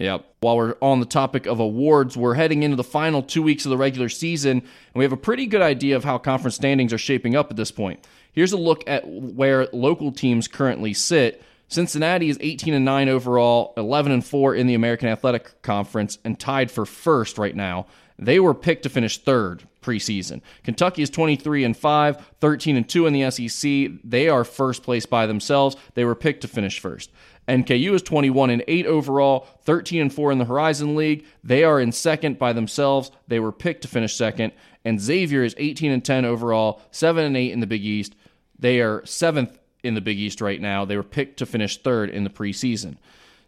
Yep. 0.00 0.24
While 0.40 0.56
we're 0.56 0.74
on 0.80 0.98
the 0.98 1.06
topic 1.06 1.46
of 1.46 1.60
awards, 1.60 2.16
we're 2.16 2.34
heading 2.34 2.64
into 2.64 2.76
the 2.76 2.82
final 2.82 3.22
two 3.22 3.42
weeks 3.42 3.64
of 3.64 3.70
the 3.70 3.76
regular 3.76 4.08
season, 4.08 4.58
and 4.58 4.94
we 4.94 5.04
have 5.04 5.12
a 5.12 5.16
pretty 5.16 5.46
good 5.46 5.62
idea 5.62 5.94
of 5.94 6.02
how 6.02 6.18
conference 6.18 6.56
standings 6.56 6.92
are 6.92 6.98
shaping 6.98 7.36
up 7.36 7.50
at 7.50 7.56
this 7.56 7.70
point. 7.70 8.04
Here's 8.32 8.52
a 8.52 8.56
look 8.56 8.82
at 8.88 9.06
where 9.06 9.68
local 9.72 10.10
teams 10.10 10.48
currently 10.48 10.94
sit. 10.94 11.44
Cincinnati 11.68 12.28
is 12.28 12.38
18 12.40 12.74
and 12.74 12.84
9 12.84 13.08
overall, 13.08 13.72
11 13.76 14.10
and 14.10 14.24
4 14.24 14.56
in 14.56 14.66
the 14.66 14.74
American 14.74 15.08
Athletic 15.08 15.62
Conference, 15.62 16.18
and 16.24 16.38
tied 16.38 16.72
for 16.72 16.84
first 16.84 17.38
right 17.38 17.54
now. 17.54 17.86
They 18.18 18.38
were 18.38 18.54
picked 18.54 18.84
to 18.84 18.88
finish 18.88 19.18
third 19.18 19.64
preseason. 19.82 20.40
Kentucky 20.62 21.02
is 21.02 21.10
23 21.10 21.64
and 21.64 21.76
5, 21.76 22.32
13 22.40 22.76
and 22.76 22.88
2 22.88 23.06
in 23.06 23.12
the 23.12 23.30
SEC. 23.30 23.90
They 24.04 24.28
are 24.28 24.44
first 24.44 24.82
place 24.82 25.04
by 25.04 25.26
themselves. 25.26 25.76
They 25.94 26.04
were 26.04 26.14
picked 26.14 26.42
to 26.42 26.48
finish 26.48 26.78
first. 26.78 27.10
NKU 27.48 27.92
is 27.92 28.02
21 28.02 28.50
and 28.50 28.64
8 28.66 28.86
overall, 28.86 29.46
13 29.64 30.02
and 30.02 30.12
4 30.12 30.32
in 30.32 30.38
the 30.38 30.44
Horizon 30.44 30.96
League. 30.96 31.26
They 31.42 31.64
are 31.64 31.80
in 31.80 31.92
second 31.92 32.38
by 32.38 32.52
themselves. 32.52 33.10
They 33.28 33.40
were 33.40 33.52
picked 33.52 33.82
to 33.82 33.88
finish 33.88 34.16
second. 34.16 34.52
And 34.84 35.00
Xavier 35.00 35.44
is 35.44 35.54
18 35.58 35.92
and 35.92 36.04
10 36.04 36.24
overall, 36.24 36.80
7 36.90 37.24
and 37.24 37.36
8 37.36 37.52
in 37.52 37.60
the 37.60 37.66
Big 37.66 37.84
East. 37.84 38.14
They 38.58 38.80
are 38.80 39.02
7th 39.02 39.58
in 39.82 39.94
the 39.94 40.00
Big 40.00 40.18
East 40.18 40.40
right 40.40 40.60
now. 40.60 40.84
They 40.84 40.96
were 40.96 41.02
picked 41.02 41.38
to 41.38 41.46
finish 41.46 41.76
third 41.78 42.10
in 42.10 42.24
the 42.24 42.30
preseason. 42.30 42.96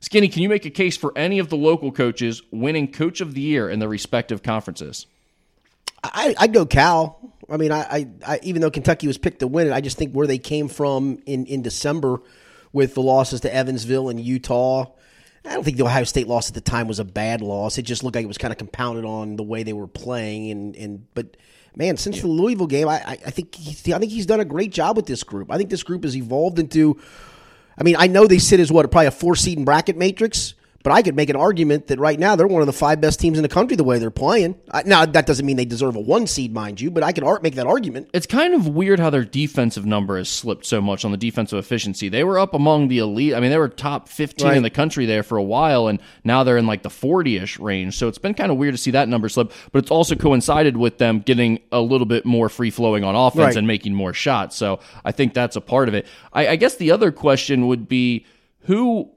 Skinny, 0.00 0.28
can 0.28 0.42
you 0.42 0.48
make 0.48 0.66
a 0.66 0.70
case 0.70 0.96
for 0.96 1.16
any 1.16 1.38
of 1.38 1.48
the 1.48 1.56
local 1.56 1.90
coaches 1.90 2.42
winning 2.50 2.92
coach 2.92 3.20
of 3.20 3.34
the 3.34 3.40
year 3.40 3.70
in 3.70 3.78
their 3.78 3.88
respective 3.88 4.42
conferences? 4.42 5.06
I, 6.04 6.34
I'd 6.38 6.52
go 6.52 6.66
Cal. 6.66 7.32
I 7.48 7.56
mean, 7.56 7.72
I, 7.72 7.80
I, 7.80 8.08
I 8.26 8.40
even 8.42 8.60
though 8.60 8.70
Kentucky 8.70 9.06
was 9.06 9.18
picked 9.18 9.40
to 9.40 9.46
win 9.46 9.68
it, 9.68 9.72
I 9.72 9.80
just 9.80 9.96
think 9.96 10.12
where 10.12 10.26
they 10.26 10.38
came 10.38 10.68
from 10.68 11.20
in, 11.26 11.46
in 11.46 11.62
December 11.62 12.20
with 12.76 12.92
the 12.92 13.00
losses 13.00 13.40
to 13.40 13.52
Evansville 13.52 14.10
and 14.10 14.20
Utah. 14.20 14.84
I 15.46 15.54
don't 15.54 15.64
think 15.64 15.78
the 15.78 15.84
Ohio 15.84 16.04
State 16.04 16.28
loss 16.28 16.48
at 16.48 16.54
the 16.54 16.60
time 16.60 16.88
was 16.88 16.98
a 16.98 17.04
bad 17.04 17.40
loss. 17.40 17.78
It 17.78 17.82
just 17.82 18.04
looked 18.04 18.16
like 18.16 18.24
it 18.24 18.28
was 18.28 18.36
kind 18.36 18.52
of 18.52 18.58
compounded 18.58 19.06
on 19.06 19.36
the 19.36 19.42
way 19.42 19.62
they 19.62 19.72
were 19.72 19.86
playing, 19.86 20.50
and, 20.50 20.76
and 20.76 21.14
but 21.14 21.38
man, 21.74 21.96
since 21.96 22.20
the 22.20 22.26
Louisville 22.26 22.66
game, 22.66 22.86
I, 22.86 22.96
I 22.96 23.12
I 23.12 23.30
think 23.30 23.54
he's, 23.54 23.90
I 23.90 23.98
think 23.98 24.12
he's 24.12 24.26
done 24.26 24.40
a 24.40 24.44
great 24.44 24.72
job 24.72 24.94
with 24.94 25.06
this 25.06 25.24
group. 25.24 25.50
I 25.50 25.56
think 25.56 25.70
this 25.70 25.82
group 25.82 26.04
has 26.04 26.14
evolved 26.14 26.58
into. 26.58 27.00
I 27.78 27.82
mean, 27.82 27.96
I 27.98 28.08
know 28.08 28.26
they 28.26 28.38
sit 28.38 28.60
as 28.60 28.70
what 28.70 28.90
probably 28.90 29.06
a 29.06 29.10
four 29.10 29.36
seed 29.36 29.56
in 29.56 29.64
bracket 29.64 29.96
matrix, 29.96 30.52
but 30.86 30.92
I 30.92 31.02
could 31.02 31.16
make 31.16 31.30
an 31.30 31.34
argument 31.34 31.88
that 31.88 31.98
right 31.98 32.16
now 32.16 32.36
they're 32.36 32.46
one 32.46 32.62
of 32.62 32.66
the 32.66 32.72
five 32.72 33.00
best 33.00 33.18
teams 33.18 33.38
in 33.38 33.42
the 33.42 33.48
country 33.48 33.76
the 33.76 33.82
way 33.82 33.98
they're 33.98 34.08
playing. 34.08 34.54
I, 34.70 34.84
now 34.84 35.04
that 35.04 35.26
doesn't 35.26 35.44
mean 35.44 35.56
they 35.56 35.64
deserve 35.64 35.96
a 35.96 36.00
one 36.00 36.28
seed, 36.28 36.54
mind 36.54 36.80
you, 36.80 36.92
but 36.92 37.02
I 37.02 37.10
could 37.10 37.24
make 37.42 37.56
that 37.56 37.66
argument. 37.66 38.08
It's 38.12 38.28
kind 38.28 38.54
of 38.54 38.68
weird 38.68 39.00
how 39.00 39.10
their 39.10 39.24
defensive 39.24 39.84
number 39.84 40.16
has 40.16 40.28
slipped 40.28 40.64
so 40.64 40.80
much 40.80 41.04
on 41.04 41.10
the 41.10 41.16
defensive 41.16 41.58
efficiency. 41.58 42.08
They 42.08 42.22
were 42.22 42.38
up 42.38 42.54
among 42.54 42.86
the 42.86 42.98
elite. 42.98 43.34
I 43.34 43.40
mean, 43.40 43.50
they 43.50 43.58
were 43.58 43.68
top 43.68 44.08
15 44.08 44.46
Right. 44.46 44.56
in 44.56 44.62
the 44.62 44.70
country 44.70 45.06
there 45.06 45.24
for 45.24 45.36
a 45.38 45.42
while, 45.42 45.88
and 45.88 45.98
now 46.22 46.44
they're 46.44 46.56
in 46.56 46.68
like 46.68 46.84
the 46.84 46.88
40 46.90 47.36
ish 47.38 47.58
range. 47.58 47.98
So 47.98 48.06
it's 48.06 48.18
been 48.18 48.34
kind 48.34 48.52
of 48.52 48.56
weird 48.56 48.74
to 48.74 48.78
see 48.78 48.92
that 48.92 49.08
number 49.08 49.28
slip, 49.28 49.50
but 49.72 49.80
it's 49.80 49.90
also 49.90 50.14
coincided 50.14 50.76
with 50.76 50.98
them 50.98 51.18
getting 51.18 51.58
a 51.72 51.80
little 51.80 52.06
bit 52.06 52.24
more 52.24 52.48
free 52.48 52.70
flowing 52.70 53.02
on 53.02 53.16
offense 53.16 53.38
Right. 53.44 53.56
and 53.56 53.66
making 53.66 53.92
more 53.94 54.12
shots. 54.12 54.54
So 54.54 54.78
I 55.04 55.10
think 55.10 55.34
that's 55.34 55.56
a 55.56 55.60
part 55.60 55.88
of 55.88 55.94
it. 55.94 56.06
I, 56.32 56.46
I 56.46 56.54
guess 56.54 56.76
the 56.76 56.92
other 56.92 57.10
question 57.10 57.66
would 57.66 57.88
be 57.88 58.24
who 58.66 59.10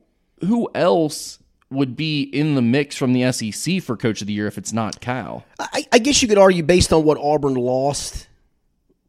who 0.47 0.67
else 0.73 1.38
would 1.71 1.95
be 1.95 2.23
in 2.23 2.55
the 2.55 2.62
mix 2.62 2.95
from 2.95 3.13
the 3.13 3.32
SEC 3.32 3.82
for 3.82 3.95
coach 3.95 4.21
of 4.21 4.27
the 4.27 4.34
year 4.34 4.47
if 4.47 4.58
it's 4.58 4.73
not 4.73 4.99
Cal? 5.01 5.45
I, 5.60 5.86
I 5.91 5.99
guess 5.99 6.21
you 6.21 6.27
could 6.27 6.38
argue 6.38 6.63
based 6.63 6.91
on 6.91 7.03
what 7.03 7.17
Auburn 7.17 7.55
lost, 7.55 8.27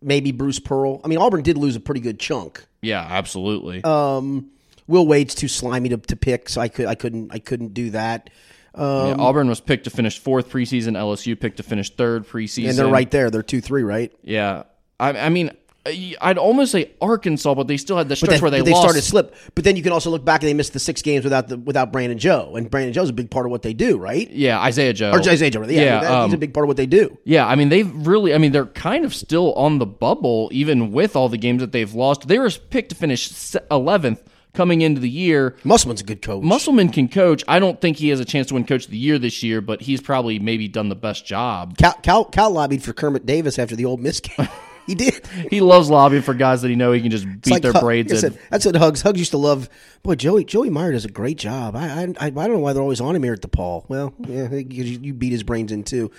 maybe 0.03 0.33
Bruce 0.33 0.59
Pearl. 0.59 1.01
I 1.05 1.09
mean, 1.09 1.19
Auburn 1.19 1.43
did 1.43 1.57
lose 1.57 1.77
a 1.77 1.81
pretty 1.81 2.01
good 2.01 2.19
chunk. 2.19 2.65
Yeah, 2.83 3.01
absolutely. 3.01 3.83
Um, 3.85 4.51
Will 4.87 5.07
Wade's 5.07 5.35
too 5.35 5.49
slimy 5.49 5.91
to, 5.91 5.97
to 5.97 6.17
pick, 6.17 6.49
so 6.49 6.61
I 6.61 6.69
could 6.69 6.87
I 6.87 6.95
couldn't 6.95 7.33
I 7.33 7.39
couldn't 7.39 7.75
do 7.75 7.91
that. 7.91 8.31
Yeah, 8.77 9.17
Auburn 9.19 9.49
was 9.49 9.61
picked 9.61 9.85
to 9.85 9.91
finish 9.91 10.19
fourth 10.19 10.49
preseason. 10.49 10.97
LSU 10.97 11.39
picked 11.39 11.59
to 11.59 11.63
finish 11.63 11.91
third 11.91 12.27
preseason. 12.27 12.71
And 12.71 12.79
they're 12.79 12.87
right 12.87 13.11
there. 13.11 13.31
They're 13.31 13.43
two 13.43 13.61
three, 13.61 13.83
right? 13.83 14.13
Yeah, 14.23 14.65
I, 14.99 15.19
I 15.19 15.29
mean, 15.29 15.51
I'd 15.87 16.37
almost 16.37 16.73
say 16.73 16.91
Arkansas, 17.01 17.55
but 17.55 17.67
they 17.67 17.79
still 17.79 17.97
had 17.97 18.09
the 18.09 18.15
stretch 18.17 18.33
then- 18.33 18.41
where 18.43 18.51
they, 18.51 18.61
they 18.61 18.71
lost. 18.73 18.83
started 18.83 19.01
to 19.01 19.07
slip. 19.07 19.35
But 19.55 19.65
then 19.65 19.77
you 19.77 19.83
can 19.83 19.93
also 19.93 20.11
look 20.11 20.25
back 20.25 20.43
and 20.43 20.49
they 20.49 20.55
missed 20.55 20.75
the 20.75 20.79
six 20.79 21.01
games 21.01 21.25
without 21.25 21.49
the 21.49 21.57
without 21.57 21.91
Brandon 21.91 22.19
Joe, 22.19 22.55
and 22.57 22.71
Brandon 22.71 22.93
Joe's 22.93 23.09
a 23.09 23.15
big 23.15 23.31
part 23.31 23.47
of 23.47 23.51
what 23.51 23.63
they 23.63 23.73
do, 23.73 23.97
right? 23.97 24.31
Yeah, 24.31 24.61
Isaiah 24.61 24.93
Joe. 24.93 25.13
Or 25.13 25.19
Isaiah 25.21 25.51
Joe, 25.51 25.63
yeah, 25.63 25.81
Yeah, 25.81 26.01
that- 26.01 26.25
he's 26.25 26.33
um, 26.33 26.35
a 26.35 26.39
big 26.39 26.53
part 26.53 26.65
of 26.65 26.69
what 26.69 26.77
they 26.77 26.87
do. 26.87 27.17
Yeah, 27.25 27.47
I 27.47 27.55
mean 27.55 27.71
they've 27.71 27.91
really. 28.07 28.35
I 28.35 28.39
mean 28.39 28.53
they're 28.53 28.67
kind 28.67 29.05
of 29.07 29.15
still 29.15 29.55
on 29.55 29.79
the 29.79 29.87
bubble, 29.87 30.51
even 30.53 30.93
with 30.93 31.17
all 31.17 31.29
the 31.31 31.39
games 31.39 31.61
that 31.61 31.73
they've 31.73 31.93
lost. 31.95 32.29
They 32.29 32.39
were 32.39 32.51
picked 32.51 32.91
to 32.91 32.95
finish 32.97 33.55
eleventh 33.71 34.23
coming 34.53 34.83
into 34.83 35.01
the 35.01 35.09
year. 35.09 35.57
Musselman's 35.65 36.01
a 36.03 36.05
good 36.05 36.21
coach. 36.21 36.43
Musselman 36.43 36.91
can 36.91 37.09
coach. 37.09 37.43
I 37.49 37.59
don't 37.59 37.81
think 37.81 37.97
he 37.97 38.09
has 38.11 38.21
a 38.21 38.25
chance 38.25 38.49
to 38.49 38.55
win 38.55 38.65
Coach 38.67 38.85
of 38.85 38.91
the 38.91 38.99
Year 38.99 39.17
this 39.19 39.43
year, 39.43 39.61
but 39.61 39.81
he's 39.81 40.01
probably 40.03 40.39
maybe 40.41 40.69
done 40.69 40.89
the 40.89 40.97
best 40.97 41.25
job. 41.25 41.79
Cal, 41.79 41.95
Cal, 42.03 42.25
Cal 42.27 42.51
lobbied 42.51 42.83
for 42.83 42.93
Kermit 42.93 43.25
Davis 43.25 43.59
after 43.59 43.77
the 43.77 43.85
Ole 43.87 43.97
Miss 43.97 44.21
game. 44.21 44.49
he 44.91 44.95
did. 44.97 45.27
He 45.51 45.61
loves 45.61 45.89
lobbying 45.89 46.23
for 46.23 46.35
guys 46.35 46.63
that 46.63 46.69
he 46.69 46.75
know 46.75 46.93
he 46.93 47.01
can 47.01 47.11
just 47.11 47.25
beat 47.25 47.51
like 47.51 47.63
their 47.63 47.73
braids 47.73 48.13
like 48.13 48.17
in. 48.23 48.33
said, 48.33 48.41
that's 48.51 48.67
what 48.67 48.75
Hugs. 48.77 49.03
Hugs 49.03 49.19
used 49.19 49.31
to 49.31 49.39
love. 49.39 49.69
Boy, 50.03 50.17
Joey 50.17 50.45
Joey 50.45 50.71
Meyer 50.71 50.93
does 50.93 51.05
a 51.05 51.11
great 51.11 51.39
job. 51.39 51.77
I 51.77 51.87
I, 51.87 52.03
I, 52.21 52.27
I 52.27 52.31
don't 52.31 52.53
know 52.53 52.59
why 52.59 52.73
they're 52.73 52.83
always 52.83 53.01
on 53.01 53.15
him 53.15 53.23
here 53.23 53.35
at 53.35 53.41
DePaul. 53.41 53.85
Well, 53.89 54.15
yeah, 54.27 54.53
you, 54.53 54.85
you 54.85 55.15
beat 55.15 55.33
his 55.33 55.43
brains 55.43 55.73
in 55.73 55.85
too. 55.85 56.11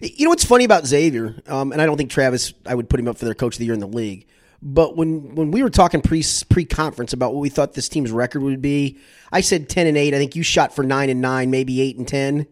You 0.00 0.26
know 0.26 0.30
what's 0.30 0.44
funny 0.44 0.64
about 0.64 0.86
Xavier, 0.86 1.36
um, 1.46 1.72
and 1.72 1.80
I 1.80 1.86
don't 1.86 1.96
think 1.96 2.10
Travis. 2.10 2.52
I 2.66 2.74
would 2.74 2.88
put 2.88 3.00
him 3.00 3.08
up 3.08 3.16
for 3.18 3.24
their 3.24 3.34
coach 3.34 3.54
of 3.54 3.58
the 3.58 3.64
year 3.64 3.74
in 3.74 3.80
the 3.80 3.86
league. 3.86 4.26
But 4.60 4.96
when 4.96 5.34
when 5.34 5.50
we 5.50 5.62
were 5.62 5.70
talking 5.70 6.02
pre 6.02 6.24
pre 6.48 6.64
conference 6.64 7.12
about 7.12 7.32
what 7.34 7.40
we 7.40 7.48
thought 7.48 7.74
this 7.74 7.88
team's 7.88 8.12
record 8.12 8.42
would 8.42 8.62
be, 8.62 8.98
I 9.32 9.40
said 9.40 9.68
ten 9.68 9.86
and 9.86 9.96
eight. 9.96 10.14
I 10.14 10.18
think 10.18 10.36
you 10.36 10.42
shot 10.42 10.74
for 10.74 10.84
nine 10.84 11.10
and 11.10 11.20
nine, 11.20 11.50
maybe 11.50 11.80
eight 11.80 11.96
and 11.96 12.06
ten. 12.06 12.46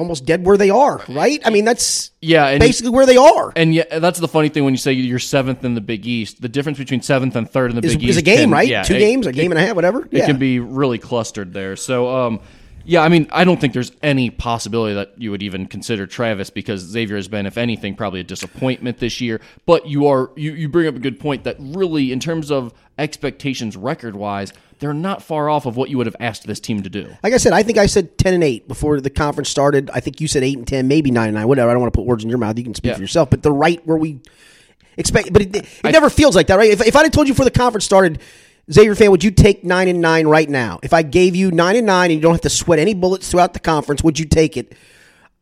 Almost 0.00 0.24
dead 0.24 0.46
where 0.46 0.56
they 0.56 0.70
are, 0.70 1.02
right? 1.10 1.42
I 1.44 1.50
mean, 1.50 1.66
that's 1.66 2.10
Yeah, 2.22 2.56
basically 2.56 2.90
where 2.90 3.04
they 3.04 3.18
are. 3.18 3.52
And 3.54 3.74
yeah, 3.74 3.98
that's 3.98 4.18
the 4.18 4.28
funny 4.28 4.48
thing 4.48 4.64
when 4.64 4.72
you 4.72 4.78
say 4.78 4.92
you're 4.94 5.18
seventh 5.18 5.62
in 5.62 5.74
the 5.74 5.82
Big 5.82 6.06
East. 6.06 6.40
The 6.40 6.48
difference 6.48 6.78
between 6.78 7.02
seventh 7.02 7.36
and 7.36 7.48
third 7.48 7.70
in 7.70 7.76
the 7.78 7.86
Is, 7.86 7.96
Big 7.96 8.04
is 8.04 8.08
East 8.08 8.10
is 8.12 8.16
a 8.16 8.22
game, 8.22 8.38
can- 8.44 8.50
right? 8.50 8.66
yeah, 8.68 8.82
Two 8.82 8.94
it- 8.94 8.98
games, 8.98 9.26
a 9.26 9.32
game 9.32 9.52
and 9.52 9.58
a 9.58 9.62
half, 9.66 9.76
whatever. 9.76 10.08
It 10.10 10.24
can 10.24 10.38
be 10.38 10.58
really 10.58 10.96
clustered 10.98 11.52
there. 11.52 11.76
So, 11.76 12.08
um, 12.08 12.40
yeah, 12.86 13.02
I 13.02 13.10
mean, 13.10 13.28
I 13.30 13.44
don't 13.44 13.60
think 13.60 13.74
there's 13.74 13.92
any 14.02 14.30
possibility 14.30 14.94
that 14.94 15.12
you 15.18 15.30
would 15.32 15.42
even 15.42 15.66
consider 15.66 16.06
Travis 16.06 16.48
because 16.48 16.80
Xavier 16.80 17.16
has 17.16 17.28
been, 17.28 17.44
if 17.44 17.58
anything, 17.58 17.94
probably 17.94 18.20
a 18.20 18.24
disappointment 18.24 19.00
this 19.00 19.20
year. 19.20 19.38
But 19.66 19.86
you 19.86 20.06
are 20.06 20.30
you, 20.34 20.52
you 20.54 20.70
bring 20.70 20.86
up 20.86 20.96
a 20.96 20.98
good 20.98 21.20
point 21.20 21.44
that 21.44 21.56
really, 21.60 22.10
in 22.10 22.20
terms 22.20 22.50
of 22.50 22.72
expectations 22.98 23.76
record 23.76 24.16
wise, 24.16 24.54
they're 24.80 24.92
not 24.94 25.22
far 25.22 25.48
off 25.48 25.66
of 25.66 25.76
what 25.76 25.90
you 25.90 25.96
would 25.98 26.06
have 26.06 26.16
asked 26.18 26.46
this 26.46 26.58
team 26.58 26.82
to 26.82 26.90
do. 26.90 27.14
Like 27.22 27.32
I 27.32 27.36
said, 27.36 27.52
I 27.52 27.62
think 27.62 27.78
I 27.78 27.86
said 27.86 28.18
ten 28.18 28.34
and 28.34 28.42
eight 28.42 28.66
before 28.66 29.00
the 29.00 29.10
conference 29.10 29.48
started. 29.48 29.90
I 29.94 30.00
think 30.00 30.20
you 30.20 30.26
said 30.26 30.42
eight 30.42 30.56
and 30.58 30.66
ten, 30.66 30.88
maybe 30.88 31.10
nine 31.10 31.28
and 31.28 31.36
nine, 31.36 31.46
whatever. 31.46 31.70
I 31.70 31.74
don't 31.74 31.82
want 31.82 31.92
to 31.92 31.98
put 31.98 32.06
words 32.06 32.24
in 32.24 32.30
your 32.30 32.38
mouth. 32.38 32.58
You 32.58 32.64
can 32.64 32.74
speak 32.74 32.90
Yeah. 32.90 32.96
for 32.96 33.02
yourself. 33.02 33.30
But 33.30 33.42
they're 33.42 33.52
right 33.52 33.80
where 33.86 33.96
we 33.96 34.20
expect. 34.96 35.32
But 35.32 35.42
it, 35.42 35.56
it 35.56 35.92
never 35.92 36.10
feels 36.10 36.34
like 36.34 36.48
that, 36.48 36.56
right? 36.56 36.70
If, 36.70 36.80
if 36.86 36.96
I'd 36.96 37.02
have 37.04 37.12
told 37.12 37.28
you 37.28 37.34
before 37.34 37.44
the 37.44 37.50
conference 37.50 37.84
started, 37.84 38.20
Xavier 38.72 38.94
fan, 38.94 39.10
would 39.10 39.22
you 39.24 39.30
take 39.30 39.64
nine 39.64 39.88
and 39.88 40.00
nine 40.00 40.26
right 40.26 40.48
now? 40.48 40.78
If 40.82 40.92
I 40.92 41.02
gave 41.02 41.36
you 41.36 41.50
nine 41.50 41.76
and 41.76 41.86
nine 41.86 42.10
and 42.10 42.18
you 42.18 42.22
don't 42.22 42.32
have 42.32 42.40
to 42.42 42.50
sweat 42.50 42.78
any 42.78 42.94
bullets 42.94 43.30
throughout 43.30 43.52
the 43.52 43.60
conference, 43.60 44.02
would 44.02 44.18
you 44.18 44.24
take 44.26 44.56
it? 44.56 44.74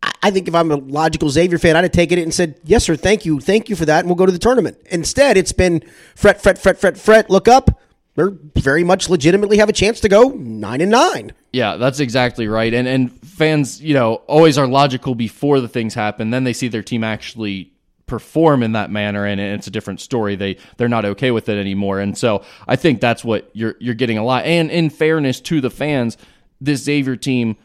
I- 0.03 0.13
I 0.23 0.31
think 0.31 0.49
if 0.49 0.55
I'm 0.55 0.71
a 0.71 0.77
logical 0.77 1.29
Xavier 1.31 1.59
fan, 1.59 1.77
I'd 1.77 1.85
have 1.85 1.93
taken 1.93 2.19
it 2.19 2.23
and 2.23 2.35
said, 2.35 2.57
"Yes, 2.65 2.85
sir. 2.85 2.97
Thank 2.97 3.25
you, 3.25 3.39
thank 3.41 3.69
you 3.69 3.77
for 3.77 3.85
that," 3.85 4.01
and 4.01 4.09
we'll 4.09 4.17
go 4.17 4.27
to 4.27 4.33
the 4.33 4.39
tournament. 4.39 4.79
Instead, 4.91 5.37
it's 5.37 5.53
been 5.53 5.83
fret, 6.15 6.41
fret, 6.43 6.59
fret, 6.59 6.79
fret, 6.79 6.97
fret. 6.99 7.31
Look 7.31 7.49
up. 7.49 7.81
They're 8.19 8.33
very 8.57 8.83
much 8.83 9.09
legitimately 9.09 9.59
have 9.59 9.69
a 9.69 9.73
chance 9.73 10.01
to 10.01 10.09
go 10.09 10.31
nine 10.31 10.81
and 10.81 10.91
nine. 10.91 11.31
Yeah, 11.53 11.77
that's 11.77 12.01
exactly 12.01 12.49
right. 12.49 12.75
And 12.75 12.89
and 12.89 13.13
fans, 13.25 13.81
you 13.81 13.95
know, 13.95 14.15
always 14.27 14.59
are 14.59 14.67
logical 14.67 15.15
before 15.15 15.61
the 15.61 15.69
things 15.69 15.95
happen. 15.95 16.31
Then 16.31 16.43
they 16.43 16.53
see 16.53 16.67
their 16.67 16.83
team 16.83 17.05
actually 17.05 17.73
perform 18.09 18.65
in 18.65 18.73
that 18.73 18.91
manner 18.91 19.25
and 19.25 19.41
it's 19.41 19.69
a 19.69 19.71
different 19.71 20.01
story. 20.01 20.35
They 20.35 20.57
they're 20.79 20.89
not 20.89 21.05
okay 21.05 21.31
with 21.31 21.49
it 21.49 21.61
anymore. 21.61 22.01
And 22.01 22.19
so 22.19 22.45
I 22.67 22.75
think 22.75 23.01
that's 23.01 23.25
what 23.25 23.51
you're 23.53 23.77
you're 23.79 23.95
getting 23.95 24.19
a 24.19 24.25
lot. 24.25 24.45
And 24.47 24.69
in 24.69 24.91
fairness 24.91 25.41
to 25.43 25.61
the 25.61 25.71
fans, 25.71 26.17
this 26.61 26.83
Xavier 26.83 27.15
team 27.15 27.57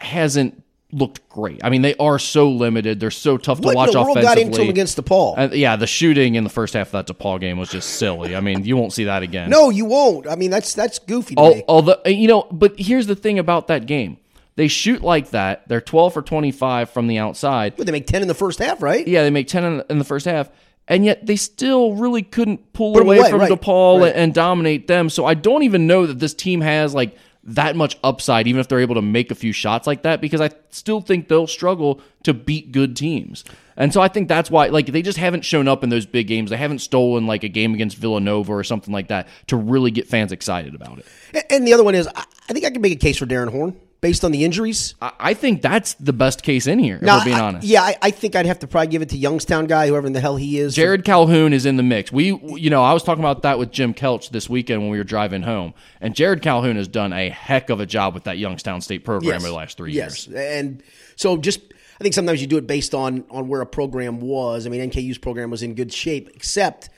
hasn't 0.00 0.63
looked 0.94 1.28
great. 1.28 1.60
I 1.64 1.70
mean, 1.70 1.82
they 1.82 1.94
are 1.96 2.18
so 2.18 2.48
limited. 2.50 3.00
They're 3.00 3.10
so 3.10 3.36
tough 3.36 3.60
to 3.60 3.66
What 3.66 3.76
watch 3.76 3.88
in 3.88 3.94
the 3.94 4.02
world 4.02 4.16
offensively. 4.18 4.42
got 4.42 4.46
into 4.46 4.62
him 4.62 4.68
against 4.68 4.96
DePaul? 4.96 5.34
Uh, 5.36 5.54
yeah, 5.54 5.76
the 5.76 5.86
shooting 5.86 6.36
in 6.36 6.44
the 6.44 6.50
first 6.50 6.74
half 6.74 6.94
of 6.94 7.06
that 7.06 7.12
DePaul 7.12 7.40
game 7.40 7.58
was 7.58 7.70
just 7.70 7.90
silly. 7.90 8.36
I 8.36 8.40
mean, 8.40 8.64
you 8.64 8.76
won't 8.76 8.92
see 8.92 9.04
that 9.04 9.22
again. 9.22 9.50
no, 9.50 9.70
you 9.70 9.84
won't. 9.84 10.28
I 10.28 10.36
mean, 10.36 10.50
that's 10.50 10.74
that's 10.74 10.98
goofy 10.98 11.34
to 11.34 11.40
Al- 11.40 11.54
me. 11.54 11.64
Although 11.68 12.00
you 12.06 12.28
know, 12.28 12.46
but 12.50 12.78
here's 12.78 13.06
the 13.06 13.16
thing 13.16 13.38
about 13.38 13.66
that 13.68 13.86
game: 13.86 14.18
they 14.56 14.68
shoot 14.68 15.02
like 15.02 15.30
that. 15.30 15.66
They're 15.68 15.80
12 15.80 16.14
for 16.14 16.22
25 16.22 16.90
from 16.90 17.06
the 17.08 17.18
outside. 17.18 17.74
But 17.76 17.86
they 17.86 17.92
make 17.92 18.06
ten 18.06 18.22
in 18.22 18.28
the 18.28 18.34
first 18.34 18.58
half, 18.58 18.82
right? 18.82 19.06
Yeah, 19.06 19.22
they 19.22 19.30
make 19.30 19.48
10 19.48 19.64
in, 19.64 19.82
in 19.90 19.98
the 19.98 20.04
first 20.04 20.26
half, 20.26 20.48
and 20.86 21.04
yet 21.04 21.26
they 21.26 21.36
still 21.36 21.94
really 21.94 22.22
couldn't 22.22 22.72
pull 22.72 22.96
away, 22.98 23.18
away, 23.18 23.30
from 23.30 23.40
right, 23.40 23.50
DePaul 23.50 24.02
right. 24.02 24.14
and 24.14 24.32
dominate 24.32 24.86
them. 24.86 25.10
So 25.10 25.24
I 25.24 25.34
don't 25.34 25.64
even 25.64 25.86
know 25.86 26.06
that 26.06 26.18
this 26.18 26.34
team 26.34 26.60
has 26.60 26.94
like 26.94 27.16
that 27.46 27.76
much 27.76 27.98
upside, 28.02 28.46
even 28.46 28.60
if 28.60 28.68
they're 28.68 28.80
able 28.80 28.94
to 28.94 29.02
make 29.02 29.30
a 29.30 29.34
few 29.34 29.52
shots 29.52 29.86
like 29.86 30.02
that, 30.02 30.20
because 30.20 30.40
I 30.40 30.50
still 30.70 31.00
think 31.00 31.28
they'll 31.28 31.46
struggle 31.46 32.00
to 32.22 32.32
beat 32.32 32.72
good 32.72 32.96
teams. 32.96 33.44
And 33.76 33.92
so 33.92 34.00
I 34.00 34.08
think 34.08 34.28
that's 34.28 34.50
why, 34.50 34.68
like, 34.68 34.86
they 34.86 35.02
just 35.02 35.18
haven't 35.18 35.44
shown 35.44 35.68
up 35.68 35.84
in 35.84 35.90
those 35.90 36.06
big 36.06 36.26
games. 36.26 36.50
They 36.50 36.56
haven't 36.56 36.78
stolen 36.78 37.26
like 37.26 37.44
a 37.44 37.48
game 37.48 37.74
against 37.74 37.96
Villanova 37.96 38.52
or 38.52 38.64
something 38.64 38.94
like 38.94 39.08
that 39.08 39.28
to 39.48 39.56
really 39.56 39.90
get 39.90 40.08
fans 40.08 40.32
excited 40.32 40.74
about 40.74 41.00
it. 41.00 41.46
And 41.50 41.66
the 41.66 41.74
other 41.74 41.84
one 41.84 41.94
is, 41.94 42.08
I 42.08 42.52
think 42.52 42.64
I 42.64 42.70
can 42.70 42.80
make 42.80 42.92
a 42.92 42.96
case 42.96 43.18
for 43.18 43.26
Darrin 43.26 43.48
Horn 43.48 43.78
based 44.04 44.22
on 44.22 44.32
the 44.32 44.44
injuries. 44.44 44.94
I, 45.00 45.12
I 45.18 45.34
think 45.34 45.62
that's 45.62 45.94
the 45.94 46.12
best 46.12 46.42
case 46.42 46.66
in 46.66 46.78
here. 46.78 46.96
If 46.96 47.02
we're 47.02 47.24
being 47.24 47.36
I- 47.36 47.40
honest. 47.40 47.66
yeah, 47.66 47.80
I, 47.80 47.96
I 48.02 48.10
think 48.10 48.36
I'd 48.36 48.44
have 48.44 48.58
to 48.58 48.66
probably 48.66 48.88
give 48.88 49.00
it 49.00 49.08
to 49.08 49.16
Youngstown 49.16 49.66
guy, 49.66 49.86
whoever 49.86 50.06
in 50.06 50.12
the 50.12 50.20
hell 50.20 50.36
he 50.36 50.58
is. 50.58 50.76
Jerrod 50.76 51.06
Calhoun 51.06 51.54
is 51.54 51.64
in 51.64 51.78
the 51.78 51.82
mix. 51.82 52.12
We, 52.12 52.26
you 52.26 52.68
know, 52.68 52.82
I 52.82 52.92
was 52.92 53.02
talking 53.02 53.24
about 53.24 53.40
that 53.44 53.58
with 53.58 53.70
Jim 53.70 53.94
Kelch 53.94 54.28
this 54.28 54.46
weekend 54.46 54.82
when 54.82 54.90
we 54.90 54.98
were 54.98 55.04
driving 55.04 55.40
home, 55.40 55.72
and 56.02 56.14
Jerrod 56.14 56.42
Calhoun 56.42 56.76
has 56.76 56.86
done 56.86 57.14
a 57.14 57.30
heck 57.30 57.70
of 57.70 57.80
a 57.80 57.86
job 57.86 58.12
with 58.12 58.24
that 58.24 58.36
Youngstown 58.36 58.82
State 58.82 59.06
program 59.06 59.36
over 59.36 59.46
the 59.46 59.54
last 59.54 59.78
three 59.78 59.94
yes. 59.94 60.28
years. 60.28 60.38
and 60.38 60.82
so 61.16 61.38
just 61.38 61.60
I 61.98 62.02
think 62.02 62.12
sometimes 62.12 62.42
you 62.42 62.46
do 62.46 62.58
it 62.58 62.66
based 62.66 62.94
on 62.94 63.24
on 63.30 63.48
where 63.48 63.62
a 63.62 63.66
program 63.66 64.20
was. 64.20 64.66
I 64.66 64.68
mean, 64.68 64.90
NKU's 64.90 65.16
program 65.16 65.48
was 65.48 65.62
in 65.62 65.74
good 65.74 65.94
shape, 65.94 66.28
except 66.34 66.90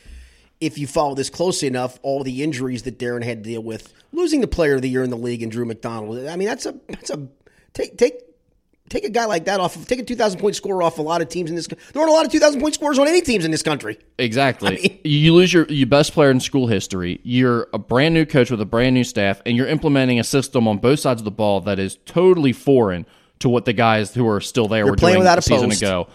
if 0.60 0.78
you 0.78 0.86
follow 0.86 1.14
this 1.14 1.30
closely 1.30 1.68
enough, 1.68 1.98
all 2.02 2.22
the 2.22 2.42
injuries 2.42 2.82
that 2.84 2.98
Darrin 2.98 3.22
had 3.22 3.44
to 3.44 3.50
deal 3.50 3.62
with, 3.62 3.92
losing 4.12 4.40
the 4.40 4.46
Player 4.48 4.76
of 4.76 4.82
the 4.82 4.88
Year 4.88 5.02
in 5.02 5.10
the 5.10 5.16
league 5.16 5.42
and 5.42 5.52
Drew 5.52 5.64
McDonald. 5.64 6.26
I 6.26 6.36
mean, 6.36 6.48
that's 6.48 6.66
a 6.66 6.74
that's 6.88 7.10
a 7.10 7.28
take 7.74 7.96
take. 7.98 8.22
Take 8.88 9.02
a 9.02 9.10
guy 9.10 9.24
like 9.24 9.46
that 9.46 9.58
off. 9.58 9.74
of 9.74 9.88
Take 9.88 9.98
a 9.98 10.04
two 10.04 10.14
thousand 10.14 10.38
point 10.38 10.54
scorer 10.54 10.80
off 10.80 10.98
a 10.98 11.02
lot 11.02 11.20
of 11.20 11.28
teams 11.28 11.50
in 11.50 11.56
this. 11.56 11.66
There 11.66 11.76
aren't 11.96 12.08
a 12.08 12.12
lot 12.14 12.24
of 12.24 12.30
two 12.30 12.38
thousand 12.38 12.60
point 12.60 12.74
scorers 12.74 13.00
on 13.00 13.08
any 13.08 13.20
teams 13.20 13.44
in 13.44 13.50
this 13.50 13.64
country. 13.64 13.98
Exactly. 14.16 14.76
mean- 14.76 15.00
you 15.04 15.34
lose 15.34 15.52
your, 15.52 15.66
your 15.66 15.88
best 15.88 16.12
player 16.12 16.30
in 16.30 16.38
school 16.38 16.68
history. 16.68 17.20
You're 17.24 17.66
a 17.72 17.78
brand 17.78 18.14
new 18.14 18.24
coach 18.24 18.48
with 18.48 18.60
a 18.60 18.64
brand 18.64 18.94
new 18.94 19.02
staff, 19.02 19.42
and 19.44 19.56
you're 19.56 19.66
implementing 19.66 20.20
a 20.20 20.24
system 20.24 20.68
on 20.68 20.78
both 20.78 21.00
sides 21.00 21.20
of 21.20 21.24
the 21.24 21.32
ball 21.32 21.60
that 21.62 21.80
is 21.80 21.98
totally 22.06 22.52
foreign 22.52 23.06
to 23.40 23.48
what 23.48 23.64
the 23.64 23.72
guys 23.72 24.14
who 24.14 24.28
are 24.28 24.40
still 24.40 24.68
there 24.68 24.86
were 24.86 24.94
playing 24.94 25.14
doing 25.14 25.18
without 25.22 25.38
a 25.38 25.40
a 25.40 25.42
season 25.42 25.70
post. 25.70 25.82
ago. 25.82 26.06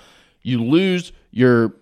You 0.42 0.64
lose 0.64 1.12
your 1.32 1.74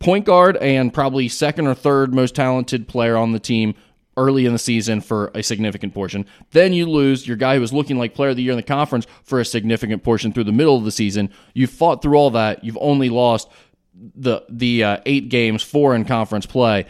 point 0.00 0.24
guard 0.24 0.56
and 0.58 0.92
probably 0.92 1.28
second 1.28 1.66
or 1.66 1.74
third 1.74 2.14
most 2.14 2.34
talented 2.34 2.88
player 2.88 3.16
on 3.16 3.32
the 3.32 3.38
team 3.40 3.74
early 4.16 4.46
in 4.46 4.52
the 4.52 4.58
season 4.58 5.00
for 5.00 5.30
a 5.34 5.42
significant 5.42 5.94
portion. 5.94 6.26
Then 6.50 6.72
you 6.72 6.86
lose 6.86 7.26
your 7.26 7.36
guy 7.36 7.54
who 7.54 7.60
was 7.60 7.72
looking 7.72 7.98
like 7.98 8.14
player 8.14 8.30
of 8.30 8.36
the 8.36 8.42
year 8.42 8.52
in 8.52 8.56
the 8.56 8.62
conference 8.64 9.06
for 9.22 9.38
a 9.38 9.44
significant 9.44 10.02
portion 10.02 10.32
through 10.32 10.44
the 10.44 10.52
middle 10.52 10.76
of 10.76 10.84
the 10.84 10.90
season. 10.90 11.30
You've 11.54 11.70
fought 11.70 12.02
through 12.02 12.16
all 12.16 12.30
that. 12.30 12.64
You've 12.64 12.78
only 12.80 13.10
lost 13.10 13.48
the 13.94 14.42
the 14.48 14.84
uh, 14.84 14.96
eight 15.06 15.28
games, 15.28 15.62
four 15.62 15.94
in 15.94 16.04
conference 16.04 16.46
play. 16.46 16.86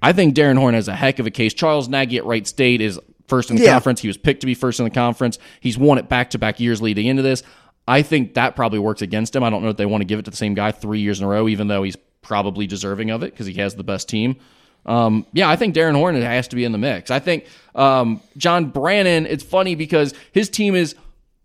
I 0.00 0.12
think 0.12 0.34
Darrin 0.34 0.56
Horn 0.56 0.74
has 0.74 0.88
a 0.88 0.94
heck 0.94 1.18
of 1.18 1.26
a 1.26 1.30
case. 1.30 1.52
Charles 1.54 1.88
Nagy 1.88 2.18
at 2.18 2.24
Wright 2.24 2.46
State 2.46 2.80
is 2.80 3.00
first 3.26 3.50
in 3.50 3.56
the 3.56 3.64
Yeah. 3.64 3.72
conference. 3.72 4.00
He 4.00 4.08
was 4.08 4.16
picked 4.16 4.40
to 4.42 4.46
be 4.46 4.54
first 4.54 4.78
in 4.78 4.84
the 4.84 4.90
conference. 4.90 5.38
He's 5.60 5.76
won 5.76 5.98
it 5.98 6.08
back 6.08 6.30
to 6.30 6.38
back 6.38 6.60
years 6.60 6.80
leading 6.80 7.06
into 7.06 7.22
this. 7.22 7.42
I 7.86 8.02
think 8.02 8.34
that 8.34 8.54
probably 8.54 8.78
works 8.78 9.00
against 9.02 9.34
him. 9.34 9.42
I 9.42 9.48
don't 9.50 9.62
know 9.62 9.70
if 9.70 9.76
they 9.78 9.86
want 9.86 10.02
to 10.02 10.06
give 10.06 10.18
it 10.18 10.26
to 10.26 10.30
the 10.30 10.36
same 10.36 10.54
guy 10.54 10.72
three 10.72 11.00
years 11.00 11.18
in 11.20 11.24
a 11.24 11.28
row, 11.28 11.48
even 11.48 11.68
though 11.68 11.82
he's 11.82 11.96
probably 12.22 12.66
deserving 12.66 13.10
of 13.10 13.22
it 13.22 13.32
because 13.32 13.46
he 13.46 13.54
has 13.54 13.74
the 13.74 13.84
best 13.84 14.08
team. 14.08 14.36
Um, 14.86 15.26
yeah, 15.32 15.48
I 15.50 15.56
think 15.56 15.74
Darrin 15.74 15.94
Horn 15.94 16.14
has 16.20 16.48
to 16.48 16.56
be 16.56 16.64
in 16.64 16.72
the 16.72 16.78
mix. 16.78 17.10
I 17.10 17.18
think 17.18 17.46
um, 17.74 18.20
John 18.36 18.66
Brannen. 18.70 19.26
It's 19.26 19.44
funny 19.44 19.74
because 19.74 20.14
his 20.32 20.48
team 20.48 20.74
is 20.74 20.94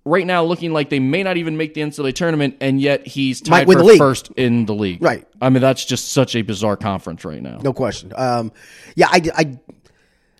right 0.05 0.25
now 0.25 0.43
looking 0.43 0.71
like 0.71 0.89
they 0.89 0.99
may 0.99 1.23
not 1.23 1.37
even 1.37 1.57
make 1.57 1.73
the 1.73 1.81
NCAA 1.81 2.13
tournament, 2.15 2.57
and 2.61 2.79
yet 2.79 3.05
he's 3.07 3.41
tied 3.41 3.67
for 3.69 3.95
first 3.97 4.31
in 4.37 4.65
the 4.65 4.73
league. 4.73 5.01
Right. 5.01 5.27
I 5.41 5.49
mean, 5.49 5.61
that's 5.61 5.83
just 5.83 6.11
such 6.11 6.35
a 6.35 6.41
bizarre 6.41 6.77
conference 6.77 7.25
right 7.25 7.41
now. 7.41 7.57
No 7.61 7.73
question. 7.73 8.13
Um, 8.15 8.51
yeah, 8.95 9.07
I, 9.09 9.21
I, 9.35 9.59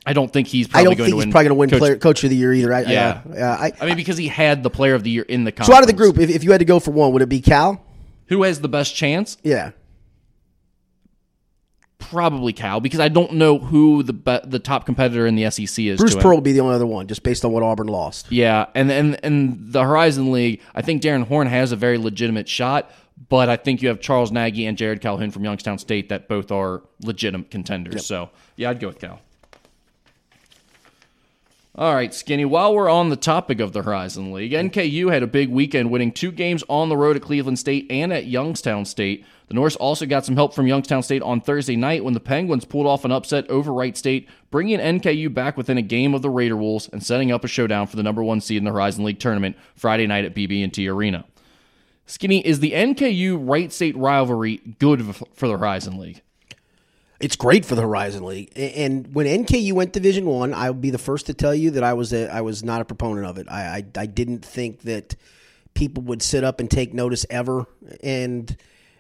I 0.06 0.14
don't 0.14 0.32
think 0.32 0.48
he's 0.48 0.68
I 0.68 0.72
probably 0.72 0.84
don't 0.86 0.98
going 0.98 0.98
think 0.98 1.12
to 1.12 1.16
he's 1.18 1.26
win. 1.26 1.32
probably 1.32 1.44
going 1.48 1.56
to 1.56 1.60
win 1.60 1.70
Coach- 1.72 1.80
player, 1.80 1.96
coach 1.98 2.24
of 2.24 2.30
the 2.30 2.36
year 2.38 2.54
either. 2.54 2.74
I, 2.74 2.82
Yeah. 2.84 3.22
uh, 3.30 3.34
uh, 3.38 3.58
I, 3.60 3.72
I 3.82 3.86
mean, 3.86 3.96
because 3.96 4.18
he 4.18 4.28
had 4.28 4.64
the 4.64 4.70
player 4.70 4.96
of 4.96 5.04
the 5.04 5.10
year 5.10 5.24
in 5.24 5.44
the 5.46 5.52
conference. 5.52 5.68
so 5.68 5.74
out 5.76 5.82
of 5.82 5.88
the 5.88 5.94
group, 5.94 6.18
if, 6.20 6.30
if 6.30 6.44
you 6.44 6.52
had 6.52 6.60
to 6.60 6.66
go 6.66 6.80
for 6.80 6.92
one, 6.92 7.12
would 7.14 7.22
it 7.22 7.30
be 7.30 7.42
Cal? 7.42 7.82
who 8.28 8.44
has 8.44 8.62
the 8.62 8.70
best 8.70 8.96
chance? 8.96 9.38
Yeah. 9.44 9.72
Probably 12.14 12.54
Cal, 12.54 12.80
because 12.80 13.00
I 13.00 13.10
don't 13.10 13.34
know 13.34 13.58
who 13.58 14.04
the 14.04 14.14
be- 14.14 14.40
the 14.44 14.60
top 14.60 14.86
competitor 14.86 15.26
in 15.26 15.36
the 15.36 15.50
SEC 15.50 15.84
is. 15.84 15.98
Bruce. 15.98 16.16
Pearl 16.16 16.36
would 16.36 16.44
be 16.44 16.52
the 16.52 16.60
only 16.60 16.76
other 16.76 16.86
one, 16.86 17.08
just 17.08 17.24
based 17.24 17.44
on 17.44 17.52
what 17.52 17.64
Auburn 17.64 17.88
lost. 17.88 18.32
Yeah, 18.32 18.68
and 18.76 18.92
and 18.92 19.20
and 19.26 19.74
the 19.74 19.84
Horizon 19.84 20.32
League, 20.32 20.62
I 20.76 20.84
think 20.84 21.02
Darrin 21.02 21.24
Horn 21.24 21.48
has 21.48 21.72
a 21.72 21.76
very 21.76 21.98
legitimate 21.98 22.48
shot, 22.48 22.92
but 23.30 23.50
I 23.50 23.56
think 23.56 23.82
you 23.82 23.88
have 23.88 24.00
Charles 24.00 24.32
Nagy 24.32 24.68
and 24.68 24.78
Jerrod 24.78 25.02
Calhoun 25.02 25.32
from 25.32 25.44
Youngstown 25.44 25.80
State 25.80 26.10
that 26.10 26.28
both 26.28 26.52
are 26.52 26.84
legitimate 27.02 27.50
contenders. 27.50 28.06
So 28.06 28.30
yeah, 28.58 28.70
I'd 28.70 28.80
go 28.80 28.90
with 28.90 29.00
Cal. 29.00 29.20
All 31.76 31.96
right, 31.96 32.14
Skinny. 32.14 32.46
While 32.46 32.76
we're 32.76 32.90
on 32.90 33.10
the 33.10 33.16
topic 33.16 33.60
of 33.60 33.74
the 33.74 33.82
Horizon 33.82 34.32
League, 34.32 34.52
NKU 34.52 35.12
had 35.12 35.24
a 35.24 35.28
big 35.28 35.50
weekend, 35.50 35.90
winning 35.90 36.12
two 36.12 36.32
games 36.32 36.64
on 36.70 36.90
the 36.90 36.96
road 36.96 37.16
at 37.16 37.24
Cleveland 37.24 37.58
State 37.58 37.88
and 37.90 38.14
at 38.14 38.28
Youngstown 38.28 38.86
State. 38.86 39.26
The 39.54 39.60
Norse 39.60 39.76
also 39.76 40.08
got 40.08 40.26
some 40.26 40.34
help 40.34 40.56
from 40.56 40.66
Youngstown 40.66 41.04
State 41.04 41.22
on 41.22 41.40
Thursday 41.40 41.76
night 41.76 42.04
when 42.04 42.16
the 42.16 42.20
Penguins 42.20 42.66
pulled 42.66 42.88
off 42.88 43.06
an 43.06 43.12
upset 43.12 43.48
over 43.52 43.72
Wright 43.72 43.96
State, 43.96 44.28
bringing 44.50 44.80
NKU 44.80 45.32
back 45.32 45.58
within 45.58 45.78
a 45.78 45.84
game 45.84 46.16
of 46.16 46.24
the 46.24 46.30
Raider 46.32 46.58
Wolves 46.58 46.90
and 46.92 47.04
setting 47.04 47.32
up 47.32 47.44
a 47.44 47.48
showdown 47.48 47.86
for 47.86 47.96
the 47.96 48.02
number 48.02 48.24
one 48.24 48.42
seed 48.42 48.58
in 48.58 48.64
the 48.64 48.72
Horizon 48.72 49.04
League 49.04 49.20
tournament 49.20 49.56
Friday 49.76 50.08
night 50.08 50.26
at 50.26 50.34
BB&T 50.34 50.88
Arena. 50.90 51.26
Skinny, 52.08 52.44
is 52.44 52.62
the 52.62 52.72
NKU 52.72 53.48
Wright 53.48 53.72
State 53.72 53.96
rivalry 53.96 54.58
good 54.80 55.16
for 55.36 55.48
the 55.48 55.56
Horizon 55.56 56.00
League? 56.00 56.24
It's 57.20 57.36
great 57.36 57.64
for 57.64 57.76
the 57.76 57.84
Horizon 57.84 58.26
League. 58.26 58.52
And 58.56 59.14
when 59.14 59.28
NKU 59.28 59.74
went 59.74 59.94
Division 59.94 60.26
One, 60.26 60.56
I, 60.56 60.72
would 60.72 60.82
be 60.82 60.90
the 60.90 60.98
first 60.98 61.28
to 61.28 61.36
tell 61.36 61.54
you 61.54 61.70
that 61.70 61.84
I 61.84 61.94
was 61.94 62.12
a, 62.12 62.28
I 62.28 62.42
was 62.42 62.64
not 62.64 62.82
a 62.82 62.86
proponent 62.86 63.28
of 63.28 63.38
it. 63.38 63.46
I, 63.52 63.62
I 63.62 63.86
I 64.02 64.06
didn't 64.08 64.44
think 64.44 64.82
that 64.82 65.16
people 65.76 66.02
would 66.06 66.24
sit 66.24 66.44
up 66.44 66.60
and 66.60 66.72
take 66.72 66.92
notice 66.92 67.24
ever, 67.30 67.68
and 68.02 68.58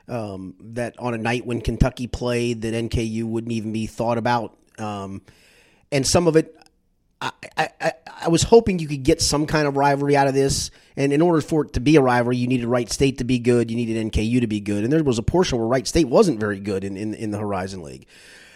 um, 0.07 0.55
that 0.59 0.95
on 0.99 1.13
a 1.13 1.17
night 1.17 1.45
when 1.45 1.61
Kentucky 1.61 2.07
played, 2.07 2.61
that 2.63 2.73
NKU 2.73 3.23
wouldn't 3.23 3.51
even 3.53 3.71
be 3.71 3.87
thought 3.87 4.17
about. 4.17 4.57
Um, 4.77 5.21
and 5.91 6.05
some 6.05 6.27
of 6.27 6.35
it, 6.35 6.55
I, 7.21 7.31
I, 7.57 7.69
I- 7.81 7.93
was 8.29 8.43
hoping 8.43 8.79
you 8.79 8.87
could 8.87 9.03
get 9.03 9.21
some 9.21 9.45
kind 9.45 9.67
of 9.67 9.75
rivalry 9.75 10.15
out 10.15 10.27
of 10.27 10.33
this. 10.33 10.71
And 10.95 11.11
in 11.11 11.21
order 11.21 11.41
for 11.41 11.65
it 11.65 11.73
to 11.73 11.81
be 11.81 11.97
a 11.97 12.01
rivalry, 12.01 12.37
you 12.37 12.47
needed 12.47 12.65
Wright 12.67 12.89
State 12.89 13.17
to 13.17 13.23
be 13.25 13.37
good. 13.37 13.69
You 13.69 13.75
needed 13.75 14.11
NKU 14.11 14.39
to 14.41 14.47
be 14.47 14.59
good. 14.61 14.83
And 14.83 14.93
there 14.93 15.03
was 15.03 15.17
a 15.17 15.23
portion 15.23 15.57
where 15.57 15.67
Wright 15.67 15.85
State 15.87 16.07
wasn't 16.07 16.39
very 16.39 16.59
good 16.59 16.83
in, 16.85 16.95
in, 16.95 17.13
in 17.13 17.31
the 17.31 17.37
Horizon 17.37 17.81
League. 17.83 18.07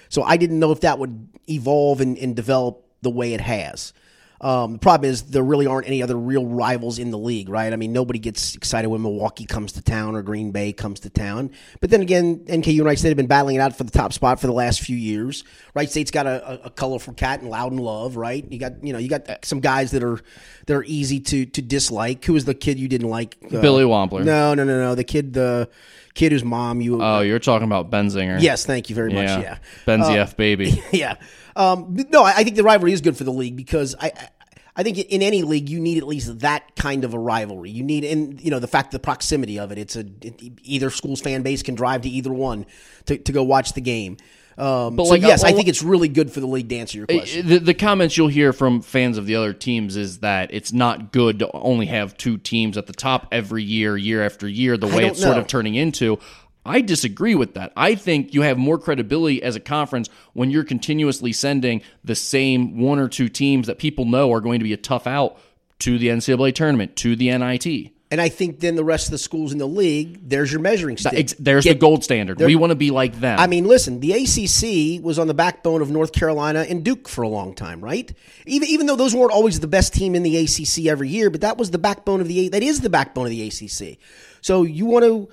So 0.10 0.24
I 0.24 0.38
didn't 0.38 0.60
know 0.60 0.72
if 0.72 0.82
that 0.82 1.00
would 1.00 1.28
evolve 1.50 2.00
and, 2.00 2.18
and 2.18 2.36
develop 2.36 2.86
the 3.02 3.10
way 3.10 3.34
it 3.34 3.42
has. 3.42 3.92
Um, 4.40 4.74
the 4.74 4.80
problem 4.80 5.10
is 5.10 5.24
there 5.24 5.44
really 5.44 5.66
aren't 5.66 5.88
any 5.88 6.04
other 6.04 6.16
real 6.16 6.46
rivals 6.46 7.00
in 7.00 7.10
the 7.12 7.18
league, 7.18 7.50
right? 7.50 7.74
I 7.74 7.76
mean, 7.76 7.92
nobody 7.92 8.20
gets 8.20 8.56
excited 8.56 8.88
when 8.88 9.02
Milwaukee 9.02 9.46
comes 9.46 9.74
to 9.74 9.82
town 9.82 10.16
or 10.16 10.22
Green 10.22 10.52
Bay 10.52 10.74
comes 10.74 11.00
to 11.02 11.10
town. 11.10 11.52
But 11.82 11.90
then 11.90 12.02
again, 12.02 12.40
NKU 12.46 12.78
and 12.78 12.86
Wright 12.86 13.00
State 13.00 13.10
have 13.10 13.18
been 13.18 13.28
battling 13.28 13.56
it 13.56 13.60
out 13.60 13.76
for 13.76 13.84
the 13.84 13.92
top 13.92 14.14
spot 14.14 14.40
for 14.40 14.48
the 14.48 14.54
last 14.54 14.82
few 14.82 14.96
years. 14.96 15.44
Wright 15.74 15.90
State's 15.90 16.12
got 16.12 16.28
a, 16.28 16.66
a, 16.66 16.70
colorful 16.70 17.14
cat 17.14 17.42
and 17.42 17.50
loud 17.50 17.72
and 17.72 17.82
love, 17.82 18.16
right? 18.16 18.46
You 18.52 18.60
got 18.60 18.84
you 18.84 18.94
know 18.94 19.00
you 19.00 19.10
got 19.10 19.44
some 19.44 19.60
guys 19.60 19.92
that 19.92 20.04
are 20.04 20.20
that 20.68 20.76
are 20.76 20.84
easy 20.84 21.20
to 21.20 21.46
to 21.46 21.62
dislike. 21.62 22.24
Who 22.26 22.34
was 22.34 22.46
the 22.46 22.54
kid 22.54 22.80
you 22.80 22.88
didn't 22.88 23.10
like? 23.10 23.38
Uh, 23.44 23.62
Billy 23.62 23.84
Wampler. 23.84 24.24
No, 24.24 24.54
no, 24.54 24.64
no, 24.64 24.80
no. 24.80 24.96
The 24.96 25.04
kid, 25.04 25.34
the 25.34 25.70
kid 26.14 26.32
whose 26.32 26.44
mom 26.44 26.82
you. 26.82 27.02
Oh, 27.02 27.22
you're 27.22 27.40
talking 27.40 27.66
about 27.66 27.90
Benzinger. 27.90 28.42
yes, 28.42 28.66
thank 28.66 28.90
you 28.90 28.96
very 28.96 29.12
much. 29.12 29.28
Yeah. 29.28 29.40
Yeah, 29.40 29.58
Benzie 29.86 30.18
F, 30.18 30.38
baby. 30.38 30.84
yeah. 30.92 31.16
Um, 31.58 31.98
no, 32.12 32.24
I, 32.24 32.36
I 32.38 32.44
think 32.44 32.56
the 32.56 32.64
rivalry 32.64 32.94
is 32.94 33.02
good 33.02 33.18
for 33.18 33.24
the 33.24 33.32
league 33.32 33.56
because 33.56 33.96
I, 34.00 34.12
I, 34.16 34.30
I 34.78 34.84
think 34.84 35.00
in 35.00 35.24
any 35.24 35.42
league 35.42 35.70
you 35.70 35.80
need 35.80 35.98
at 35.98 36.08
least 36.08 36.40
that 36.40 36.76
kind 36.76 37.04
of 37.04 37.16
a 37.16 37.20
rivalry. 37.20 37.72
You 37.72 37.84
need, 37.84 38.04
and 38.04 38.40
you 38.40 38.52
know, 38.52 38.60
the 38.60 38.68
fact, 38.68 38.92
the 38.92 39.00
proximity 39.00 39.58
of 39.58 39.72
it. 39.72 39.80
It's 39.80 39.96
a 39.96 40.06
it, 40.22 40.40
either 40.64 40.92
school's 40.92 41.20
fan 41.20 41.42
base 41.42 41.64
can 41.64 41.74
drive 41.74 42.02
to 42.02 42.10
either 42.10 42.32
one 42.32 42.68
to, 43.08 43.18
to 43.18 43.32
go 43.32 43.44
watch 43.44 43.74
the 43.74 43.82
game. 43.82 44.18
Um, 44.56 44.96
But 44.96 45.06
so 45.06 45.12
like, 45.12 45.22
yes, 45.22 45.44
I 45.44 45.52
think 45.52 45.68
it's 45.68 45.84
really 45.84 46.08
good 46.08 46.32
for 46.32 46.40
the 46.40 46.48
league. 46.48 46.70
To 46.70 46.78
answer 46.78 46.98
your 46.98 47.08
question, 47.08 47.48
The, 47.48 47.60
the 47.60 47.74
comments 47.74 48.18
you'll 48.18 48.28
hear 48.28 48.54
from 48.54 48.82
fans 48.82 49.18
of 49.18 49.26
the 49.26 49.36
other 49.36 49.54
teams 49.54 49.96
is 49.96 50.20
that 50.20 50.54
it's 50.54 50.74
not 50.74 51.12
good 51.12 51.40
to 51.40 51.52
only 51.52 51.88
have 51.88 52.18
two 52.18 52.38
teams 52.38 52.78
at 52.78 52.88
the 52.88 52.94
top 52.94 53.28
every 53.32 53.64
year, 53.64 53.98
year 53.98 54.24
after 54.24 54.48
year, 54.48 54.78
the 54.78 54.88
way 54.88 55.06
it's 55.06 55.22
sort 55.22 55.38
of 55.38 55.48
turning 55.48 55.76
into. 55.76 56.20
I 56.68 56.82
disagree 56.82 57.36
with 57.36 57.54
that. 57.56 57.72
I 57.76 57.96
think 57.96 58.34
you 58.34 58.42
have 58.42 58.58
more 58.58 58.78
credibility 58.78 59.42
as 59.42 59.56
a 59.56 59.60
conference 59.60 60.10
when 60.34 60.52
you're 60.52 60.64
continuously 60.64 61.34
sending 61.34 61.82
the 62.04 62.16
same 62.16 62.80
one 62.80 63.00
or 63.00 63.08
two 63.08 63.30
teams 63.30 63.68
that 63.68 63.80
people 63.80 64.06
know 64.06 64.32
are 64.34 64.42
going 64.42 64.60
to 64.60 64.64
be 64.64 64.74
a 64.74 64.78
tough 64.78 65.08
out 65.08 65.38
to 65.80 65.98
the 65.98 66.08
NCAA 66.10 66.54
tournament, 66.56 66.96
to 66.98 67.16
the 67.16 67.36
NIT. 67.38 67.92
and 68.10 68.22
I 68.22 68.30
think 68.30 68.62
then 68.62 68.76
the 68.76 68.84
rest 68.86 69.08
of 69.08 69.12
the 69.12 69.18
schools 69.18 69.52
in 69.52 69.58
the 69.58 69.68
league, 69.68 70.30
there's 70.30 70.52
your 70.52 70.62
measuring 70.62 70.96
stick. 70.98 71.28
There's 71.40 71.66
Get- 71.66 71.74
the 71.74 71.80
gold 71.80 72.04
standard. 72.04 72.40
We 72.40 72.56
want 72.56 72.72
to 72.72 72.76
be 72.76 72.90
like 72.90 73.20
them. 73.20 73.38
I 73.38 73.48
mean, 73.48 73.66
listen, 73.66 74.00
the 74.00 74.14
ACC 74.14 75.04
was 75.04 75.20
on 75.20 75.28
the 75.28 75.34
backbone 75.34 75.82
of 75.82 75.92
North 75.92 76.14
Carolina 76.14 76.66
and 76.68 76.84
Duke 76.86 77.08
for 77.10 77.22
a 77.22 77.28
long 77.28 77.54
time, 77.54 77.82
right? 77.82 78.12
Even 78.46 78.70
even 78.70 78.88
though 78.88 78.96
those 78.96 79.14
weren't 79.14 79.32
always 79.34 79.60
the 79.60 79.68
best 79.68 79.94
team 79.94 80.16
in 80.16 80.24
the 80.24 80.38
ACC 80.38 80.88
every 80.88 81.10
year, 81.10 81.30
but 81.30 81.42
that 81.42 81.58
was 81.58 81.72
the 81.72 81.78
backbone 81.78 82.22
of 82.22 82.28
the 82.28 82.50
that 82.50 82.64
is 82.64 82.80
the 82.82 82.90
backbone 82.90 83.26
of 83.26 83.32
the 83.32 83.46
ACC. 83.46 83.98
So 84.42 84.64
you 84.64 84.86
want 84.86 85.04
to 85.06 85.30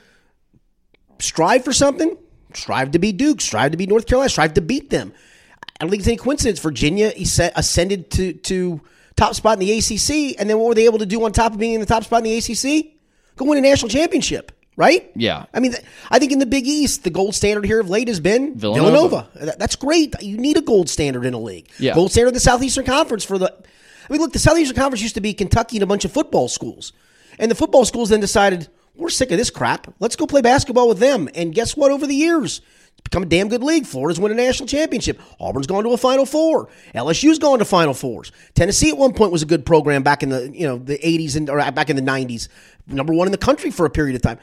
strive 1.18 1.64
for 1.64 1.72
something, 1.72 2.16
strive 2.54 2.92
to 2.92 2.98
be 2.98 3.12
Duke, 3.12 3.40
strive 3.40 3.72
to 3.72 3.76
be 3.76 3.86
North 3.86 4.06
Carolina, 4.06 4.28
strive 4.28 4.54
to 4.54 4.60
beat 4.60 4.90
them. 4.90 5.12
I 5.60 5.84
don't 5.84 5.90
think 5.90 6.00
it's 6.00 6.08
any 6.08 6.16
coincidence. 6.16 6.60
Virginia 6.60 7.12
ascended 7.16 8.10
to 8.12 8.32
to 8.32 8.80
top 9.16 9.34
spot 9.34 9.60
in 9.60 9.66
the 9.66 9.78
ACC, 9.78 10.38
and 10.40 10.48
then 10.48 10.58
what 10.58 10.68
were 10.68 10.74
they 10.74 10.84
able 10.84 10.98
to 10.98 11.06
do 11.06 11.24
on 11.24 11.32
top 11.32 11.52
of 11.52 11.58
being 11.58 11.74
in 11.74 11.80
the 11.80 11.86
top 11.86 12.04
spot 12.04 12.24
in 12.24 12.24
the 12.24 12.36
ACC? 12.36 12.92
Go 13.36 13.46
win 13.46 13.58
a 13.58 13.60
national 13.60 13.88
championship, 13.88 14.52
right? 14.76 15.10
Yeah. 15.16 15.46
I 15.52 15.60
mean, 15.60 15.74
I 16.10 16.18
think 16.20 16.30
in 16.30 16.38
the 16.38 16.46
Big 16.46 16.66
East, 16.66 17.02
the 17.02 17.10
gold 17.10 17.34
standard 17.34 17.64
here 17.64 17.80
of 17.80 17.90
late 17.90 18.06
has 18.06 18.20
been 18.20 18.56
Villanova. 18.56 19.28
Villanova. 19.34 19.56
That's 19.58 19.74
great. 19.76 20.14
You 20.22 20.36
need 20.36 20.56
a 20.56 20.62
gold 20.62 20.88
standard 20.88 21.26
in 21.26 21.34
a 21.34 21.40
league. 21.40 21.68
Yeah. 21.78 21.94
Gold 21.94 22.12
standard 22.12 22.28
in 22.28 22.34
the 22.34 22.40
Southeastern 22.40 22.84
Conference 22.84 23.24
for 23.24 23.38
the. 23.38 23.52
I 23.52 24.12
mean, 24.12 24.20
look, 24.20 24.32
the 24.32 24.38
Southeastern 24.38 24.76
Conference 24.76 25.02
used 25.02 25.16
to 25.16 25.20
be 25.20 25.34
Kentucky 25.34 25.78
and 25.78 25.82
a 25.82 25.86
bunch 25.86 26.04
of 26.04 26.12
football 26.12 26.48
schools, 26.48 26.92
and 27.38 27.50
the 27.50 27.56
football 27.56 27.84
schools 27.84 28.10
then 28.10 28.20
decided 28.20 28.68
we're 28.96 29.10
sick 29.10 29.30
of 29.30 29.38
this 29.38 29.50
crap. 29.50 29.92
Let's 30.00 30.16
go 30.16 30.26
play 30.26 30.40
basketball 30.40 30.88
with 30.88 30.98
them. 30.98 31.28
And 31.34 31.54
guess 31.54 31.76
what? 31.76 31.90
Over 31.90 32.06
the 32.06 32.14
years, 32.14 32.60
it's 32.92 33.00
become 33.02 33.24
a 33.24 33.26
damn 33.26 33.48
good 33.48 33.62
league. 33.62 33.86
Florida's 33.86 34.20
won 34.20 34.30
a 34.30 34.34
national 34.34 34.68
championship. 34.68 35.20
Auburn's 35.40 35.66
gone 35.66 35.84
to 35.84 35.90
a 35.90 35.96
Final 35.96 36.26
Four. 36.26 36.68
LSU's 36.94 37.38
gone 37.38 37.58
to 37.58 37.64
Final 37.64 37.94
Fours. 37.94 38.30
Tennessee 38.54 38.90
at 38.90 38.96
one 38.96 39.12
point 39.12 39.32
was 39.32 39.42
a 39.42 39.46
good 39.46 39.66
program 39.66 40.02
back 40.02 40.22
in 40.22 40.28
the 40.28 40.50
you 40.54 40.66
know 40.66 40.78
the 40.78 40.98
80s 40.98 41.36
and 41.36 41.50
or 41.50 41.58
back 41.72 41.90
in 41.90 41.96
the 41.96 42.02
90s. 42.02 42.48
Number 42.86 43.12
one 43.14 43.26
in 43.26 43.32
the 43.32 43.38
country 43.38 43.70
for 43.70 43.86
a 43.86 43.90
period 43.90 44.14
of 44.14 44.22
time. 44.22 44.38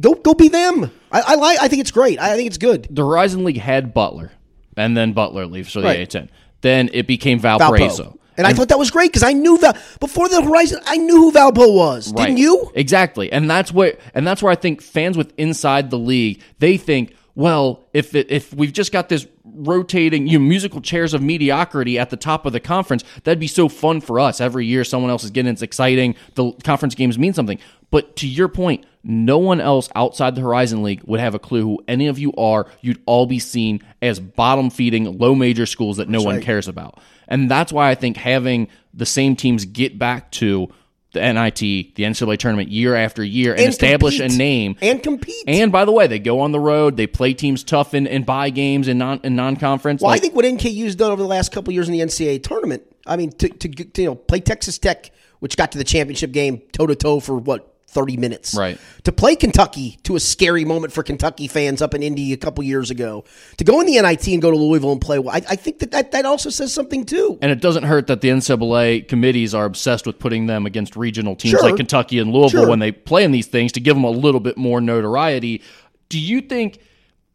Go 0.00 0.14
go 0.14 0.32
be 0.34 0.48
them. 0.48 0.90
I, 1.12 1.20
I 1.20 1.34
like. 1.34 1.58
I 1.60 1.68
think 1.68 1.80
it's 1.80 1.90
great. 1.90 2.18
I 2.18 2.36
think 2.36 2.46
it's 2.46 2.58
good. 2.58 2.86
The 2.90 3.04
Horizon 3.04 3.44
League 3.44 3.58
had 3.58 3.92
Butler, 3.92 4.32
and 4.76 4.96
then 4.96 5.12
Butler 5.12 5.46
leaves 5.46 5.72
for 5.72 5.80
the 5.80 5.86
Right. 5.86 6.08
A10. 6.08 6.28
Then 6.62 6.88
it 6.92 7.06
became 7.06 7.40
Valpo. 7.40 8.16
Valparaiso. 8.36 8.38
And, 8.38 8.46
I 8.46 8.52
thought 8.52 8.68
that 8.68 8.78
was 8.78 8.90
great 8.90 9.10
because 9.10 9.22
I 9.22 9.32
knew 9.32 9.58
Val 9.58 9.76
before 10.00 10.28
the 10.28 10.42
Horizon. 10.42 10.80
I 10.86 10.96
knew 10.96 11.16
who 11.16 11.32
Valpo 11.32 11.74
was. 11.74 12.12
Didn't 12.12 12.38
you? 12.38 12.70
Exactly. 12.74 13.30
And 13.32 13.48
that's 13.48 13.72
what 13.72 13.98
and 14.14 14.26
that's 14.26 14.42
where 14.42 14.52
I 14.52 14.56
think 14.56 14.82
fans 14.82 15.16
with 15.16 15.32
inside 15.36 15.90
the 15.90 15.98
league, 15.98 16.42
they 16.58 16.76
think, 16.76 17.14
well, 17.34 17.84
if 17.92 18.14
it, 18.14 18.30
if 18.30 18.52
we've 18.54 18.72
just 18.72 18.92
got 18.92 19.08
this 19.08 19.26
rotating 19.44 20.26
you 20.26 20.38
know, 20.38 20.44
musical 20.44 20.80
chairs 20.80 21.14
of 21.14 21.22
mediocrity 21.22 21.98
at 21.98 22.10
the 22.10 22.16
top 22.16 22.46
of 22.46 22.52
the 22.52 22.60
conference, 22.60 23.04
that'd 23.22 23.38
be 23.38 23.46
so 23.46 23.68
fun 23.68 24.00
for 24.00 24.18
us. 24.18 24.40
Every 24.40 24.66
year 24.66 24.84
someone 24.84 25.10
else 25.10 25.24
is 25.24 25.30
getting 25.30 25.52
it's 25.52 25.62
exciting. 25.62 26.16
The 26.34 26.52
conference 26.64 26.94
games 26.94 27.18
mean 27.18 27.34
something. 27.34 27.58
But 27.90 28.16
to 28.16 28.26
your 28.26 28.48
point, 28.48 28.86
no 29.04 29.38
one 29.38 29.60
else 29.60 29.88
outside 29.94 30.34
the 30.34 30.40
Horizon 30.40 30.82
League 30.82 31.02
would 31.04 31.20
have 31.20 31.34
a 31.34 31.38
clue 31.38 31.62
who 31.62 31.84
any 31.86 32.08
of 32.08 32.18
you 32.18 32.32
are. 32.36 32.66
You'd 32.80 33.02
all 33.06 33.26
be 33.26 33.38
seen 33.38 33.82
as 34.02 34.18
bottom 34.18 34.70
feeding, 34.70 35.18
low 35.18 35.34
major 35.34 35.66
schools 35.66 35.98
that 35.98 36.08
no 36.08 36.22
one 36.22 36.40
cares 36.40 36.66
about. 36.66 36.98
And 37.28 37.50
that's 37.50 37.72
why 37.72 37.90
I 37.90 37.94
think 37.94 38.16
having 38.16 38.68
the 38.92 39.06
same 39.06 39.36
teams 39.36 39.64
get 39.64 39.98
back 39.98 40.30
to 40.32 40.68
the 41.12 41.20
NIT, 41.20 41.58
the 41.94 42.02
NCAA 42.02 42.38
tournament 42.38 42.70
year 42.70 42.96
after 42.96 43.22
year 43.22 43.52
and, 43.52 43.60
And 43.60 43.68
establish 43.70 44.18
compete. 44.18 44.34
a 44.34 44.36
name. 44.38 44.76
and 44.82 45.02
compete. 45.02 45.44
And 45.46 45.70
by 45.70 45.84
the 45.84 45.92
way, 45.92 46.06
they 46.08 46.18
go 46.18 46.40
on 46.40 46.50
the 46.52 46.58
road, 46.58 46.96
they 46.96 47.06
play 47.06 47.34
teams 47.34 47.62
tough 47.62 47.94
in, 47.94 48.06
in 48.08 48.24
buy 48.24 48.50
games 48.50 48.88
and 48.88 48.98
non 48.98 49.20
in 49.22 49.36
non 49.36 49.56
conference. 49.56 50.02
Well, 50.02 50.10
I 50.10 50.18
think 50.18 50.34
what 50.34 50.44
NKU's 50.44 50.96
done 50.96 51.12
over 51.12 51.22
the 51.22 51.28
last 51.28 51.52
couple 51.52 51.70
of 51.70 51.74
years 51.74 51.88
in 51.88 51.92
the 51.92 52.00
NCAA 52.00 52.42
tournament, 52.42 52.82
I 53.06 53.16
mean, 53.16 53.30
to, 53.30 53.48
to, 53.48 53.68
to 53.68 54.02
you 54.02 54.08
know 54.08 54.14
play 54.16 54.40
Texas 54.40 54.76
Tech, 54.76 55.12
which 55.38 55.56
got 55.56 55.70
to 55.72 55.78
the 55.78 55.84
championship 55.84 56.32
game 56.32 56.60
toe 56.72 56.86
to 56.88 56.96
toe 56.96 57.20
for 57.20 57.36
what 57.36 57.73
thirty 57.94 58.16
minutes, 58.16 58.54
Right. 58.54 58.78
To 59.04 59.12
play 59.12 59.36
Kentucky 59.36 59.98
to 60.02 60.16
a 60.16 60.20
scary 60.20 60.64
moment 60.64 60.92
for 60.92 61.02
Kentucky 61.02 61.48
fans 61.48 61.80
up 61.80 61.94
in 61.94 62.02
Indy 62.02 62.32
a 62.32 62.36
couple 62.36 62.62
years 62.64 62.90
ago, 62.90 63.24
to 63.56 63.64
go 63.64 63.80
in 63.80 63.86
the 63.86 64.00
NIT 64.00 64.26
and 64.28 64.42
go 64.42 64.50
to 64.50 64.56
Louisville 64.56 64.92
and 64.92 65.00
play. 65.00 65.18
well, 65.18 65.34
I, 65.34 65.42
I 65.48 65.56
think 65.56 65.78
that, 65.78 65.92
that 65.92 66.10
that 66.12 66.26
also 66.26 66.50
says 66.50 66.74
something 66.74 67.04
too. 67.06 67.38
and 67.40 67.50
it 67.52 67.60
doesn't 67.60 67.84
hurt 67.84 68.08
that 68.08 68.20
the 68.20 68.28
NCAA 68.28 69.08
committees 69.08 69.54
are 69.54 69.64
obsessed 69.64 70.06
with 70.06 70.18
putting 70.18 70.46
them 70.46 70.66
against 70.66 70.96
regional 70.96 71.36
teams 71.36 71.52
Sure. 71.52 71.62
like 71.62 71.76
Kentucky 71.76 72.18
and 72.18 72.32
Louisville 72.32 72.62
Sure. 72.62 72.68
when 72.68 72.80
they 72.80 72.92
play 72.92 73.24
in 73.24 73.30
these 73.32 73.46
things 73.46 73.72
to 73.72 73.80
give 73.80 73.94
them 73.96 74.04
a 74.04 74.10
little 74.10 74.40
bit 74.40 74.56
more 74.58 74.80
notoriety. 74.80 75.62
Do 76.08 76.18
you 76.18 76.40
think 76.40 76.78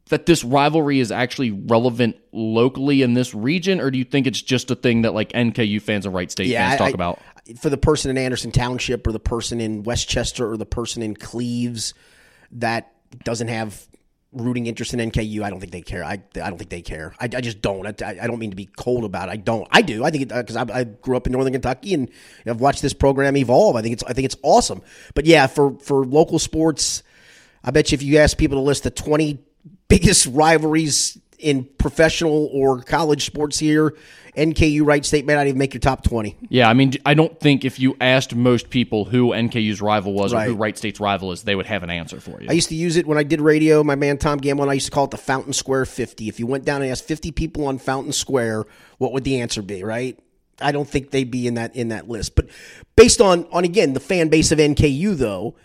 that 0.10 0.26
this 0.26 0.44
rivalry 0.44 1.00
is 1.00 1.12
actually 1.12 1.52
relevant 1.52 2.16
locally 2.32 3.04
in 3.04 3.14
this 3.14 3.36
region, 3.36 3.80
or 3.80 3.92
do 3.92 3.98
you 4.00 4.04
think 4.04 4.26
it's 4.26 4.42
just 4.42 4.72
a 4.72 4.76
thing 4.76 5.04
that 5.04 5.14
like 5.14 5.32
NKU 5.34 5.80
fans 5.82 6.06
and 6.06 6.16
Wright 6.16 6.32
State 6.32 6.52
fans 6.52 6.74
I- 6.74 6.78
talk 6.78 6.88
I- 6.88 6.92
about? 6.92 7.20
For 7.58 7.70
the 7.70 7.78
person 7.78 8.12
in 8.12 8.18
Anderson 8.18 8.52
Township 8.52 9.06
or 9.08 9.12
the 9.12 9.20
person 9.20 9.60
in 9.60 9.84
Westchester 9.84 10.50
or 10.50 10.58
the 10.58 10.66
person 10.66 11.02
in 11.02 11.16
Cleves 11.16 11.94
that 12.52 12.94
doesn't 13.24 13.48
have 13.48 13.88
rooting 14.32 14.68
interest 14.68 14.94
in 14.94 15.12
NKU. 15.12 15.42
I 15.42 15.50
don't 15.50 15.60
think 15.60 15.72
they 15.72 15.82
care. 15.82 16.04
I, 16.04 16.14
I 16.14 16.50
don't 16.50 16.58
think 16.58 16.70
they 16.70 16.82
care. 16.82 17.16
I, 17.20 17.26
I 17.26 17.42
just 17.42 17.62
don't. 17.62 18.02
I, 18.02 18.18
I 18.22 18.28
don't 18.28 18.40
mean 18.40 18.52
to 18.52 18.56
be 18.56 18.66
cold 18.66 19.04
about 19.04 19.30
it. 19.30 19.32
I 19.32 19.38
don't. 19.38 19.68
I 19.72 19.82
do. 19.82 20.04
I 20.04 20.12
think 20.12 20.30
because 20.30 20.56
uh, 20.56 20.66
I, 20.72 20.80
I 20.80 20.84
grew 20.84 21.18
up 21.18 21.26
in 21.28 21.34
Northern 21.34 21.54
Kentucky 21.54 21.94
and 21.94 22.10
I've 22.46 22.62
watched 22.62 22.82
this 22.82 22.94
program 22.94 23.36
evolve. 23.38 23.76
I 23.76 23.82
think 23.82 23.94
it's 23.94 24.04
I 24.04 24.14
think 24.14 24.26
it's 24.26 24.38
awesome. 24.44 24.82
But 25.16 25.26
yeah, 25.26 25.48
for 25.48 25.78
for 25.80 26.06
local 26.06 26.40
sports, 26.40 27.04
I 27.64 27.72
bet 27.72 27.92
you 27.92 27.96
if 27.96 28.04
you 28.04 28.18
ask 28.18 28.38
people 28.38 28.58
to 28.58 28.64
list 28.64 28.84
the 28.84 28.92
twenty 28.92 29.40
biggest 29.88 30.28
rivalries 30.28 31.18
in 31.40 31.64
professional 31.78 32.50
or 32.54 32.82
college 32.82 33.26
sports 33.26 33.58
here, 33.58 33.96
NKU 34.36 34.86
Wright 34.86 35.04
State 35.06 35.26
may 35.26 35.34
not 35.34 35.48
even 35.48 35.58
make 35.58 35.74
your 35.74 35.82
top 35.82 36.04
twenty. 36.04 36.38
Yeah, 36.50 36.70
I 36.70 36.74
mean, 36.74 36.94
I 37.06 37.14
don't 37.14 37.38
think 37.40 37.66
if 37.66 37.80
you 37.80 37.98
asked 38.00 38.36
most 38.36 38.70
people 38.70 39.06
who 39.06 39.30
NKU's 39.30 39.82
rival 39.82 40.14
was 40.14 40.34
or 40.34 40.42
who 40.42 40.52
Right. 40.52 40.60
Wright 40.60 40.78
State's 40.78 41.00
rival 41.00 41.32
is, 41.32 41.44
they 41.44 41.56
would 41.56 41.66
have 41.66 41.84
an 41.84 41.90
answer 41.90 42.20
for 42.20 42.42
you. 42.42 42.48
I 42.50 42.54
used 42.54 42.70
to 42.70 42.76
use 42.76 42.96
it 42.96 43.08
when 43.08 43.18
I 43.18 43.24
did 43.24 43.42
radio. 43.42 43.84
My 43.84 43.96
man 43.96 44.18
Tom 44.18 44.38
Gamble 44.38 44.64
and 44.64 44.72
I 44.72 44.76
used 44.76 44.86
to 44.86 44.92
call 44.92 45.06
it 45.06 45.12
the 45.12 45.18
Fountain 45.18 45.54
Square 45.54 45.86
50. 45.86 46.28
If 46.28 46.40
you 46.40 46.46
went 46.46 46.66
down 46.66 46.82
and 46.82 46.92
asked 46.92 47.06
50 47.06 47.32
people 47.32 47.66
on 47.68 47.80
Fountain 47.80 48.14
Square, 48.14 48.66
what 48.98 49.14
would 49.14 49.24
the 49.24 49.42
answer 49.42 49.62
be, 49.62 49.84
right? 49.84 50.20
I 50.62 50.72
don't 50.72 50.88
think 50.88 51.12
they'd 51.12 51.32
be 51.32 51.48
in 51.48 51.56
that 51.56 51.76
in 51.76 51.90
that 51.90 52.08
list. 52.10 52.36
But 52.36 52.50
based 52.96 53.22
on 53.22 53.46
on 53.52 53.64
again 53.64 53.94
the 53.94 54.00
fan 54.00 54.30
base 54.30 54.52
of 54.52 54.60
NKU 54.60 55.18
though, 55.18 55.56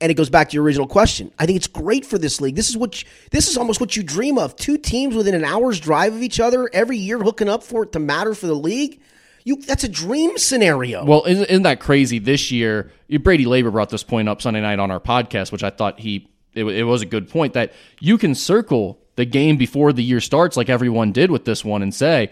and 0.00 0.10
it 0.10 0.14
goes 0.14 0.28
back 0.28 0.50
to 0.50 0.54
your 0.54 0.62
original 0.62 0.86
question. 0.86 1.32
I 1.38 1.46
think 1.46 1.56
it's 1.56 1.66
great 1.66 2.04
for 2.04 2.18
this 2.18 2.40
league. 2.40 2.54
This 2.54 2.68
is 2.68 2.76
what 2.76 3.02
you, 3.02 3.08
this 3.30 3.48
is 3.48 3.56
almost 3.56 3.80
what 3.80 3.96
you 3.96 4.02
dream 4.02 4.38
of. 4.38 4.54
Two 4.56 4.76
teams 4.76 5.14
within 5.14 5.34
an 5.34 5.44
hour's 5.44 5.80
drive 5.80 6.14
of 6.14 6.22
each 6.22 6.38
other 6.40 6.68
every 6.72 6.98
year 6.98 7.18
hooking 7.18 7.48
up 7.48 7.62
for 7.62 7.84
it 7.84 7.92
to 7.92 7.98
matter 7.98 8.34
for 8.34 8.46
the 8.46 8.54
league. 8.54 9.00
You 9.44 9.56
that's 9.56 9.84
a 9.84 9.88
dream 9.88 10.38
scenario. 10.38 11.04
Well, 11.04 11.24
isn't, 11.24 11.46
isn't 11.46 11.62
that 11.62 11.80
crazy? 11.80 12.18
This 12.18 12.50
year, 12.50 12.90
Brady 13.20 13.46
Labor 13.46 13.70
brought 13.70 13.90
this 13.90 14.02
point 14.02 14.28
up 14.28 14.42
Sunday 14.42 14.60
night 14.60 14.80
on 14.80 14.90
our 14.90 15.00
podcast, 15.00 15.52
which 15.52 15.62
I 15.62 15.70
thought 15.70 16.00
he 16.00 16.28
it, 16.52 16.64
it 16.64 16.82
was 16.82 17.02
a 17.02 17.06
good 17.06 17.28
point 17.28 17.54
that 17.54 17.72
you 18.00 18.18
can 18.18 18.34
circle 18.34 18.98
the 19.14 19.24
game 19.24 19.56
before 19.56 19.92
the 19.92 20.02
year 20.02 20.20
starts, 20.20 20.56
like 20.56 20.68
everyone 20.68 21.12
did 21.12 21.30
with 21.30 21.44
this 21.44 21.64
one, 21.64 21.82
and 21.82 21.94
say 21.94 22.30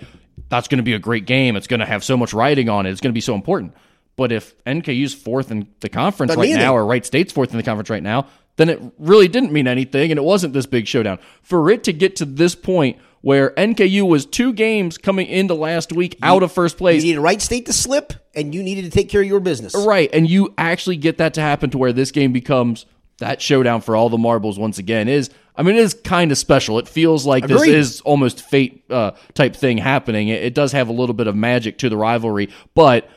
that's 0.49 0.67
going 0.67 0.79
to 0.79 0.83
be 0.83 0.95
a 0.95 0.99
great 0.99 1.27
game. 1.27 1.57
It's 1.57 1.67
going 1.67 1.81
to 1.81 1.87
have 1.87 2.03
so 2.03 2.17
much 2.17 2.35
writing 2.35 2.69
on 2.69 2.87
it. 2.87 2.91
It's 2.91 3.01
going 3.01 3.13
to 3.13 3.15
be 3.15 3.21
so 3.21 3.35
important. 3.35 3.75
But 4.17 4.33
if 4.33 4.55
NKU's 4.65 5.15
fourth 5.15 5.51
in 5.51 5.69
the 5.81 5.89
conference 5.89 6.31
Doesn't 6.31 6.41
right 6.41 6.51
mean 6.51 6.59
now, 6.59 6.75
or 6.75 6.87
Wright 6.87 7.05
State's 7.05 7.33
fourth 7.33 7.51
in 7.51 7.57
the 7.57 7.63
conference 7.63 7.91
right 7.91 8.03
now, 8.03 8.29
then 8.57 8.69
it 8.69 8.81
really 8.99 9.29
didn't 9.29 9.53
mean 9.53 9.67
anything, 9.67 10.13
and 10.13 10.19
it 10.19 10.23
wasn't 10.23 10.53
this 10.53 10.67
big 10.67 10.87
showdown. 10.87 11.19
For 11.43 11.71
it 11.71 11.85
to 11.85 11.93
get 11.93 12.17
to 12.17 12.25
this 12.25 12.55
point 12.55 12.99
where 13.21 13.51
NKU 13.51 14.07
was 14.07 14.27
two 14.27 14.53
games 14.53 14.99
coming 14.99 15.27
into 15.27 15.55
last 15.55 15.93
week 15.93 16.19
out 16.23 16.43
of 16.43 16.53
first 16.53 16.77
place, 16.77 17.03
you 17.03 17.11
needed 17.11 17.21
Wright 17.23 17.43
State 17.43 17.67
to 17.67 17.73
slip, 17.73 18.13
and 18.35 18.55
you 18.55 18.63
needed 18.63 18.85
to 18.85 18.91
take 18.91 19.09
care 19.09 19.23
of 19.23 19.27
your 19.27 19.41
business. 19.41 19.75
Right, 19.75 20.11
and 20.13 20.29
you 20.29 20.55
actually 20.57 20.97
get 20.97 21.19
that 21.19 21.35
to 21.35 21.41
happen 21.41 21.71
to 21.71 21.79
where 21.79 21.93
this 21.93 22.13
game 22.13 22.33
becomes 22.33 22.87
that 23.19 23.41
showdown 23.41 23.81
for 23.81 23.97
all 23.97 24.09
the 24.09 24.19
marbles 24.19 24.59
once 24.59 24.79
again 24.79 25.09
is 25.09 25.31
I 25.57 25.63
mean 25.63 25.77
it 25.77 25.81
is 25.83 25.95
kind 25.95 26.33
of 26.33 26.39
special. 26.39 26.79
It 26.79 26.89
feels 26.89 27.25
like 27.25 27.45
Agreed. 27.45 27.73
this 27.73 27.93
is 27.95 28.01
almost 28.01 28.43
fate 28.43 28.85
uh, 28.91 29.13
type 29.35 29.55
thing 29.55 29.79
happening. 29.79 30.29
It, 30.29 30.43
it 30.43 30.55
does 30.55 30.73
have 30.73 30.89
a 30.89 30.93
little 30.93 31.15
bit 31.15 31.27
of 31.27 31.37
magic 31.37 31.79
to 31.79 31.89
the 31.89 31.97
rivalry, 31.97 32.51
but 32.75 33.09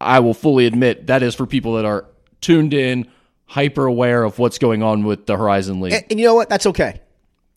I 0.00 0.20
will 0.20 0.34
fully 0.34 0.66
admit 0.66 1.08
that 1.08 1.22
is 1.22 1.34
for 1.34 1.46
people 1.46 1.74
that 1.74 1.84
are 1.84 2.06
tuned 2.40 2.72
in, 2.72 3.08
hyper 3.46 3.86
aware 3.86 4.22
of 4.22 4.38
what's 4.38 4.58
going 4.58 4.82
on 4.82 5.04
with 5.04 5.26
the 5.26 5.36
Horizon 5.36 5.80
League. 5.80 5.92
And, 5.92 6.04
and 6.10 6.20
you 6.20 6.26
know 6.26 6.34
what? 6.34 6.48
That's 6.48 6.66
okay. 6.66 7.00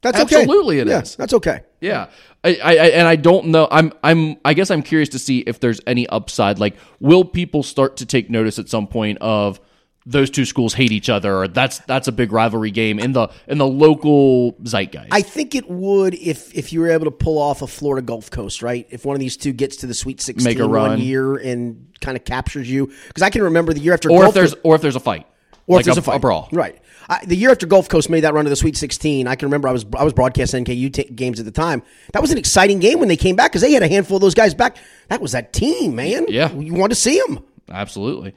That's 0.01 0.19
okay. 0.19 0.41
Absolutely 0.41 0.79
it 0.79 0.87
yes, 0.87 1.11
is. 1.11 1.15
That's 1.15 1.33
okay. 1.33 1.61
Yeah, 1.79 2.09
I, 2.43 2.57
I 2.61 2.73
and 2.73 3.07
I 3.07 3.15
don't 3.15 3.47
know. 3.47 3.69
I'm, 3.71 3.93
I'm. 4.03 4.35
I 4.43 4.53
guess 4.53 4.69
I'm 4.69 4.83
curious 4.83 5.07
to 5.09 5.19
see 5.19 5.39
if 5.39 5.61
there's 5.61 5.79
any 5.87 6.07
upside. 6.07 6.59
Like, 6.59 6.75
will 6.99 7.23
people 7.23 7.63
start 7.63 7.97
to 7.97 8.05
take 8.05 8.29
notice 8.29 8.59
at 8.59 8.67
some 8.67 8.85
point 8.85 9.17
of 9.21 9.61
those 10.05 10.29
two 10.29 10.45
schools 10.45 10.73
hate 10.73 10.91
each 10.91 11.09
other, 11.09 11.35
or 11.35 11.47
that's 11.47 11.79
that's 11.79 12.07
a 12.07 12.11
big 12.11 12.31
rivalry 12.31 12.71
game 12.71 12.99
in 12.99 13.13
the 13.13 13.29
in 13.47 13.57
the 13.57 13.67
local 13.67 14.53
zeitgeist? 14.63 15.09
I 15.11 15.21
think 15.21 15.55
it 15.55 15.69
would 15.69 16.13
if 16.15 16.53
if 16.53 16.73
you 16.73 16.81
were 16.81 16.89
able 16.89 17.05
to 17.05 17.11
pull 17.11 17.37
off 17.37 17.61
a 17.61 17.67
Florida 17.67 18.05
Gulf 18.05 18.29
Coast, 18.29 18.61
right? 18.61 18.85
If 18.89 19.05
one 19.05 19.15
of 19.15 19.19
these 19.19 19.37
two 19.37 19.53
gets 19.53 19.77
to 19.77 19.87
the 19.87 19.93
Sweet 19.93 20.21
Sixteen 20.21 20.43
Make 20.45 20.59
a 20.59 20.67
one 20.67 20.91
run. 20.91 20.99
year 20.99 21.35
and 21.35 21.87
kind 22.01 22.17
of 22.17 22.25
captures 22.25 22.69
you, 22.69 22.91
because 23.07 23.23
I 23.23 23.29
can 23.29 23.43
remember 23.43 23.73
the 23.73 23.79
year 23.79 23.93
after 23.93 24.09
or 24.11 24.21
Gulf 24.21 24.29
if 24.29 24.33
there's 24.35 24.53
Coast, 24.53 24.65
or 24.65 24.75
if 24.75 24.81
there's 24.81 24.95
a 24.95 24.99
fight, 24.99 25.25
or 25.67 25.77
like 25.77 25.81
if 25.81 25.85
there's 25.85 25.97
a, 25.97 26.01
a, 26.01 26.03
fight, 26.03 26.21
brawl. 26.21 26.49
right? 26.51 26.79
I, 27.09 27.25
the 27.25 27.35
year 27.35 27.51
after 27.51 27.65
Gulf 27.65 27.89
Coast 27.89 28.09
made 28.09 28.21
that 28.21 28.33
run 28.33 28.45
to 28.45 28.49
the 28.49 28.55
Sweet 28.55 28.77
Sixteen, 28.77 29.27
I 29.27 29.35
can 29.35 29.47
remember 29.47 29.67
I 29.67 29.71
was 29.71 29.85
I 29.97 30.03
was 30.03 30.13
broadcasting 30.13 30.65
NKU 30.65 30.93
t- 30.93 31.03
games 31.03 31.39
at 31.39 31.45
the 31.45 31.51
time. 31.51 31.81
That 32.13 32.21
was 32.21 32.31
an 32.31 32.37
exciting 32.37 32.79
game 32.79 32.99
when 32.99 33.07
they 33.07 33.17
came 33.17 33.35
back 33.35 33.51
because 33.51 33.61
they 33.61 33.71
had 33.71 33.83
a 33.83 33.87
handful 33.87 34.17
of 34.17 34.21
those 34.21 34.35
guys 34.35 34.53
back. 34.53 34.77
That 35.09 35.21
was 35.21 35.31
that 35.31 35.53
team, 35.53 35.95
man. 35.95 36.25
Yeah. 36.27 36.51
you 36.53 36.73
want 36.73 36.91
to 36.91 36.95
see 36.95 37.21
them. 37.25 37.43
Absolutely. 37.69 38.33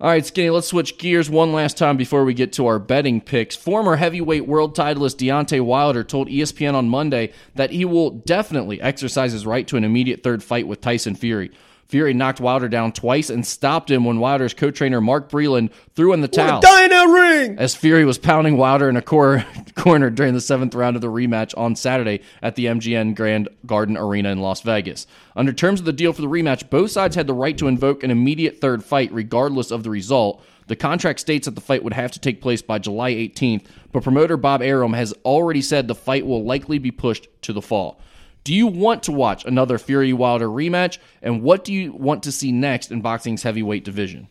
All 0.00 0.10
right, 0.10 0.26
Skinny, 0.26 0.50
let's 0.50 0.66
switch 0.66 0.98
gears 0.98 1.30
one 1.30 1.52
last 1.52 1.78
time 1.78 1.96
before 1.96 2.24
we 2.24 2.34
get 2.34 2.52
to 2.54 2.66
our 2.66 2.80
betting 2.80 3.20
picks. 3.20 3.54
Former 3.54 3.94
heavyweight 3.94 4.44
world 4.44 4.76
titleist 4.76 5.18
Deontay 5.18 5.60
Wilder 5.60 6.02
told 6.02 6.28
ESPN 6.28 6.74
on 6.74 6.88
Monday 6.88 7.32
that 7.54 7.70
he 7.70 7.84
will 7.84 8.10
definitely 8.10 8.80
exercise 8.80 9.30
his 9.30 9.46
right 9.46 9.68
to 9.68 9.76
an 9.76 9.84
immediate 9.84 10.24
third 10.24 10.42
fight 10.42 10.66
with 10.66 10.80
Tyson 10.80 11.14
Fury. 11.14 11.52
Fury 11.86 12.14
knocked 12.14 12.40
Wilder 12.40 12.68
down 12.68 12.92
twice 12.92 13.30
and 13.30 13.46
stopped 13.46 13.90
him 13.90 14.04
when 14.04 14.18
Wilder's 14.18 14.54
co-trainer 14.54 15.00
Mark 15.00 15.30
Breland 15.30 15.70
threw 15.94 16.12
in 16.12 16.20
the 16.20 16.28
towel. 16.28 16.60
Dyna 16.60 17.12
ring. 17.12 17.58
As 17.58 17.74
Fury 17.74 18.04
was 18.04 18.18
pounding 18.18 18.56
Wilder 18.56 18.88
in 18.88 18.96
a 18.96 19.02
cor- 19.02 19.44
corner 19.74 20.10
during 20.10 20.34
the 20.34 20.40
seventh 20.40 20.74
round 20.74 20.96
of 20.96 21.02
the 21.02 21.10
rematch 21.10 21.56
on 21.56 21.76
Saturday 21.76 22.20
at 22.42 22.54
the 22.56 22.66
MGM 22.66 23.14
Grand 23.14 23.48
Garden 23.66 23.96
Arena 23.96 24.30
in 24.30 24.40
Las 24.40 24.62
Vegas. 24.62 25.06
Under 25.36 25.52
terms 25.52 25.80
of 25.80 25.86
the 25.86 25.92
deal 25.92 26.12
for 26.12 26.22
the 26.22 26.28
rematch, 26.28 26.70
both 26.70 26.90
sides 26.90 27.16
had 27.16 27.26
the 27.26 27.34
right 27.34 27.56
to 27.58 27.68
invoke 27.68 28.02
an 28.02 28.10
immediate 28.10 28.60
third 28.60 28.82
fight 28.84 29.12
regardless 29.12 29.70
of 29.70 29.82
the 29.82 29.90
result. 29.90 30.42
The 30.66 30.76
contract 30.76 31.20
states 31.20 31.44
that 31.44 31.54
the 31.54 31.60
fight 31.60 31.84
would 31.84 31.92
have 31.92 32.12
to 32.12 32.18
take 32.18 32.40
place 32.40 32.62
by 32.62 32.78
July 32.78 33.12
18th, 33.12 33.66
but 33.92 34.02
promoter 34.02 34.38
Bob 34.38 34.62
Arum 34.62 34.94
has 34.94 35.12
already 35.24 35.60
said 35.60 35.86
the 35.86 35.94
fight 35.94 36.26
will 36.26 36.42
likely 36.42 36.78
be 36.78 36.90
pushed 36.90 37.28
to 37.42 37.52
the 37.52 37.60
fall. 37.60 38.00
Do 38.44 38.54
you 38.54 38.66
want 38.66 39.04
to 39.04 39.12
watch 39.12 39.44
another 39.44 39.78
Fury 39.78 40.12
Wilder 40.12 40.48
rematch? 40.48 40.98
And 41.22 41.42
what 41.42 41.64
do 41.64 41.72
you 41.72 41.92
want 41.92 42.22
to 42.24 42.32
see 42.32 42.52
next 42.52 42.90
in 42.90 43.00
boxing's 43.00 43.42
heavyweight 43.42 43.84
division? 43.84 44.28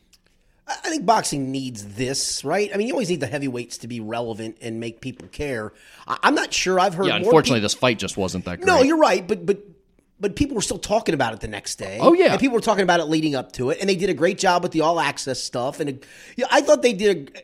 I 0.65 0.89
think 0.89 1.05
boxing 1.05 1.51
needs 1.51 1.95
this, 1.95 2.45
right? 2.45 2.71
I 2.73 2.77
mean, 2.77 2.87
you 2.87 2.93
always 2.93 3.09
need 3.09 3.19
the 3.19 3.27
heavyweights 3.27 3.79
to 3.79 3.87
be 3.87 3.99
relevant 3.99 4.57
and 4.61 4.79
make 4.79 5.01
people 5.01 5.27
care. 5.27 5.73
I- 6.07 6.19
I'm 6.23 6.35
not 6.35 6.53
sure 6.53 6.79
I've 6.79 6.93
heard. 6.93 7.07
Yeah, 7.07 7.17
unfortunately, 7.17 7.59
this 7.59 7.73
fight 7.73 7.99
just 7.99 8.15
wasn't 8.15 8.45
that 8.45 8.61
great. 8.61 8.67
No, 8.67 8.81
you're 8.81 8.97
right, 8.97 9.27
but 9.27 9.45
but 9.45 9.59
but 10.19 10.35
people 10.37 10.55
were 10.55 10.61
still 10.61 10.77
talking 10.77 11.13
about 11.13 11.33
it 11.33 11.41
the 11.41 11.49
next 11.49 11.75
day. 11.75 11.97
Oh, 11.99 12.13
yeah. 12.13 12.31
and 12.31 12.39
people 12.39 12.55
were 12.55 12.61
talking 12.61 12.83
about 12.83 13.01
it 13.01 13.05
leading 13.05 13.35
up 13.35 13.51
to 13.53 13.71
it, 13.71 13.79
and 13.81 13.89
they 13.89 13.95
did 13.95 14.09
a 14.09 14.13
great 14.13 14.37
job 14.37 14.63
with 14.63 14.71
the 14.71 14.81
all 14.81 14.99
access 14.99 15.43
stuff. 15.43 15.81
And 15.81 15.89
it, 15.89 16.05
yeah, 16.37 16.45
I 16.49 16.61
thought 16.61 16.81
they 16.81 16.93
did. 16.93 17.41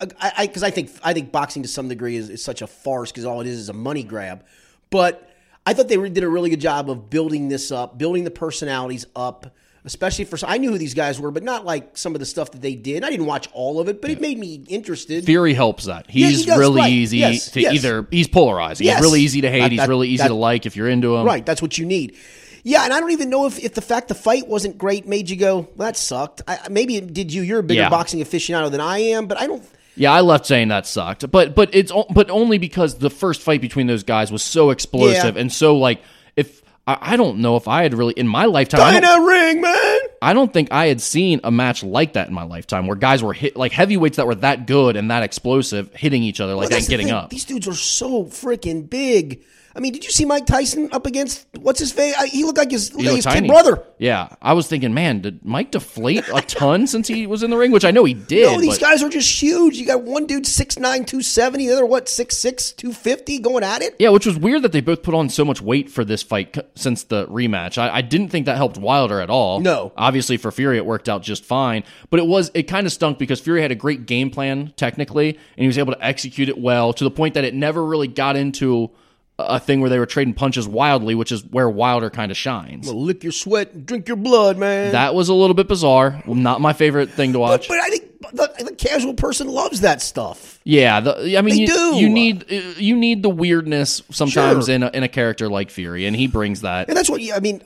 A, 0.00 0.08
I 0.20 0.46
because 0.46 0.64
I, 0.64 0.70
think 0.70 0.90
I 1.04 1.12
think 1.12 1.30
boxing 1.30 1.62
to 1.62 1.68
some 1.68 1.88
degree 1.88 2.16
is, 2.16 2.28
is 2.28 2.42
such 2.42 2.60
a 2.60 2.66
farce 2.66 3.12
because 3.12 3.24
all 3.24 3.40
it 3.40 3.46
is 3.46 3.58
is 3.58 3.68
a 3.68 3.72
money 3.74 4.02
grab. 4.02 4.44
But 4.90 5.27
I 5.68 5.74
thought 5.74 5.88
they 5.88 5.96
did 6.08 6.24
a 6.24 6.28
really 6.28 6.48
good 6.48 6.60
job 6.62 6.88
of 6.88 7.10
building 7.10 7.48
this 7.48 7.70
up, 7.70 7.98
building 7.98 8.24
the 8.24 8.30
personalities 8.30 9.04
up. 9.14 9.54
Especially 9.84 10.24
for 10.26 10.38
I 10.46 10.58
knew 10.58 10.70
who 10.72 10.76
these 10.78 10.92
guys 10.92 11.18
were, 11.20 11.30
but 11.30 11.42
not 11.42 11.64
like 11.64 11.96
some 11.96 12.14
of 12.14 12.18
the 12.20 12.26
stuff 12.26 12.50
that 12.50 12.60
they 12.60 12.74
did. 12.74 13.04
I 13.04 13.10
didn't 13.10 13.24
watch 13.26 13.48
all 13.52 13.80
of 13.80 13.88
it, 13.88 14.02
but 14.02 14.10
it 14.10 14.20
made 14.20 14.36
me 14.38 14.62
interested. 14.68 15.24
Fury 15.24 15.54
helps 15.54 15.84
that. 15.86 16.06
Yeah, 16.08 16.26
he 16.26 16.32
He's 16.34 16.46
does, 16.46 16.58
really 16.58 16.80
right. 16.80 16.92
easy 16.92 17.18
Yes, 17.18 17.50
to 17.52 17.60
yes. 17.60 17.74
either. 17.74 18.06
He's 18.10 18.28
polarizing. 18.28 18.86
Yes. 18.86 18.96
He's 18.98 19.02
really 19.06 19.20
easy 19.20 19.40
to 19.42 19.50
hate. 19.50 19.60
That- 19.60 19.70
he's 19.72 19.80
that- 19.80 19.88
really 19.88 20.08
easy 20.08 20.22
that- 20.22 20.28
to 20.28 20.34
like 20.34 20.66
if 20.66 20.74
you're 20.76 20.88
into 20.88 21.14
him. 21.16 21.24
Right, 21.24 21.46
that's 21.46 21.62
what 21.62 21.78
you 21.78 21.86
need. 21.86 22.16
Yeah, 22.64 22.84
and 22.84 22.92
I 22.92 23.00
don't 23.00 23.12
even 23.12 23.30
know 23.30 23.46
if, 23.46 23.58
if 23.64 23.74
the 23.74 23.80
fact 23.80 24.08
the 24.08 24.14
fight 24.14 24.46
wasn't 24.48 24.76
great 24.78 25.06
made 25.06 25.30
you 25.30 25.36
go, 25.36 25.58
well, 25.76 25.86
that 25.86 25.96
sucked. 25.96 26.42
I, 26.46 26.58
maybe 26.68 26.96
it 26.96 27.14
did 27.14 27.32
you. 27.32 27.42
You're 27.42 27.60
a 27.60 27.62
bigger 27.62 27.82
Yeah. 27.82 27.88
boxing 27.88 28.20
aficionado 28.20 28.70
than 28.70 28.80
I 28.80 28.98
am, 28.98 29.26
but 29.26 29.38
I 29.40 29.46
don't. 29.46 29.62
Yeah, 29.98 30.12
I 30.12 30.20
left 30.22 30.46
saying 30.46 30.68
that 30.68 30.86
sucked, 30.86 31.30
but 31.30 31.54
but 31.54 31.74
it's 31.74 31.92
but 32.10 32.30
only 32.30 32.58
because 32.58 32.98
the 32.98 33.10
first 33.10 33.42
fight 33.42 33.60
between 33.60 33.86
those 33.86 34.02
guys 34.04 34.30
was 34.32 34.42
so 34.42 34.70
explosive 34.70 35.34
Yeah. 35.34 35.40
and 35.40 35.52
so 35.52 35.76
like 35.76 36.00
if 36.36 36.62
I, 36.86 36.98
I 37.00 37.16
don't 37.16 37.38
know 37.38 37.56
if 37.56 37.68
I 37.68 37.82
had 37.82 37.94
really 37.94 38.14
in 38.14 38.26
my 38.28 38.46
lifetime. 38.46 38.80
Ring, 39.26 39.60
man. 39.60 39.98
I 40.22 40.32
don't 40.32 40.52
think 40.52 40.72
I 40.72 40.86
had 40.86 41.00
seen 41.00 41.40
a 41.44 41.50
match 41.50 41.82
like 41.84 42.14
that 42.14 42.28
in 42.28 42.34
my 42.34 42.42
lifetime 42.44 42.86
where 42.86 42.96
guys 42.96 43.22
were 43.22 43.32
hit 43.34 43.56
like 43.56 43.72
heavyweights 43.72 44.16
that 44.16 44.26
were 44.26 44.34
that 44.36 44.66
good 44.66 44.96
and 44.96 45.10
that 45.10 45.22
explosive 45.22 45.92
hitting 45.94 46.22
each 46.22 46.40
other 46.40 46.54
like 46.54 46.70
Well, 46.70 46.78
that 46.78 46.86
the 46.86 46.90
getting 46.90 47.06
thing. 47.08 47.14
up. 47.14 47.30
These 47.30 47.44
dudes 47.44 47.68
are 47.68 47.74
so 47.74 48.24
freaking 48.24 48.88
big. 48.88 49.42
I 49.78 49.80
mean, 49.80 49.92
did 49.92 50.04
you 50.04 50.10
see 50.10 50.24
Mike 50.24 50.44
Tyson 50.44 50.88
up 50.90 51.06
against 51.06 51.46
what's 51.60 51.78
his 51.78 51.92
face? 51.92 52.12
I- 52.18 52.26
He 52.26 52.42
looked 52.42 52.58
like 52.58 52.72
his, 52.72 52.92
like 52.94 53.14
his 53.14 53.24
kid 53.24 53.46
brother. 53.46 53.84
Yeah, 53.98 54.28
I 54.42 54.52
was 54.54 54.66
thinking, 54.66 54.92
man, 54.92 55.20
did 55.20 55.44
Mike 55.44 55.70
deflate 55.70 56.24
a 56.34 56.40
ton 56.42 56.88
since 56.88 57.06
he 57.06 57.28
was 57.28 57.44
in 57.44 57.50
the 57.50 57.56
ring? 57.56 57.70
Which 57.70 57.84
I 57.84 57.92
know 57.92 58.02
he 58.04 58.14
did. 58.34 58.46
No, 58.52 58.60
these 58.60 58.78
but- 58.78 58.80
guys 58.88 59.02
are 59.04 59.08
just 59.08 59.40
huge. 59.40 59.76
You 59.78 59.86
got 59.86 60.02
one 60.02 60.26
dude 60.26 60.44
6'9", 60.44 60.80
270, 60.82 61.66
the 61.68 61.72
other 61.72 61.86
what 61.86 62.06
6'6", 62.06 62.74
250 62.76 63.38
going 63.38 63.62
at 63.62 63.82
it. 63.82 63.94
Yeah, 64.00 64.08
which 64.08 64.26
was 64.26 64.36
weird 64.36 64.62
that 64.62 64.72
they 64.72 64.80
both 64.80 65.04
put 65.04 65.14
on 65.14 65.28
so 65.28 65.44
much 65.44 65.62
weight 65.62 65.88
for 65.88 66.04
this 66.04 66.24
fight 66.24 66.56
since 66.74 67.04
the 67.04 67.26
rematch. 67.28 67.78
I, 67.78 67.88
I 67.96 68.00
didn't 68.02 68.30
think 68.30 68.46
that 68.46 68.56
helped 68.56 68.78
Wilder 68.78 69.20
at 69.20 69.30
all. 69.30 69.60
No. 69.60 69.92
obviously 69.96 70.36
for 70.38 70.50
Fury 70.50 70.76
it 70.76 70.86
worked 70.86 71.08
out 71.08 71.22
just 71.22 71.44
fine, 71.44 71.84
but 72.10 72.18
it 72.18 72.26
was 72.26 72.50
it 72.54 72.64
kind 72.64 72.84
of 72.86 72.92
stunk 72.92 73.16
because 73.18 73.38
Fury 73.40 73.62
had 73.62 73.70
a 73.70 73.76
great 73.76 74.06
game 74.06 74.30
plan 74.30 74.72
technically, 74.76 75.30
and 75.30 75.38
he 75.62 75.66
was 75.68 75.78
able 75.78 75.92
to 75.92 76.04
execute 76.04 76.48
it 76.48 76.58
well 76.58 76.92
to 76.92 77.04
the 77.04 77.10
point 77.12 77.34
that 77.34 77.44
it 77.44 77.54
never 77.54 77.84
really 77.84 78.08
got 78.08 78.34
into 78.34 78.90
a 79.38 79.60
thing 79.60 79.80
where 79.80 79.88
they 79.90 79.98
were 79.98 80.06
trading 80.06 80.34
punches 80.34 80.66
wildly, 80.66 81.14
which 81.14 81.30
is 81.30 81.44
where 81.44 81.68
Wilder 81.70 82.10
kind 82.10 82.30
of 82.32 82.36
shines. 82.36 82.92
Lick 82.92 83.22
your 83.22 83.32
sweat 83.32 83.72
and 83.72 83.86
drink 83.86 84.08
your 84.08 84.16
blood, 84.16 84.58
man. 84.58 84.92
That 84.92 85.14
was 85.14 85.28
a 85.28 85.34
little 85.34 85.54
bit 85.54 85.68
bizarre. 85.68 86.22
Not 86.26 86.60
my 86.60 86.72
favorite 86.72 87.10
thing 87.10 87.32
to 87.34 87.38
watch. 87.38 87.68
but 87.68 87.78
I 87.78 87.88
think 87.88 88.20
the, 88.32 88.64
the 88.64 88.74
casual 88.74 89.14
person 89.14 89.46
loves 89.48 89.82
that 89.82 90.02
stuff. 90.02 90.58
Yeah, 90.64 91.00
the, 91.00 91.38
I 91.38 91.42
mean, 91.42 91.54
They 91.54 91.60
you, 91.62 91.66
do. 91.68 91.96
you 91.96 92.08
need 92.08 92.50
you 92.78 92.96
need 92.96 93.22
the 93.22 93.30
weirdness 93.30 94.02
sometimes 94.10 94.66
Sure. 94.66 94.74
in 94.74 94.82
a, 94.82 94.90
in 94.92 95.02
a 95.04 95.08
character 95.08 95.48
like 95.48 95.70
Fury, 95.70 96.04
and 96.06 96.16
he 96.16 96.26
brings 96.26 96.62
that. 96.62 96.88
And 96.88 96.96
that's 96.96 97.08
what 97.08 97.20
you, 97.22 97.32
I 97.34 97.40
mean. 97.40 97.62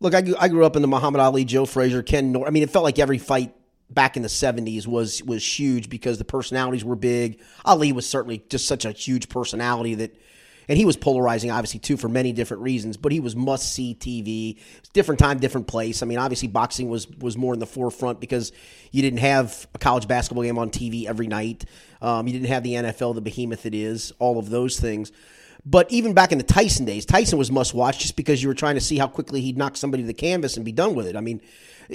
Look, 0.00 0.14
I 0.14 0.20
grew, 0.20 0.34
I 0.38 0.46
grew 0.48 0.64
up 0.64 0.76
in 0.76 0.82
the 0.82 0.88
Muhammad 0.88 1.20
Ali, 1.20 1.44
Joe 1.44 1.64
Frazier, 1.66 2.02
Ken. 2.02 2.30
Nor- 2.32 2.46
I 2.46 2.50
mean, 2.50 2.62
it 2.62 2.70
felt 2.70 2.84
like 2.84 2.98
every 3.00 3.18
fight 3.18 3.52
back 3.90 4.16
in 4.16 4.22
the 4.22 4.28
'70s 4.28 4.86
was 4.86 5.22
was 5.24 5.44
huge 5.58 5.88
because 5.88 6.18
the 6.18 6.24
personalities 6.24 6.84
were 6.84 6.96
big. 6.96 7.40
Ali 7.64 7.92
was 7.92 8.08
certainly 8.08 8.42
just 8.48 8.66
such 8.66 8.84
a 8.84 8.92
huge 8.92 9.28
personality 9.28 9.94
that, 9.96 10.14
and 10.68 10.76
he 10.76 10.84
was 10.84 10.96
polarizing, 10.96 11.50
obviously 11.50 11.80
too, 11.80 11.96
for 11.96 12.08
many 12.08 12.32
different 12.32 12.62
reasons. 12.62 12.96
But 12.96 13.12
he 13.12 13.20
was 13.20 13.34
must 13.34 13.72
see 13.72 13.94
TV. 13.98 14.60
Different 14.92 15.18
time, 15.18 15.38
different 15.38 15.66
place. 15.66 16.02
I 16.02 16.06
mean, 16.06 16.18
obviously 16.18 16.48
boxing 16.48 16.88
was 16.88 17.08
was 17.08 17.36
more 17.36 17.54
in 17.54 17.60
the 17.60 17.66
forefront 17.66 18.20
because 18.20 18.52
you 18.92 19.02
didn't 19.02 19.20
have 19.20 19.66
a 19.74 19.78
college 19.78 20.06
basketball 20.06 20.44
game 20.44 20.58
on 20.58 20.70
TV 20.70 21.06
every 21.06 21.26
night. 21.26 21.64
Um, 22.02 22.26
you 22.26 22.34
didn't 22.34 22.48
have 22.48 22.62
the 22.62 22.74
NFL, 22.74 23.14
the 23.14 23.20
behemoth 23.20 23.66
it 23.66 23.74
is. 23.74 24.12
All 24.18 24.38
of 24.38 24.50
those 24.50 24.78
things. 24.78 25.10
But 25.64 25.90
even 25.90 26.14
back 26.14 26.32
in 26.32 26.38
the 26.38 26.44
Tyson 26.44 26.86
days, 26.86 27.04
Tyson 27.04 27.38
was 27.38 27.50
must 27.50 27.74
watch 27.74 27.98
just 27.98 28.16
because 28.16 28.42
you 28.42 28.48
were 28.48 28.54
trying 28.54 28.76
to 28.76 28.80
see 28.80 28.96
how 28.96 29.06
quickly 29.06 29.40
he'd 29.40 29.58
knock 29.58 29.76
somebody 29.76 30.02
to 30.02 30.06
the 30.06 30.14
canvas 30.14 30.56
and 30.56 30.64
be 30.64 30.72
done 30.72 30.94
with 30.94 31.06
it. 31.06 31.16
I 31.16 31.20
mean, 31.20 31.40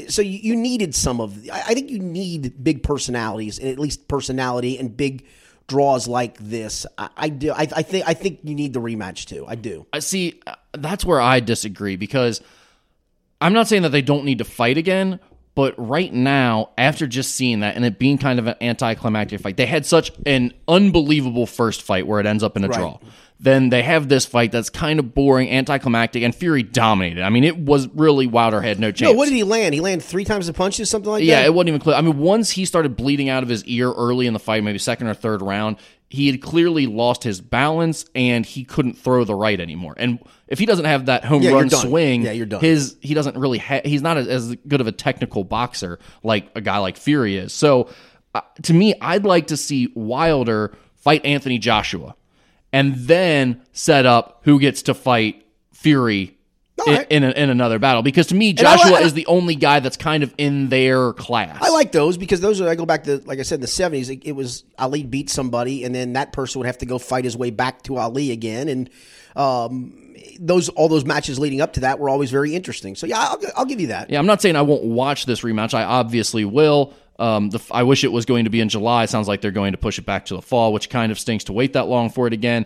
so 0.10 0.22
you, 0.22 0.38
you 0.40 0.56
needed 0.56 0.94
some 0.94 1.22
of. 1.22 1.50
I 1.52 1.74
think 1.74 1.90
you 1.90 2.00
need 2.00 2.64
big 2.64 2.84
personalities 2.84 3.60
and 3.60 3.70
at 3.70 3.80
least 3.80 4.08
personality 4.08 4.78
and 4.78 4.96
big 4.96 5.26
draws 5.68 6.08
like 6.08 6.38
this. 6.38 6.86
I, 6.98 7.10
I 7.18 7.30
do. 7.30 7.52
I, 7.52 7.68
I 7.76 7.82
think. 7.84 8.08
I 8.08 8.14
think 8.14 8.40
you 8.44 8.56
need 8.56 8.74
the 8.74 8.82
rematch 8.82 9.26
too. 9.26 9.46
I 9.48 9.56
do. 9.56 9.86
I 9.94 10.00
see. 10.00 10.42
uh, 10.48 10.56
That's 10.74 11.06
where 11.06 11.22
I 11.22 11.40
disagree 11.40 11.96
because 11.96 12.42
I'm 13.42 13.54
not 13.54 13.68
saying 13.68 13.82
that 13.84 13.90
they 13.90 14.02
don't 14.02 14.26
need 14.26 14.38
to 14.40 14.46
fight 14.46 14.78
again, 14.78 15.20
but 15.56 15.74
right 15.78 16.12
now, 16.14 16.70
after 16.78 17.06
just 17.08 17.36
seeing 17.36 17.60
that 17.62 17.76
and 17.76 17.86
it 17.86 18.00
being 18.00 18.18
kind 18.18 18.40
of 18.40 18.48
an 18.48 18.56
anticlimactic 18.62 19.40
fight, 19.42 19.58
they 19.58 19.66
had 19.68 19.86
such 19.86 20.12
an 20.26 20.54
unbelievable 20.68 21.46
first 21.46 21.82
fight 21.82 22.08
where 22.08 22.20
it 22.20 22.26
ends 22.26 22.44
up 22.44 22.58
in 22.58 22.64
a 22.64 22.68
Right. 22.68 22.78
draw. 22.80 22.98
Then 23.40 23.70
they 23.70 23.84
have 23.84 24.08
this 24.08 24.26
fight 24.26 24.54
that's 24.54 24.70
kind 24.70 25.00
of 25.00 25.14
boring, 25.14 25.50
anticlimactic, 25.50 26.24
and 26.24 26.34
Fury 26.34 26.64
dominated. 26.64 27.24
I 27.24 27.30
mean, 27.30 27.44
it 27.44 27.58
was 27.58 27.90
really 27.94 28.26
Wilder 28.26 28.62
had 28.62 28.80
no 28.80 28.92
chance. 28.92 29.12
No, 29.12 29.18
what 29.18 29.28
did 29.28 29.36
he 29.36 29.44
land? 29.44 29.74
He 29.74 29.82
landed 29.82 30.06
three 30.06 30.24
times 30.24 30.48
the 30.48 30.54
punches, 30.54 30.90
something 30.90 31.12
like 31.12 31.24
Yeah, 31.26 31.36
that. 31.36 31.42
Yeah, 31.42 31.46
it 31.48 31.54
wasn't 31.54 31.70
even 31.70 31.82
clear. 31.82 31.96
I 31.98 32.02
mean, 32.02 32.18
once 32.20 32.52
he 32.52 32.64
started 32.64 32.96
bleeding 32.96 33.28
out 33.28 33.44
of 33.44 33.50
his 33.50 33.66
ear 33.66 33.92
early 33.92 34.28
in 34.28 34.34
the 34.34 34.40
fight, 34.40 34.64
maybe 34.64 34.78
second 34.78 35.08
or 35.08 35.14
third 35.14 35.42
round, 35.42 35.76
he 36.10 36.28
had 36.28 36.42
clearly 36.42 36.86
lost 36.88 37.24
his 37.24 37.42
balance 37.42 38.06
and 38.16 38.46
he 38.46 38.64
couldn't 38.64 38.94
throw 38.98 39.26
the 39.26 39.36
right 39.36 39.60
anymore. 39.60 39.96
And 39.98 40.20
if 40.54 40.60
he 40.60 40.68
doesn't 40.68 40.86
have 40.86 41.08
that 41.08 41.26
home 41.26 41.42
Yeah, 41.42 41.52
run 41.52 41.70
swing, 41.70 42.22
Yeah, 42.22 42.32
you're 42.32 42.46
done. 42.46 42.62
His 42.62 42.96
he 43.02 43.16
doesn't 43.16 43.36
really 43.36 43.58
ha- 43.58 43.82
he's 43.84 44.04
not 44.04 44.18
as, 44.18 44.28
as 44.28 44.56
good 44.68 44.82
of 44.82 44.88
a 44.88 44.92
technical 44.92 45.44
boxer 45.44 45.98
like 46.22 46.50
a 46.54 46.62
guy 46.62 46.78
like 46.78 46.96
Fury 46.96 47.36
is. 47.36 47.52
So 47.52 47.90
uh, 48.36 48.42
to 48.62 48.74
me, 48.74 48.94
I'd 49.02 49.26
like 49.26 49.48
to 49.48 49.58
see 49.58 49.92
Wilder 49.96 50.78
fight 50.96 51.26
Anthony 51.26 51.58
Joshua 51.58 52.16
and 52.72 52.96
then 52.96 53.64
set 53.72 54.06
up 54.06 54.42
who 54.44 54.60
gets 54.60 54.84
to 54.84 54.94
fight 54.94 55.46
Fury. 55.74 56.38
All 56.86 56.94
In, 56.94 57.06
in, 57.10 57.24
a, 57.24 57.30
in 57.32 57.50
another 57.52 57.78
battle, 57.78 58.02
because 58.02 58.28
to 58.28 58.36
me, 58.36 58.50
I 58.50 58.54
Joshua 58.54 59.00
is 59.02 59.14
the 59.14 59.28
only 59.28 59.56
guy 59.56 59.80
that's 59.80 59.96
kind 59.96 60.24
of 60.24 60.34
in 60.40 60.70
their 60.70 61.14
class. 61.14 61.60
I 61.62 61.70
like 61.70 61.92
those 61.92 62.18
because 62.18 62.42
those 62.42 62.60
are. 62.62 62.68
I 62.68 62.74
go 62.74 62.86
back 62.86 63.04
to 63.04 63.22
like 63.26 63.40
I 63.40 63.44
said 63.44 63.56
in 63.56 63.62
the 63.62 63.68
seventies. 63.68 64.10
It, 64.10 64.26
it 64.26 64.32
was 64.32 64.64
Ali 64.78 65.04
beat 65.04 65.30
somebody, 65.30 65.84
and 65.84 65.94
then 65.94 66.14
that 66.14 66.34
person 66.34 66.60
would 66.60 66.66
have 66.66 66.80
to 66.80 66.88
go 66.88 66.98
fight 66.98 67.26
his 67.26 67.38
way 67.38 67.52
back 67.52 67.84
to 67.84 67.98
Ali 67.98 68.32
again, 68.32 68.70
and 68.70 68.90
um, 69.36 70.03
those 70.40 70.70
all 70.70 70.88
those 70.90 71.06
matches 71.06 71.40
leading 71.40 71.62
up 71.62 71.74
to 71.74 71.80
that 71.82 72.00
were 72.00 72.10
always 72.10 72.32
very 72.32 72.56
interesting. 72.56 72.96
So 72.96 73.06
yeah, 73.08 73.20
I'll, 73.20 73.40
I'll 73.58 73.66
give 73.66 73.80
you 73.82 73.88
that. 73.88 74.10
Yeah, 74.10 74.20
I'm 74.20 74.26
not 74.26 74.42
saying 74.42 74.56
I 74.56 74.62
won't 74.62 74.84
watch 74.84 75.26
this 75.26 75.42
rematch. 75.42 75.74
I 75.74 75.84
obviously 75.84 76.46
will. 76.46 76.94
Um, 77.20 77.50
the, 77.52 77.62
I 77.72 77.84
wish 77.84 78.04
it 78.04 78.12
was 78.12 78.26
going 78.26 78.46
to 78.46 78.50
be 78.50 78.60
in 78.60 78.70
July. 78.70 79.04
It 79.04 79.10
sounds 79.10 79.28
like 79.28 79.42
they're 79.42 79.52
going 79.52 79.74
to 79.74 79.78
push 79.78 80.00
it 80.00 80.06
back 80.06 80.26
to 80.26 80.36
the 80.36 80.42
fall, 80.42 80.74
which 80.74 80.90
kind 80.90 81.12
of 81.12 81.20
stinks 81.20 81.44
to 81.46 81.54
wait 81.54 81.74
that 81.74 81.86
long 81.88 82.10
for 82.10 82.26
it 82.28 82.34
again. 82.34 82.66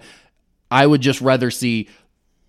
I 0.72 0.86
would 0.88 1.02
just 1.02 1.20
rather 1.22 1.52
see 1.52 1.90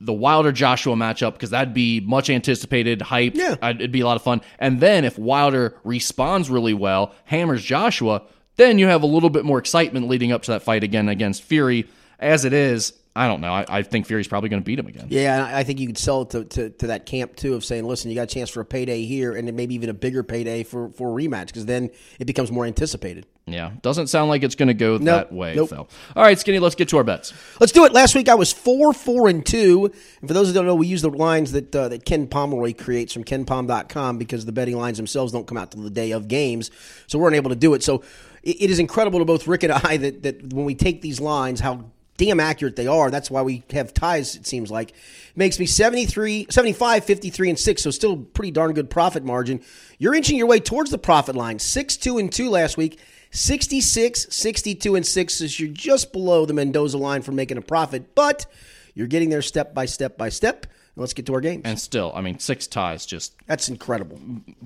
the 0.01 0.13
Wilder 0.13 0.53
Joshua 0.53 0.95
matchup 0.95 1.33
because 1.33 1.51
that'd 1.51 1.75
be 1.75 1.99
much 2.01 2.31
anticipated, 2.31 3.03
hype. 3.03 3.35
Yeah. 3.35 3.57
I'd- 3.61 3.79
it'd 3.81 3.91
be 3.91 4.01
a 4.01 4.07
lot 4.07 4.15
of 4.17 4.23
fun. 4.23 4.43
And 4.61 4.79
then 4.81 5.05
if 5.05 5.19
Wilder 5.19 5.75
responds 5.83 6.49
really 6.49 6.73
well, 6.75 7.15
hammers 7.25 7.65
Joshua, 7.65 8.23
then 8.57 8.79
you 8.79 8.87
have 8.87 9.03
a 9.03 9.07
little 9.07 9.31
bit 9.31 9.45
more 9.45 9.59
excitement 9.59 10.09
leading 10.09 10.31
up 10.31 10.43
to 10.43 10.53
that 10.53 10.63
fight 10.63 10.85
again 10.85 11.09
against 11.09 11.43
Fury. 11.43 11.89
As 12.21 12.45
it 12.45 12.53
is, 12.53 12.93
I 13.17 13.27
don't 13.27 13.41
know. 13.41 13.53
I, 13.53 13.65
I 13.69 13.83
think 13.83 14.07
Fury's 14.07 14.29
probably 14.29 14.49
going 14.49 14.63
to 14.63 14.65
beat 14.65 14.79
him 14.79 14.87
again. 14.87 15.07
Yeah, 15.09 15.47
and 15.47 15.57
I 15.57 15.65
think 15.65 15.81
you 15.81 15.89
could 15.89 15.99
sell 15.99 16.23
it 16.23 16.31
to, 16.31 16.45
to, 16.45 16.71
to, 16.71 16.87
that 16.89 17.05
camp 17.05 17.35
too 17.35 17.55
of 17.55 17.65
saying, 17.65 17.85
listen, 17.85 18.11
you 18.11 18.15
got 18.15 18.23
a 18.23 18.27
chance 18.27 18.49
for 18.49 18.61
a 18.61 18.65
payday 18.65 19.05
here, 19.05 19.35
and 19.35 19.53
maybe 19.55 19.75
even 19.75 19.89
a 19.89 19.95
bigger 19.95 20.23
payday 20.23 20.63
for, 20.63 20.91
for 20.91 21.11
a 21.11 21.23
rematch 21.23 21.47
because 21.47 21.67
then 21.67 21.91
it 22.21 22.27
becomes 22.27 22.53
more 22.53 22.65
anticipated. 22.65 23.27
Yeah, 23.47 23.73
doesn't 23.83 24.09
sound 24.09 24.29
like 24.29 24.43
it's 24.43 24.55
going 24.55 24.69
to 24.69 24.75
go 24.75 24.99
Nope, 24.99 25.05
that 25.05 25.33
way, 25.33 25.55
nope. 25.55 25.73
All 25.73 25.89
right, 26.23 26.39
Skinny, 26.39 26.59
let's 26.59 26.75
get 26.75 26.89
to 26.91 26.99
our 26.99 27.05
bets. 27.05 27.33
Let's 27.59 27.73
do 27.73 27.85
it. 27.87 27.93
Last 27.93 28.15
week 28.15 28.29
I 28.29 28.35
was 28.35 28.53
four, 28.53 28.93
four, 28.93 29.29
and 29.29 29.45
two. 29.45 29.91
And 30.21 30.29
for 30.29 30.35
those 30.35 30.49
who 30.49 30.55
don't 30.55 30.67
know, 30.67 30.75
we 30.75 30.87
use 30.87 31.03
the 31.03 31.11
lines 31.11 31.53
that 31.53 31.75
uh, 31.75 31.89
that 31.89 32.05
Ken 32.05 32.27
Pomeroy 32.27 32.75
creates 32.75 33.13
from 33.13 33.25
KenPom.com 33.25 34.19
because 34.19 34.45
the 34.45 34.53
betting 34.53 34.77
lines 34.77 34.97
themselves 34.97 35.33
don't 35.33 35.47
come 35.47 35.57
out 35.57 35.73
till 35.73 35.83
the 35.83 35.91
day 35.91 36.11
of 36.11 36.29
games, 36.29 36.71
so 37.07 37.19
we're 37.19 37.29
unable 37.29 37.51
to 37.51 37.57
do 37.57 37.75
it. 37.75 37.83
So 37.83 38.03
it, 38.43 38.63
it 38.63 38.71
is 38.71 38.79
incredible 38.79 39.19
to 39.19 39.25
both 39.25 39.47
Rick 39.47 39.63
and 39.65 39.73
I 39.73 39.97
that 39.97 40.23
that 40.23 40.53
when 40.53 40.65
we 40.65 40.75
take 40.75 41.01
these 41.01 41.21
lines, 41.21 41.61
how 41.61 41.91
damn 42.19 42.41
accurate 42.41 42.77
they 42.77 42.87
are. 42.87 43.11
That's 43.11 43.31
why 43.31 43.41
we 43.41 43.63
have 43.71 43.95
ties. 43.95 44.37
It 44.37 44.47
seems 44.47 44.71
like 44.71 44.93
makes 45.35 45.59
me 45.59 45.65
73, 45.65 46.49
75, 46.51 47.05
53, 47.05 47.49
and 47.49 47.59
six. 47.59 47.83
So 47.83 47.91
still 47.91 48.19
pretty 48.19 48.51
darn 48.51 48.75
good 48.75 48.91
profit 48.91 49.25
margin. 49.25 49.63
You're 49.99 50.15
inching 50.15 50.37
your 50.37 50.47
way 50.47 50.61
towards 50.61 50.91
the 50.91 50.99
profit 50.99 51.35
line. 51.35 51.59
Six, 51.59 51.97
two, 51.97 52.19
and 52.19 52.31
two 52.31 52.51
last 52.51 52.77
week. 52.77 52.99
66, 53.31 54.27
62, 54.31 54.95
and 54.95 55.07
6 55.07 55.41
is 55.41 55.61
you're 55.61 55.69
just 55.71 56.13
below 56.13 56.45
the 56.45 56.55
Mendoza 56.55 56.99
line 56.99 57.23
for 57.23 57.33
making 57.33 57.59
a 57.59 57.63
profit, 57.63 58.15
but 58.15 58.47
you're 58.95 59.07
getting 59.07 59.29
there 59.29 59.43
step 59.43 59.75
by 59.75 59.87
step 59.87 60.17
by 60.19 60.29
step. 60.29 60.67
Let's 60.97 61.13
get 61.13 61.27
to 61.27 61.35
our 61.35 61.41
games. 61.41 61.63
And 61.65 61.79
still, 61.79 62.11
I 62.17 62.23
mean, 62.23 62.41
six 62.41 62.67
ties 62.67 63.07
just 63.07 63.33
That's 63.47 63.69
incredible. 63.69 64.19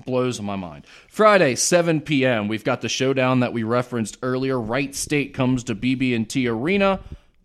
blows 0.05 0.41
my 0.41 0.55
mind. 0.55 0.87
Friday, 1.07 1.53
7 1.53 2.01
p.m. 2.01 2.47
We've 2.47 2.63
got 2.63 2.81
the 2.81 2.89
showdown 2.89 3.41
that 3.41 3.53
we 3.53 3.61
referenced 3.61 4.17
earlier. 4.23 4.59
Wright 4.59 4.95
State 4.95 5.35
comes 5.35 5.63
to 5.65 5.75
BB&T 5.75 6.47
Arena. 6.47 7.01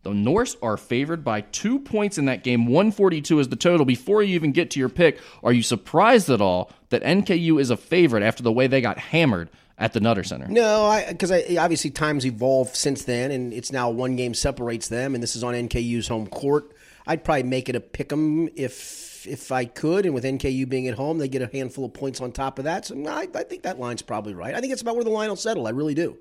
The 0.08 0.14
Norse 0.14 0.56
are 0.62 0.78
favored 0.78 1.22
by 1.22 1.42
two 1.42 1.78
points 1.78 2.16
in 2.16 2.24
that 2.24 2.42
game. 2.42 2.64
142 2.66 3.40
is 3.40 3.48
the 3.48 3.56
total. 3.56 3.84
Before 3.84 4.22
you 4.22 4.34
even 4.36 4.52
get 4.52 4.70
to 4.70 4.80
your 4.80 4.88
pick, 4.88 5.20
are 5.42 5.52
you 5.52 5.62
surprised 5.62 6.30
at 6.30 6.40
all 6.40 6.70
that 6.88 7.02
NKU 7.02 7.60
is 7.60 7.68
a 7.68 7.76
favorite 7.76 8.22
after 8.22 8.42
the 8.42 8.50
way 8.50 8.66
they 8.66 8.80
got 8.80 8.98
hammered 8.98 9.50
at 9.76 9.92
the 9.92 10.00
Nutter 10.00 10.24
Center? 10.24 10.48
No, 10.48 11.04
because 11.08 11.30
obviously 11.30 11.90
times 11.90 12.24
evolved 12.24 12.74
since 12.74 13.04
then, 13.04 13.30
and 13.30 13.52
it's 13.52 13.70
now 13.70 13.90
one 13.90 14.16
game 14.16 14.32
separates 14.32 14.88
them, 14.88 15.14
and 15.14 15.22
this 15.22 15.36
is 15.36 15.44
on 15.44 15.52
NKU's 15.52 16.08
home 16.08 16.26
court. 16.26 16.72
I'd 17.06 17.22
probably 17.22 17.42
make 17.42 17.68
it 17.68 17.76
a 17.76 17.80
pick 17.80 18.10
'em 18.10 18.48
if 18.56 19.26
if 19.26 19.52
I 19.52 19.66
could, 19.66 20.06
and 20.06 20.14
with 20.14 20.24
NKU 20.24 20.66
being 20.66 20.88
at 20.88 20.94
home, 20.94 21.18
they 21.18 21.28
get 21.28 21.42
a 21.42 21.50
handful 21.52 21.84
of 21.84 21.92
points 21.92 22.20
on 22.22 22.32
top 22.32 22.58
of 22.58 22.64
that. 22.64 22.86
So 22.86 22.96
I, 23.06 23.28
I 23.34 23.42
think 23.42 23.64
that 23.64 23.78
line's 23.78 24.00
probably 24.00 24.32
right. 24.32 24.54
I 24.54 24.60
think 24.60 24.72
it's 24.72 24.80
about 24.80 24.94
where 24.94 25.04
the 25.04 25.10
line 25.10 25.28
will 25.28 25.36
settle. 25.36 25.66
I 25.66 25.70
really 25.70 25.94
do. 25.94 26.16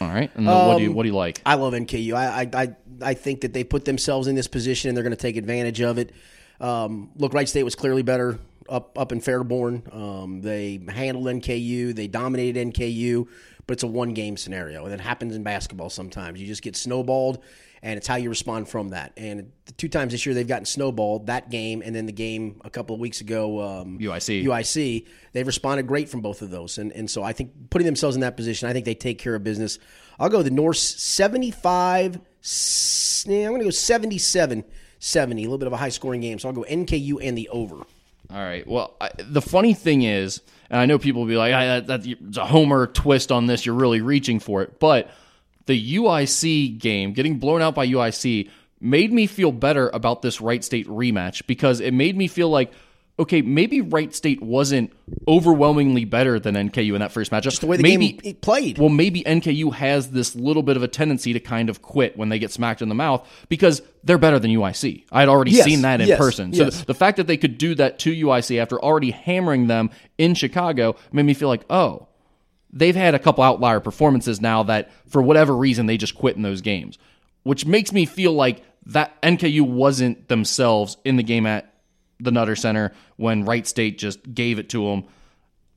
All 0.00 0.08
right. 0.08 0.30
And 0.34 0.46
then 0.46 0.68
what 0.68 0.78
do 0.78 0.84
you 0.84 0.92
what 0.92 1.02
do 1.04 1.08
you 1.08 1.14
like? 1.14 1.40
I 1.46 1.54
love 1.54 1.72
NKU. 1.72 2.12
I, 2.14 2.42
I 2.42 2.62
I 2.62 2.76
I 3.02 3.14
think 3.14 3.42
that 3.42 3.52
they 3.52 3.64
put 3.64 3.84
themselves 3.84 4.28
in 4.28 4.34
this 4.34 4.46
position 4.46 4.88
and 4.88 4.96
they're 4.96 5.04
going 5.04 5.16
to 5.16 5.20
take 5.20 5.36
advantage 5.36 5.80
of 5.80 5.98
it. 5.98 6.12
Um, 6.60 7.10
look, 7.16 7.34
Wright 7.34 7.48
State 7.48 7.62
was 7.62 7.74
clearly 7.74 8.02
better 8.02 8.38
up 8.68 8.98
up 8.98 9.12
in 9.12 9.20
Fairborn. 9.20 9.94
Um, 9.94 10.40
they 10.40 10.80
handled 10.88 11.26
NKU. 11.26 11.94
They 11.94 12.06
dominated 12.06 12.72
NKU, 12.72 13.28
but 13.66 13.74
it's 13.74 13.82
a 13.82 13.86
one 13.86 14.14
game 14.14 14.36
scenario, 14.36 14.84
and 14.84 14.94
it 14.94 15.00
happens 15.00 15.34
in 15.34 15.42
basketball 15.42 15.90
sometimes. 15.90 16.40
You 16.40 16.46
just 16.46 16.62
get 16.62 16.76
snowballed, 16.76 17.42
and 17.82 17.96
it's 17.96 18.06
how 18.06 18.16
you 18.16 18.28
respond 18.28 18.68
from 18.68 18.90
that. 18.90 19.12
And 19.16 19.52
the 19.66 19.72
two 19.72 19.88
times 19.88 20.12
this 20.12 20.26
year 20.26 20.34
they've 20.34 20.46
gotten 20.46 20.66
snowballed 20.66 21.26
that 21.26 21.50
game, 21.50 21.82
and 21.84 21.94
then 21.94 22.06
the 22.06 22.12
game 22.12 22.60
a 22.64 22.70
couple 22.70 22.94
of 22.94 23.00
weeks 23.00 23.20
ago, 23.20 23.62
um, 23.62 23.98
UIC. 23.98 24.44
UIC. 24.44 25.06
They've 25.32 25.46
responded 25.46 25.86
great 25.86 26.08
from 26.08 26.20
both 26.20 26.42
of 26.42 26.50
those, 26.50 26.78
and 26.78 26.92
and 26.92 27.10
so 27.10 27.22
I 27.22 27.32
think 27.32 27.70
putting 27.70 27.86
themselves 27.86 28.16
in 28.16 28.20
that 28.20 28.36
position, 28.36 28.68
I 28.68 28.72
think 28.72 28.84
they 28.84 28.94
take 28.94 29.18
care 29.18 29.34
of 29.34 29.44
business. 29.44 29.78
I'll 30.18 30.30
go 30.30 30.42
the 30.42 30.50
Norse 30.50 30.80
75. 30.80 32.16
I'm 32.16 32.22
going 33.50 33.58
to 33.58 33.64
go 33.64 33.70
77 33.70 34.64
70. 34.98 35.42
A 35.42 35.44
little 35.44 35.58
bit 35.58 35.66
of 35.66 35.72
a 35.72 35.76
high 35.76 35.88
scoring 35.88 36.20
game, 36.20 36.38
so 36.38 36.48
I'll 36.48 36.54
go 36.54 36.64
NKU 36.68 37.18
and 37.22 37.36
the 37.36 37.48
over. 37.50 37.84
All 38.30 38.38
right. 38.38 38.66
Well, 38.66 38.94
I, 39.00 39.10
the 39.18 39.42
funny 39.42 39.74
thing 39.74 40.02
is, 40.02 40.40
and 40.70 40.80
I 40.80 40.86
know 40.86 40.98
people 40.98 41.22
will 41.22 41.28
be 41.28 41.36
like, 41.36 41.52
I, 41.54 41.80
that, 41.80 41.86
that's 41.86 42.36
a 42.36 42.44
homer 42.44 42.86
twist 42.86 43.30
on 43.30 43.46
this. 43.46 43.64
You're 43.64 43.74
really 43.74 44.00
reaching 44.00 44.40
for 44.40 44.62
it. 44.62 44.80
But 44.80 45.10
the 45.66 45.96
UIC 45.96 46.78
game, 46.78 47.12
getting 47.12 47.38
blown 47.38 47.62
out 47.62 47.74
by 47.74 47.86
UIC, 47.86 48.50
made 48.80 49.12
me 49.12 49.26
feel 49.26 49.52
better 49.52 49.88
about 49.92 50.22
this 50.22 50.40
Wright 50.40 50.62
State 50.64 50.86
rematch 50.88 51.46
because 51.46 51.80
it 51.80 51.92
made 51.92 52.16
me 52.16 52.28
feel 52.28 52.48
like, 52.48 52.72
okay, 53.18 53.40
maybe 53.40 53.80
Wright 53.80 54.14
State 54.14 54.42
wasn't 54.42 54.92
overwhelmingly 55.26 56.04
better 56.04 56.38
than 56.38 56.54
NKU 56.54 56.94
in 56.94 57.00
that 57.00 57.12
first 57.12 57.30
matchup. 57.32 57.42
Just 57.42 57.60
the 57.62 57.66
way 57.66 57.78
the 57.78 57.82
maybe, 57.82 58.12
game 58.12 58.34
played. 58.36 58.78
Well, 58.78 58.90
maybe 58.90 59.22
NKU 59.22 59.72
has 59.72 60.10
this 60.10 60.36
little 60.36 60.62
bit 60.62 60.76
of 60.76 60.82
a 60.82 60.88
tendency 60.88 61.32
to 61.32 61.40
kind 61.40 61.70
of 61.70 61.80
quit 61.80 62.16
when 62.16 62.28
they 62.28 62.38
get 62.38 62.50
smacked 62.50 62.82
in 62.82 62.88
the 62.88 62.94
mouth 62.94 63.26
because 63.48 63.80
they're 64.04 64.18
better 64.18 64.38
than 64.38 64.50
UIC. 64.50 65.04
I 65.10 65.20
had 65.20 65.28
already 65.28 65.52
Yes, 65.52 65.64
seen 65.64 65.82
that 65.82 66.00
in 66.00 66.08
yes, 66.08 66.18
person. 66.18 66.52
So 66.52 66.64
yes. 66.64 66.80
the, 66.80 66.86
the 66.86 66.94
fact 66.94 67.16
that 67.16 67.26
they 67.26 67.38
could 67.38 67.56
do 67.56 67.74
that 67.76 67.98
to 68.00 68.12
UIC 68.12 68.60
after 68.60 68.78
already 68.78 69.12
hammering 69.12 69.66
them 69.66 69.90
in 70.18 70.34
Chicago 70.34 70.96
made 71.10 71.24
me 71.24 71.34
feel 71.34 71.48
like, 71.48 71.64
oh, 71.70 72.08
they've 72.70 72.96
had 72.96 73.14
a 73.14 73.18
couple 73.18 73.42
outlier 73.42 73.80
performances 73.80 74.40
now 74.40 74.62
that 74.64 74.90
for 75.08 75.22
whatever 75.22 75.56
reason 75.56 75.86
they 75.86 75.96
just 75.96 76.14
quit 76.14 76.36
in 76.36 76.42
those 76.42 76.60
games, 76.60 76.98
which 77.44 77.64
makes 77.64 77.92
me 77.92 78.04
feel 78.04 78.32
like 78.32 78.62
that 78.84 79.20
NKU 79.22 79.62
wasn't 79.62 80.28
themselves 80.28 80.98
in 81.04 81.16
the 81.16 81.22
game 81.22 81.46
at 81.46 81.72
the 82.20 82.30
Nutter 82.30 82.56
Center 82.56 82.92
when 83.16 83.44
Wright 83.44 83.66
State 83.66 83.98
just 83.98 84.34
gave 84.34 84.58
it 84.58 84.68
to 84.70 84.86
them. 84.86 85.04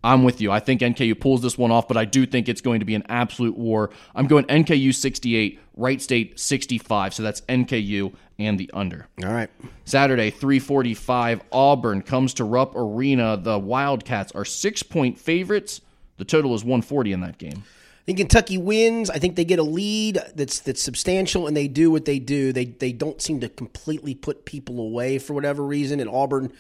I'm 0.04 0.24
with 0.24 0.40
you. 0.40 0.50
I 0.52 0.62
think 0.62 0.80
NKU 0.80 1.20
pulls 1.20 1.42
this 1.42 1.58
one 1.58 1.72
off, 1.72 1.88
but 1.88 1.98
I 1.98 2.06
do 2.06 2.26
think 2.26 2.48
it's 2.48 2.62
going 2.62 2.80
to 2.80 2.86
be 2.86 2.96
an 2.96 3.04
absolute 3.10 3.58
war. 3.58 3.90
I'm 4.16 4.28
going 4.28 4.46
NKU 4.46 4.96
68, 4.96 5.60
Wright 5.76 6.02
State 6.02 6.40
65. 6.40 7.14
So 7.14 7.24
that's 7.24 7.42
NKU 7.42 8.14
and 8.38 8.58
the 8.58 8.70
under. 8.74 9.08
All 9.22 9.32
right. 9.32 9.50
Saturday, 9.84 10.30
345, 10.30 11.42
Auburn 11.52 12.02
comes 12.02 12.34
to 12.36 12.46
Rupp 12.46 12.76
Arena. 12.76 13.36
The 13.36 13.60
Wildcats 13.60 14.32
are 14.32 14.46
six 14.46 14.84
point 14.84 15.20
favorites. 15.20 15.82
The 16.18 16.26
total 16.26 16.56
is 16.56 16.64
140 16.64 17.12
in 17.12 17.22
that 17.22 17.38
game. 17.38 17.64
Think 18.10 18.18
Kentucky 18.18 18.58
wins. 18.58 19.12
I 19.12 19.20
think 19.20 19.36
they 19.36 19.46
get 19.46 19.60
a 19.60 19.64
lead 19.64 20.20
that's 20.34 20.62
that's 20.62 20.82
substantial, 20.82 21.46
and 21.46 21.56
they 21.56 21.68
do 21.68 21.92
what 21.92 22.06
they 22.06 22.18
do. 22.18 22.52
They 22.52 22.66
they 22.66 22.92
don't 22.92 23.22
seem 23.22 23.40
to 23.42 23.50
completely 23.50 24.16
put 24.16 24.46
people 24.46 24.80
away 24.80 25.20
for 25.20 25.36
whatever 25.36 25.64
reason. 25.64 26.00
And 26.00 26.10
Auburn 26.10 26.52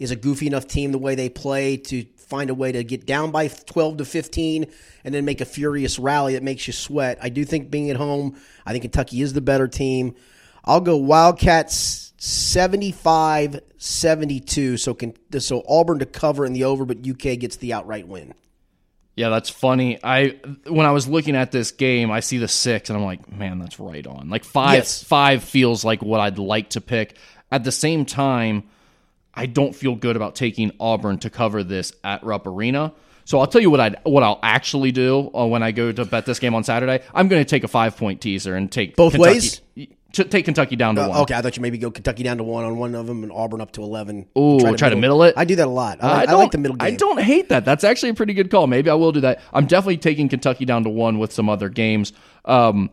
is 0.00 0.10
a 0.10 0.16
goofy 0.16 0.48
enough 0.48 0.66
team 0.66 0.90
the 0.90 0.98
way 0.98 1.14
they 1.14 1.28
play 1.28 1.76
to 1.76 2.04
find 2.16 2.50
a 2.50 2.54
way 2.54 2.72
to 2.72 2.82
get 2.82 3.06
down 3.06 3.30
by 3.30 3.46
twelve 3.46 3.98
to 3.98 4.04
fifteen 4.04 4.66
and 5.04 5.14
then 5.14 5.24
make 5.24 5.40
a 5.40 5.44
furious 5.44 5.96
rally 6.00 6.32
that 6.32 6.42
makes 6.42 6.66
you 6.66 6.72
sweat. 6.72 7.18
I 7.22 7.28
do 7.28 7.44
think 7.44 7.70
being 7.70 7.88
at 7.88 7.96
home, 7.96 8.36
I 8.66 8.72
think 8.72 8.82
Kentucky 8.82 9.22
is 9.22 9.32
the 9.32 9.40
better 9.40 9.68
team. 9.68 10.16
I'll 10.64 10.80
go 10.80 10.96
Wildcats 10.96 12.14
75 12.16 13.60
72. 13.76 14.76
So 14.76 14.92
can 14.92 15.14
so 15.38 15.62
Auburn 15.68 16.00
to 16.00 16.06
cover 16.06 16.44
in 16.44 16.52
the 16.52 16.64
over, 16.64 16.84
but 16.84 17.08
UK 17.08 17.38
gets 17.38 17.54
the 17.54 17.74
outright 17.74 18.08
win. 18.08 18.34
Yeah, 19.16 19.30
that's 19.30 19.48
funny. 19.48 19.98
I 20.04 20.36
when 20.66 20.84
I 20.86 20.90
was 20.92 21.08
looking 21.08 21.34
at 21.36 21.50
this 21.50 21.70
game, 21.72 22.10
I 22.10 22.20
see 22.20 22.36
the 22.38 22.48
six, 22.48 22.90
and 22.90 22.98
I'm 22.98 23.04
like, 23.04 23.32
man, 23.32 23.58
that's 23.58 23.80
right 23.80 24.06
on. 24.06 24.28
Like 24.28 24.44
five, 24.44 24.74
Yes. 24.74 25.02
five 25.02 25.42
feels 25.42 25.84
like 25.84 26.02
what 26.02 26.20
I'd 26.20 26.38
like 26.38 26.70
to 26.70 26.80
pick. 26.82 27.16
At 27.50 27.64
the 27.64 27.72
same 27.72 28.04
time, 28.04 28.64
I 29.32 29.46
don't 29.46 29.74
feel 29.74 29.94
good 29.94 30.16
about 30.16 30.34
taking 30.34 30.70
Auburn 30.78 31.18
to 31.20 31.30
cover 31.30 31.62
this 31.62 31.92
at 32.04 32.22
Rupp 32.24 32.46
Arena. 32.46 32.92
So 33.24 33.40
I'll 33.40 33.46
tell 33.46 33.60
you 33.62 33.70
what 33.70 33.80
I 33.80 33.94
what 34.04 34.22
I'll 34.22 34.38
actually 34.42 34.92
do 34.92 35.30
uh, 35.34 35.46
when 35.46 35.62
I 35.62 35.72
go 35.72 35.90
to 35.92 36.04
bet 36.04 36.26
this 36.26 36.38
game 36.38 36.54
on 36.54 36.62
Saturday. 36.62 37.02
I'm 37.14 37.28
going 37.28 37.40
to 37.42 37.48
take 37.48 37.64
a 37.64 37.68
five 37.68 37.96
point 37.96 38.20
teaser 38.20 38.54
and 38.54 38.70
take 38.70 38.96
Both 38.96 39.14
Kentucky, 39.14 39.32
ways? 39.34 39.60
To 40.12 40.24
take 40.24 40.46
Kentucky 40.46 40.76
down 40.76 40.94
to 40.94 41.02
one. 41.02 41.10
Uh, 41.10 41.22
Okay, 41.22 41.34
I 41.34 41.42
thought 41.42 41.56
you 41.56 41.62
maybe 41.62 41.76
go 41.78 41.90
Kentucky 41.90 42.22
down 42.22 42.38
to 42.38 42.44
one 42.44 42.64
on 42.64 42.78
one 42.78 42.94
of 42.94 43.06
them 43.06 43.22
and 43.22 43.30
Auburn 43.32 43.60
up 43.60 43.72
to 43.72 43.82
eleven. 43.82 44.26
Ooh, 44.38 44.58
try 44.76 44.88
to 44.88 44.96
middle 44.96 45.22
it? 45.24 45.34
I 45.36 45.44
do 45.44 45.56
that 45.56 45.66
a 45.66 45.70
lot. 45.70 45.98
I, 46.02 46.06
like, 46.06 46.28
I 46.28 46.30
don't, 46.32 46.40
like 46.40 46.50
the 46.52 46.58
middle 46.58 46.76
game. 46.76 46.86
I 46.94 46.96
don't 46.96 47.20
hate 47.20 47.48
that. 47.50 47.64
That's 47.64 47.84
actually 47.84 48.10
a 48.10 48.14
pretty 48.14 48.32
good 48.32 48.50
call. 48.50 48.66
Maybe 48.66 48.88
I 48.88 48.94
will 48.94 49.12
do 49.12 49.20
that. 49.20 49.42
I'm 49.52 49.66
definitely 49.66 49.98
taking 49.98 50.28
Kentucky 50.28 50.64
down 50.64 50.84
to 50.84 50.90
one 50.90 51.18
with 51.18 51.32
some 51.32 51.48
other 51.50 51.68
games. 51.68 52.12
Um, 52.44 52.90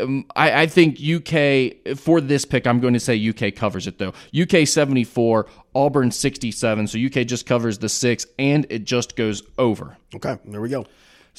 um, 0.00 0.26
I, 0.34 0.62
I 0.62 0.66
think 0.66 0.98
UK 1.00 1.96
for 1.96 2.20
this 2.20 2.44
pick. 2.44 2.66
I'm 2.66 2.80
going 2.80 2.94
to 2.94 3.00
say 3.00 3.28
UK 3.28 3.54
covers 3.54 3.86
it 3.86 3.98
though. 3.98 4.12
UK 4.38 4.66
74, 4.66 5.46
Auburn 5.74 6.10
67. 6.10 6.86
So 6.88 6.98
UK 6.98 7.26
just 7.26 7.46
covers 7.46 7.78
the 7.78 7.88
six, 7.88 8.26
and 8.38 8.66
it 8.68 8.84
just 8.84 9.16
goes 9.16 9.42
over. 9.58 9.96
Okay, 10.14 10.38
there 10.44 10.60
we 10.60 10.68
go. 10.68 10.86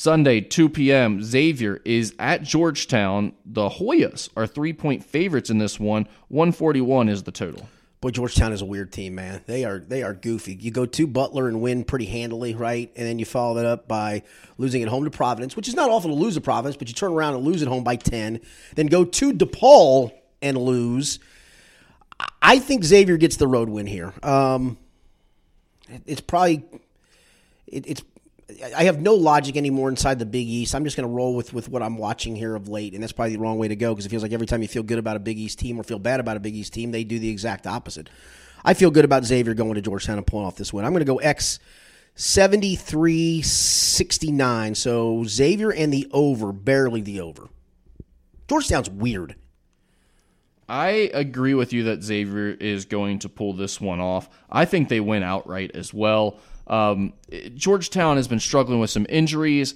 Sunday, 0.02 0.42
2 0.42 0.70
p.m. 0.70 1.24
Xavier 1.24 1.82
is 1.84 2.14
at 2.20 2.44
Georgetown. 2.44 3.34
The 3.44 3.68
Hoyas 3.68 4.30
are 4.38 4.46
three 4.46 4.72
point 4.72 5.04
favorites 5.04 5.50
in 5.50 5.58
this 5.58 5.80
one. 5.80 6.08
141 6.28 7.10
is 7.10 7.24
the 7.24 7.32
total. 7.32 7.68
Boy, 8.00 8.12
Georgetown 8.12 8.54
is 8.54 8.62
a 8.62 8.66
weird 8.66 8.92
team, 8.94 9.16
man. 9.16 9.42
They 9.48 9.66
are 9.66 9.80
they 9.80 10.04
are 10.04 10.14
goofy. 10.14 10.54
You 10.54 10.70
go 10.70 10.86
to 10.86 11.08
Butler 11.08 11.48
and 11.48 11.62
win 11.62 11.84
pretty 11.84 12.06
handily, 12.06 12.54
right? 12.54 12.92
And 12.96 13.08
then 13.08 13.18
you 13.18 13.26
follow 13.26 13.56
that 13.56 13.66
up 13.66 13.88
by 13.88 14.22
losing 14.60 14.84
at 14.84 14.88
home 14.88 15.04
to 15.06 15.10
Providence, 15.10 15.56
which 15.56 15.68
is 15.68 15.74
not 15.74 15.90
awful 15.90 16.12
to 16.12 16.16
lose 16.16 16.38
at 16.38 16.44
Providence, 16.44 16.78
but 16.78 16.90
you 16.90 16.94
turn 16.94 17.12
around 17.12 17.34
and 17.34 17.44
lose 17.44 17.64
at 17.64 17.68
home 17.68 17.84
by 17.84 17.96
ten. 17.96 18.40
Then 18.76 18.86
go 18.86 19.04
to 19.04 19.34
DePaul 19.34 20.12
and 20.44 20.60
lose. 20.60 21.18
I- 22.20 22.28
I 22.40 22.60
think 22.60 22.84
Xavier 22.84 23.18
gets 23.18 23.38
the 23.38 23.48
road 23.48 23.68
win 23.68 23.88
here. 23.88 24.14
Um, 24.22 24.78
it's 26.06 26.22
probably 26.22 26.64
it, 27.66 27.88
it's 27.88 28.04
I 28.76 28.86
have 28.86 29.02
no 29.02 29.14
logic 29.14 29.58
anymore 29.58 29.90
inside 29.90 30.20
the 30.20 30.26
Big 30.26 30.48
East. 30.48 30.74
I'm 30.74 30.86
just 30.86 30.96
going 30.96 31.08
to 31.08 31.14
roll 31.14 31.36
with, 31.36 31.54
with 31.54 31.68
what 31.68 31.84
I'm 31.84 31.98
watching 31.98 32.34
here 32.34 32.56
of 32.56 32.70
late, 32.70 32.94
and 32.94 33.04
that's 33.04 33.12
probably 33.12 33.36
the 33.36 33.42
wrong 33.42 33.58
way 33.58 33.68
to 33.68 33.76
go 33.76 33.94
because 33.94 34.06
it 34.06 34.10
feels 34.10 34.24
like 34.24 34.32
every 34.32 34.48
time 34.48 34.62
you 34.62 34.70
feel 34.70 34.84
good 34.84 35.00
about 35.00 35.18
a 35.18 35.20
Big 35.20 35.38
East 35.38 35.60
team 35.60 35.78
or 35.78 35.84
feel 35.84 36.00
bad 36.00 36.22
about 36.22 36.38
a 36.38 36.40
Big 36.40 36.56
East 36.56 36.72
team, 36.74 36.92
they 36.92 37.04
do 37.04 37.20
the 37.20 37.30
exact 37.30 37.68
opposite. 37.68 38.10
I 38.64 38.74
feel 38.74 38.90
good 38.90 39.04
about 39.04 39.26
Xavier 39.26 39.54
going 39.54 39.76
to 39.76 39.82
Georgetown 39.82 40.18
and 40.18 40.26
pulling 40.26 40.46
off 40.46 40.56
this 40.56 40.72
win. 40.72 40.86
I'm 40.86 40.94
going 40.94 41.02
to 41.02 41.06
go 41.06 41.18
X 41.18 41.60
73 42.16 43.42
69. 43.42 44.76
So 44.76 45.24
Xavier 45.26 45.72
and 45.72 45.92
the 45.94 46.08
over, 46.12 46.54
barely 46.54 47.02
the 47.02 47.22
over. 47.22 47.50
Georgetown's 48.48 48.90
weird. 48.90 49.36
I 50.70 51.12
agree 51.14 51.54
with 51.54 51.72
you 51.72 51.84
that 51.86 52.04
Xavier 52.04 52.50
is 52.50 52.86
going 52.86 53.20
to 53.20 53.30
pull 53.30 53.54
this 53.54 53.80
one 53.80 54.00
off. 54.00 54.30
I 54.50 54.66
think 54.66 54.90
they 54.90 55.00
win 55.00 55.24
outright 55.24 55.72
as 55.74 55.94
well. 55.94 56.40
Um, 56.68 57.14
Georgetown 57.56 58.18
has 58.18 58.28
been 58.28 58.40
struggling 58.40 58.80
with 58.80 58.90
some 58.90 59.06
injuries. 59.10 59.76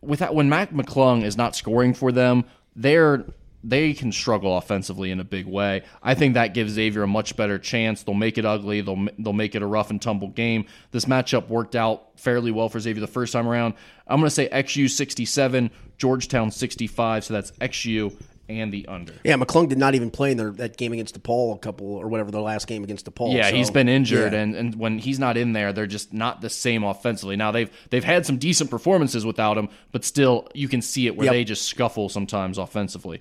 Without 0.00 0.34
when 0.34 0.48
Mac 0.48 0.70
McClung 0.70 1.22
is 1.22 1.36
not 1.36 1.54
scoring 1.54 1.94
for 1.94 2.10
them, 2.10 2.44
they're 2.74 3.24
they 3.64 3.92
can 3.92 4.10
struggle 4.10 4.56
offensively 4.58 5.10
in 5.10 5.20
a 5.20 5.24
big 5.24 5.46
way. 5.46 5.82
I 6.02 6.14
think 6.14 6.34
that 6.34 6.52
gives 6.52 6.72
Xavier 6.72 7.04
a 7.04 7.06
much 7.06 7.36
better 7.36 7.58
chance. 7.58 8.02
They'll 8.02 8.14
make 8.14 8.36
it 8.36 8.44
ugly. 8.44 8.80
They'll 8.80 9.06
they'll 9.18 9.32
make 9.32 9.54
it 9.54 9.62
a 9.62 9.66
rough 9.66 9.90
and 9.90 10.02
tumble 10.02 10.28
game. 10.28 10.66
This 10.90 11.04
matchup 11.04 11.48
worked 11.48 11.76
out 11.76 12.18
fairly 12.18 12.50
well 12.50 12.68
for 12.68 12.80
Xavier 12.80 13.00
the 13.00 13.06
first 13.06 13.32
time 13.32 13.46
around. 13.46 13.74
I'm 14.06 14.18
going 14.18 14.26
to 14.26 14.34
say 14.34 14.48
XU 14.48 14.90
67, 14.90 15.70
Georgetown 15.96 16.50
65. 16.50 17.24
So 17.24 17.34
that's 17.34 17.52
XU 17.52 18.16
and 18.60 18.72
the 18.72 18.86
under. 18.86 19.14
Yeah, 19.24 19.36
McClung 19.36 19.68
did 19.68 19.78
not 19.78 19.94
even 19.94 20.10
play 20.10 20.30
in 20.32 20.36
their, 20.36 20.50
that 20.52 20.76
game 20.76 20.92
against 20.92 21.20
DePaul 21.20 21.54
a 21.54 21.58
couple 21.58 21.86
or 21.86 22.08
whatever 22.08 22.30
the 22.30 22.40
last 22.40 22.66
game 22.66 22.84
against 22.84 23.06
DePaul. 23.12 23.34
Yeah, 23.34 23.50
so, 23.50 23.56
he's 23.56 23.70
been 23.70 23.88
injured, 23.88 24.32
yeah. 24.32 24.40
and, 24.40 24.54
and 24.54 24.74
when 24.76 24.98
he's 24.98 25.18
not 25.18 25.36
in 25.36 25.52
there, 25.52 25.72
they're 25.72 25.86
just 25.86 26.12
not 26.12 26.40
the 26.40 26.50
same 26.50 26.84
offensively. 26.84 27.36
Now 27.36 27.50
they've 27.50 27.70
they've 27.90 28.04
had 28.04 28.26
some 28.26 28.38
decent 28.38 28.70
performances 28.70 29.24
without 29.26 29.56
him, 29.58 29.68
but 29.92 30.04
still 30.04 30.48
you 30.54 30.68
can 30.68 30.82
see 30.82 31.06
it 31.06 31.16
where 31.16 31.26
Yep. 31.26 31.32
they 31.32 31.44
just 31.44 31.62
scuffle 31.66 32.08
sometimes 32.08 32.58
offensively. 32.58 33.20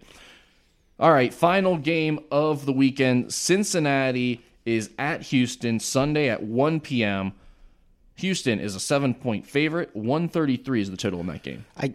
All 1.00 1.12
right, 1.12 1.34
final 1.34 1.78
game 1.78 2.20
of 2.32 2.66
the 2.66 2.74
weekend. 2.74 3.34
Cincinnati 3.34 4.42
is 4.66 4.92
at 5.00 5.24
Houston 5.24 5.80
Sunday 5.80 6.30
at 6.30 6.44
1 6.44 6.80
p.m. 6.82 7.34
Houston 8.16 8.60
is 8.60 8.76
a 8.76 8.80
seven 8.80 9.16
point 9.16 9.48
favorite. 9.48 9.90
133 9.96 10.82
is 10.82 10.92
the 10.92 10.98
total 10.98 11.20
in 11.22 11.26
that 11.28 11.42
game. 11.42 11.66
I 11.76 11.94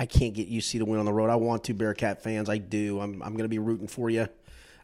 I 0.00 0.06
can't 0.06 0.32
get 0.32 0.50
UC 0.50 0.78
to 0.78 0.86
win 0.86 0.98
on 0.98 1.04
the 1.04 1.12
road. 1.12 1.28
I 1.28 1.36
want 1.36 1.64
to, 1.64 1.74
Bearcat 1.74 2.22
fans. 2.22 2.48
I 2.48 2.56
do. 2.56 2.98
I'm 3.00 3.22
I'm 3.22 3.34
going 3.34 3.44
to 3.44 3.48
be 3.48 3.58
rooting 3.58 3.86
for 3.86 4.08
you. 4.08 4.28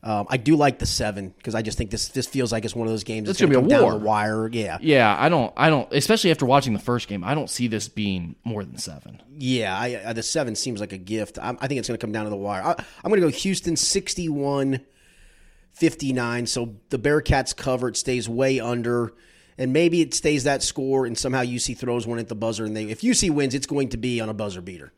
Um, 0.02 0.26
I 0.28 0.36
do 0.36 0.56
like 0.56 0.78
the 0.78 0.84
seven 0.84 1.30
because 1.30 1.54
I 1.54 1.62
just 1.62 1.78
think 1.78 1.90
this 1.90 2.08
this 2.08 2.26
feels 2.26 2.52
like 2.52 2.66
it's 2.66 2.76
one 2.76 2.86
of 2.86 2.92
those 2.92 3.02
games. 3.02 3.26
It's 3.26 3.38
that's 3.38 3.50
gonna 3.50 3.62
be 3.62 3.62
come 3.62 3.64
a 3.64 3.68
down 3.68 3.82
war. 3.82 3.92
the 3.98 4.04
wire. 4.04 4.48
Yeah, 4.52 4.76
Yeah, 4.82 5.16
I 5.18 5.30
don't, 5.30 5.54
I 5.56 5.70
don't, 5.70 5.90
especially 5.90 6.30
after 6.32 6.44
watching 6.44 6.74
the 6.74 6.78
first 6.78 7.08
game, 7.08 7.24
I 7.24 7.34
don't 7.34 7.48
see 7.48 7.66
this 7.66 7.88
being 7.88 8.36
more 8.44 8.62
than 8.62 8.76
seven. 8.76 9.22
yeah. 9.38 9.76
I, 9.76 10.02
I, 10.06 10.12
the 10.12 10.22
seven 10.22 10.54
seems 10.54 10.80
like 10.80 10.92
a 10.92 10.98
gift. 10.98 11.38
I'm, 11.40 11.56
I 11.62 11.66
think 11.66 11.78
it's 11.78 11.88
going 11.88 11.98
to 11.98 12.04
come 12.06 12.12
down 12.12 12.24
to 12.24 12.30
the 12.30 12.36
wire. 12.36 12.62
I, 12.62 12.74
I'm 13.02 13.10
going 13.10 13.20
to 13.22 13.26
go 13.26 13.32
Houston 13.32 13.74
61 13.74 14.80
59. 15.72 16.46
So 16.46 16.76
the 16.90 16.98
Bearcats 16.98 17.56
cover. 17.56 17.88
It 17.88 17.96
stays 17.96 18.28
way 18.28 18.60
under. 18.60 19.14
And 19.58 19.72
maybe 19.72 20.02
it 20.02 20.12
stays 20.12 20.44
that 20.44 20.62
score, 20.62 21.06
and 21.06 21.16
somehow 21.16 21.42
UC 21.42 21.78
throws 21.78 22.06
one 22.06 22.18
at 22.18 22.28
the 22.28 22.34
buzzer. 22.34 22.66
And 22.66 22.76
they, 22.76 22.84
if 22.84 23.00
UC 23.00 23.30
wins, 23.30 23.54
it's 23.54 23.66
going 23.66 23.88
to 23.88 23.96
be 23.96 24.20
on 24.20 24.28
a 24.28 24.34
buzzer 24.34 24.60
beater. 24.60 24.92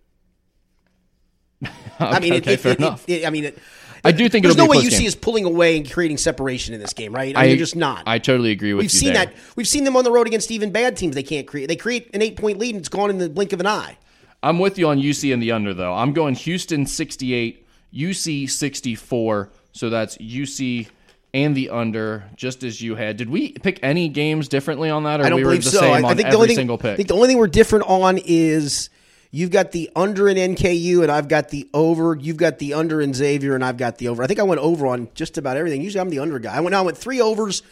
I 1.98 2.20
mean, 2.20 2.34
it, 2.34 2.42
okay, 2.42 2.54
it- 2.54 2.61
fair 2.61 2.72
it- 2.72 2.78
enough. 2.78 3.04
it- 3.09 3.26
I 3.26 3.30
mean, 3.30 3.44
it, 3.44 3.59
I 4.04 4.12
do 4.12 4.28
think 4.28 4.44
there's 4.44 4.54
it'll 4.54 4.66
no 4.66 4.70
way 4.70 4.78
UC 4.78 4.90
game. 4.90 5.06
is 5.06 5.14
pulling 5.16 5.44
away 5.44 5.76
and 5.76 5.90
creating 5.90 6.18
separation 6.18 6.72
in 6.72 6.80
this 6.80 6.92
game, 6.92 7.12
right? 7.12 7.36
I 7.36 7.42
mean, 7.42 7.50
you're 7.50 7.59
just 7.59 7.74
not. 7.74 8.04
I 8.06 8.18
totally 8.20 8.52
agree 8.52 8.72
with 8.72 8.84
you. 8.84 8.86
We've 8.86 8.92
you 8.92 8.98
seen 9.00 9.12
there. 9.12 9.26
that. 9.26 9.34
We've 9.56 9.66
seen 9.66 9.82
them 9.84 9.96
on 9.96 10.04
the 10.04 10.12
road 10.12 10.28
against 10.28 10.50
even 10.52 10.70
bad 10.70 10.96
teams. 10.96 11.16
They 11.16 11.24
can't 11.24 11.46
create. 11.48 11.66
They 11.66 11.76
create 11.76 12.11
an 12.14 12.22
eight 12.22 12.36
point 12.36 12.59
lead 12.59 12.76
and 12.76 12.80
it's 12.80 12.88
gone 12.88 13.11
in 13.11 13.18
the 13.18 13.28
blink 13.28 13.52
of 13.52 13.59
an 13.61 13.66
eye. 13.66 13.98
I'm 14.40 14.61
with 14.61 14.78
you 14.78 14.88
on 14.88 14.98
UC 14.98 15.32
and 15.32 15.42
the 15.42 15.50
under 15.50 15.74
though. 15.74 15.92
I'm 15.94 16.12
going 16.12 16.36
Houston 16.36 16.86
68, 16.86 17.66
UC 17.92 18.48
64. 18.48 19.50
So 19.72 19.90
that's 19.90 20.16
UC 20.18 20.86
and 21.34 21.56
the 21.56 21.70
under, 21.70 22.24
just 22.36 22.62
as 22.62 22.80
you 22.80 22.94
had. 22.94 23.16
Did 23.16 23.28
we 23.28 23.52
pick 23.52 23.80
any 23.82 24.09
games 24.09 24.48
differently 24.48 24.90
on 24.90 25.02
that, 25.04 25.20
or 25.20 25.24
I 25.24 25.28
don't 25.28 25.38
we 25.38 25.44
were 25.44 25.56
the 25.56 25.62
so. 25.62 25.80
same 25.80 26.04
I, 26.04 26.11
I 26.11 26.14
think 26.14 26.28
every 26.28 26.30
the 26.30 26.36
only 26.36 26.48
thing, 26.48 26.56
single 26.56 26.78
I 26.82 26.94
think 26.96 27.09
the 27.09 27.14
only 27.14 27.28
thing 27.28 27.38
we're 27.38 27.48
different 27.48 27.84
on 27.88 28.18
is 28.18 28.90
you've 29.31 29.51
got 29.51 29.72
the 29.72 29.91
under 29.95 30.29
in 30.29 30.37
NKU 30.37 31.03
and 31.03 31.11
I've 31.12 31.29
got 31.29 31.51
the 31.51 31.68
over. 31.74 32.16
You've 32.18 32.37
got 32.37 32.59
the 32.59 32.74
under 32.74 33.01
in 33.01 33.12
Xavier 33.14 33.55
and 33.55 33.64
I've 33.64 33.76
got 33.76 33.99
the 33.99 34.09
over. 34.09 34.22
I 34.22 34.26
think 34.26 34.41
I 34.41 34.45
went 34.45 34.61
over 34.61 34.87
on 34.87 35.09
just 35.14 35.39
about 35.39 35.57
everything. 35.57 35.83
Usually 35.83 36.01
I'm 36.01 36.11
the 36.11 36.18
under 36.20 36.39
guy. 36.39 36.55
I 36.57 36.61
went. 36.61 36.74
I 36.74 36.81
went 36.83 36.97
three 36.97 37.20
overs 37.20 37.62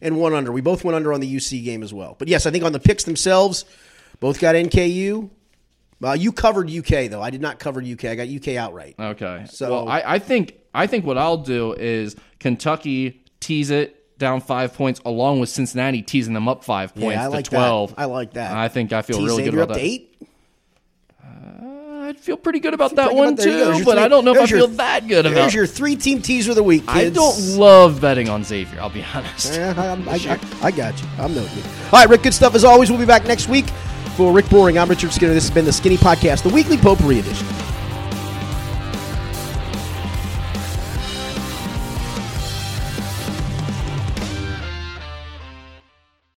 and 0.00 0.18
one 0.18 0.34
under. 0.34 0.52
We 0.52 0.60
both 0.60 0.84
went 0.84 0.96
under 0.96 1.12
on 1.12 1.20
the 1.20 1.36
UC 1.36 1.64
game 1.64 1.82
as 1.82 1.92
well. 1.94 2.16
But 2.18 2.28
yes, 2.28 2.46
I 2.46 2.50
think 2.50 2.64
on 2.64 2.72
the 2.72 2.80
picks 2.80 3.04
themselves, 3.04 3.64
both 4.20 4.40
got 4.40 4.54
NKU. 4.54 5.30
Uh, 6.04 6.12
you 6.12 6.30
covered 6.32 6.70
UK 6.70 7.08
though. 7.10 7.22
I 7.22 7.30
did 7.30 7.40
not 7.40 7.58
cover 7.58 7.80
UK. 7.80 8.04
I 8.06 8.14
got 8.14 8.28
UK 8.28 8.56
outright. 8.56 8.96
Okay. 8.98 9.46
So- 9.48 9.70
well, 9.70 9.88
I, 9.88 10.02
I 10.04 10.18
think 10.18 10.58
I 10.74 10.86
think 10.86 11.06
what 11.06 11.16
I'll 11.16 11.38
do 11.38 11.72
is 11.72 12.16
Kentucky 12.38 13.24
tease 13.40 13.70
it 13.70 14.18
down 14.18 14.40
five 14.40 14.74
points, 14.74 15.00
along 15.04 15.40
with 15.40 15.48
Cincinnati 15.48 16.02
teasing 16.02 16.34
them 16.34 16.48
up 16.48 16.64
five 16.64 16.94
points 16.94 17.18
I 17.18 17.24
to 17.24 17.30
like 17.30 17.44
that. 17.48 17.56
twelve. 17.56 17.94
I 17.96 18.04
like 18.04 18.34
that. 18.34 18.54
I 18.56 18.68
think 18.68 18.92
I 18.92 19.02
feel 19.02 19.18
T. 19.18 19.24
really 19.24 19.44
good 19.44 19.54
about 19.54 19.62
up 19.62 19.68
that. 19.70 19.80
to 19.80 19.86
eight. 19.86 20.12
I'd 22.06 22.16
feel 22.18 22.36
pretty 22.36 22.60
good 22.60 22.72
about 22.72 22.94
that 22.94 23.12
one 23.14 23.34
good. 23.34 23.44
There 23.46 23.58
you 23.58 23.64
go. 23.64 23.78
too, 23.78 23.84
but 23.84 23.94
three- 23.94 24.02
I 24.04 24.08
don't 24.08 24.24
know 24.24 24.30
if 24.32 24.36
I 24.36 24.44
your- 24.44 24.58
feel 24.60 24.68
that 24.68 25.08
good 25.08 25.26
about. 25.26 25.34
There's 25.34 25.54
your 25.54 25.66
three 25.66 25.96
team 25.96 26.22
teaser 26.22 26.50
of 26.52 26.56
the 26.56 26.62
week. 26.62 26.84
I 26.86 27.08
don't 27.10 27.36
love 27.56 28.00
betting 28.00 28.28
on 28.28 28.44
Xavier. 28.44 28.80
I'll 28.80 28.90
be 28.90 29.04
honest. 29.12 29.54
Yeah, 29.54 29.74
I, 29.76 30.14
I, 30.14 30.38
I 30.62 30.70
got 30.70 31.00
you. 31.00 31.08
I'm 31.18 31.34
noting 31.34 31.56
you. 31.56 31.64
All 31.86 31.90
right, 31.98 32.08
Rick, 32.08 32.22
good 32.22 32.34
stuff 32.34 32.54
as 32.54 32.64
always. 32.64 32.90
We'll 32.90 33.00
be 33.00 33.06
back 33.06 33.24
next 33.24 33.48
week. 33.48 33.66
For 34.16 34.32
Rick 34.32 34.46
Broering, 34.48 34.78
I'm 34.78 34.88
Richard 34.88 35.12
Skinner. 35.12 35.34
This 35.34 35.44
has 35.46 35.52
been 35.54 35.64
the 35.66 35.72
Skinny 35.72 35.96
Podcast, 35.98 36.42
the 36.42 36.48
weekly 36.48 36.78
potpourri 36.78 37.18
edition. 37.18 37.46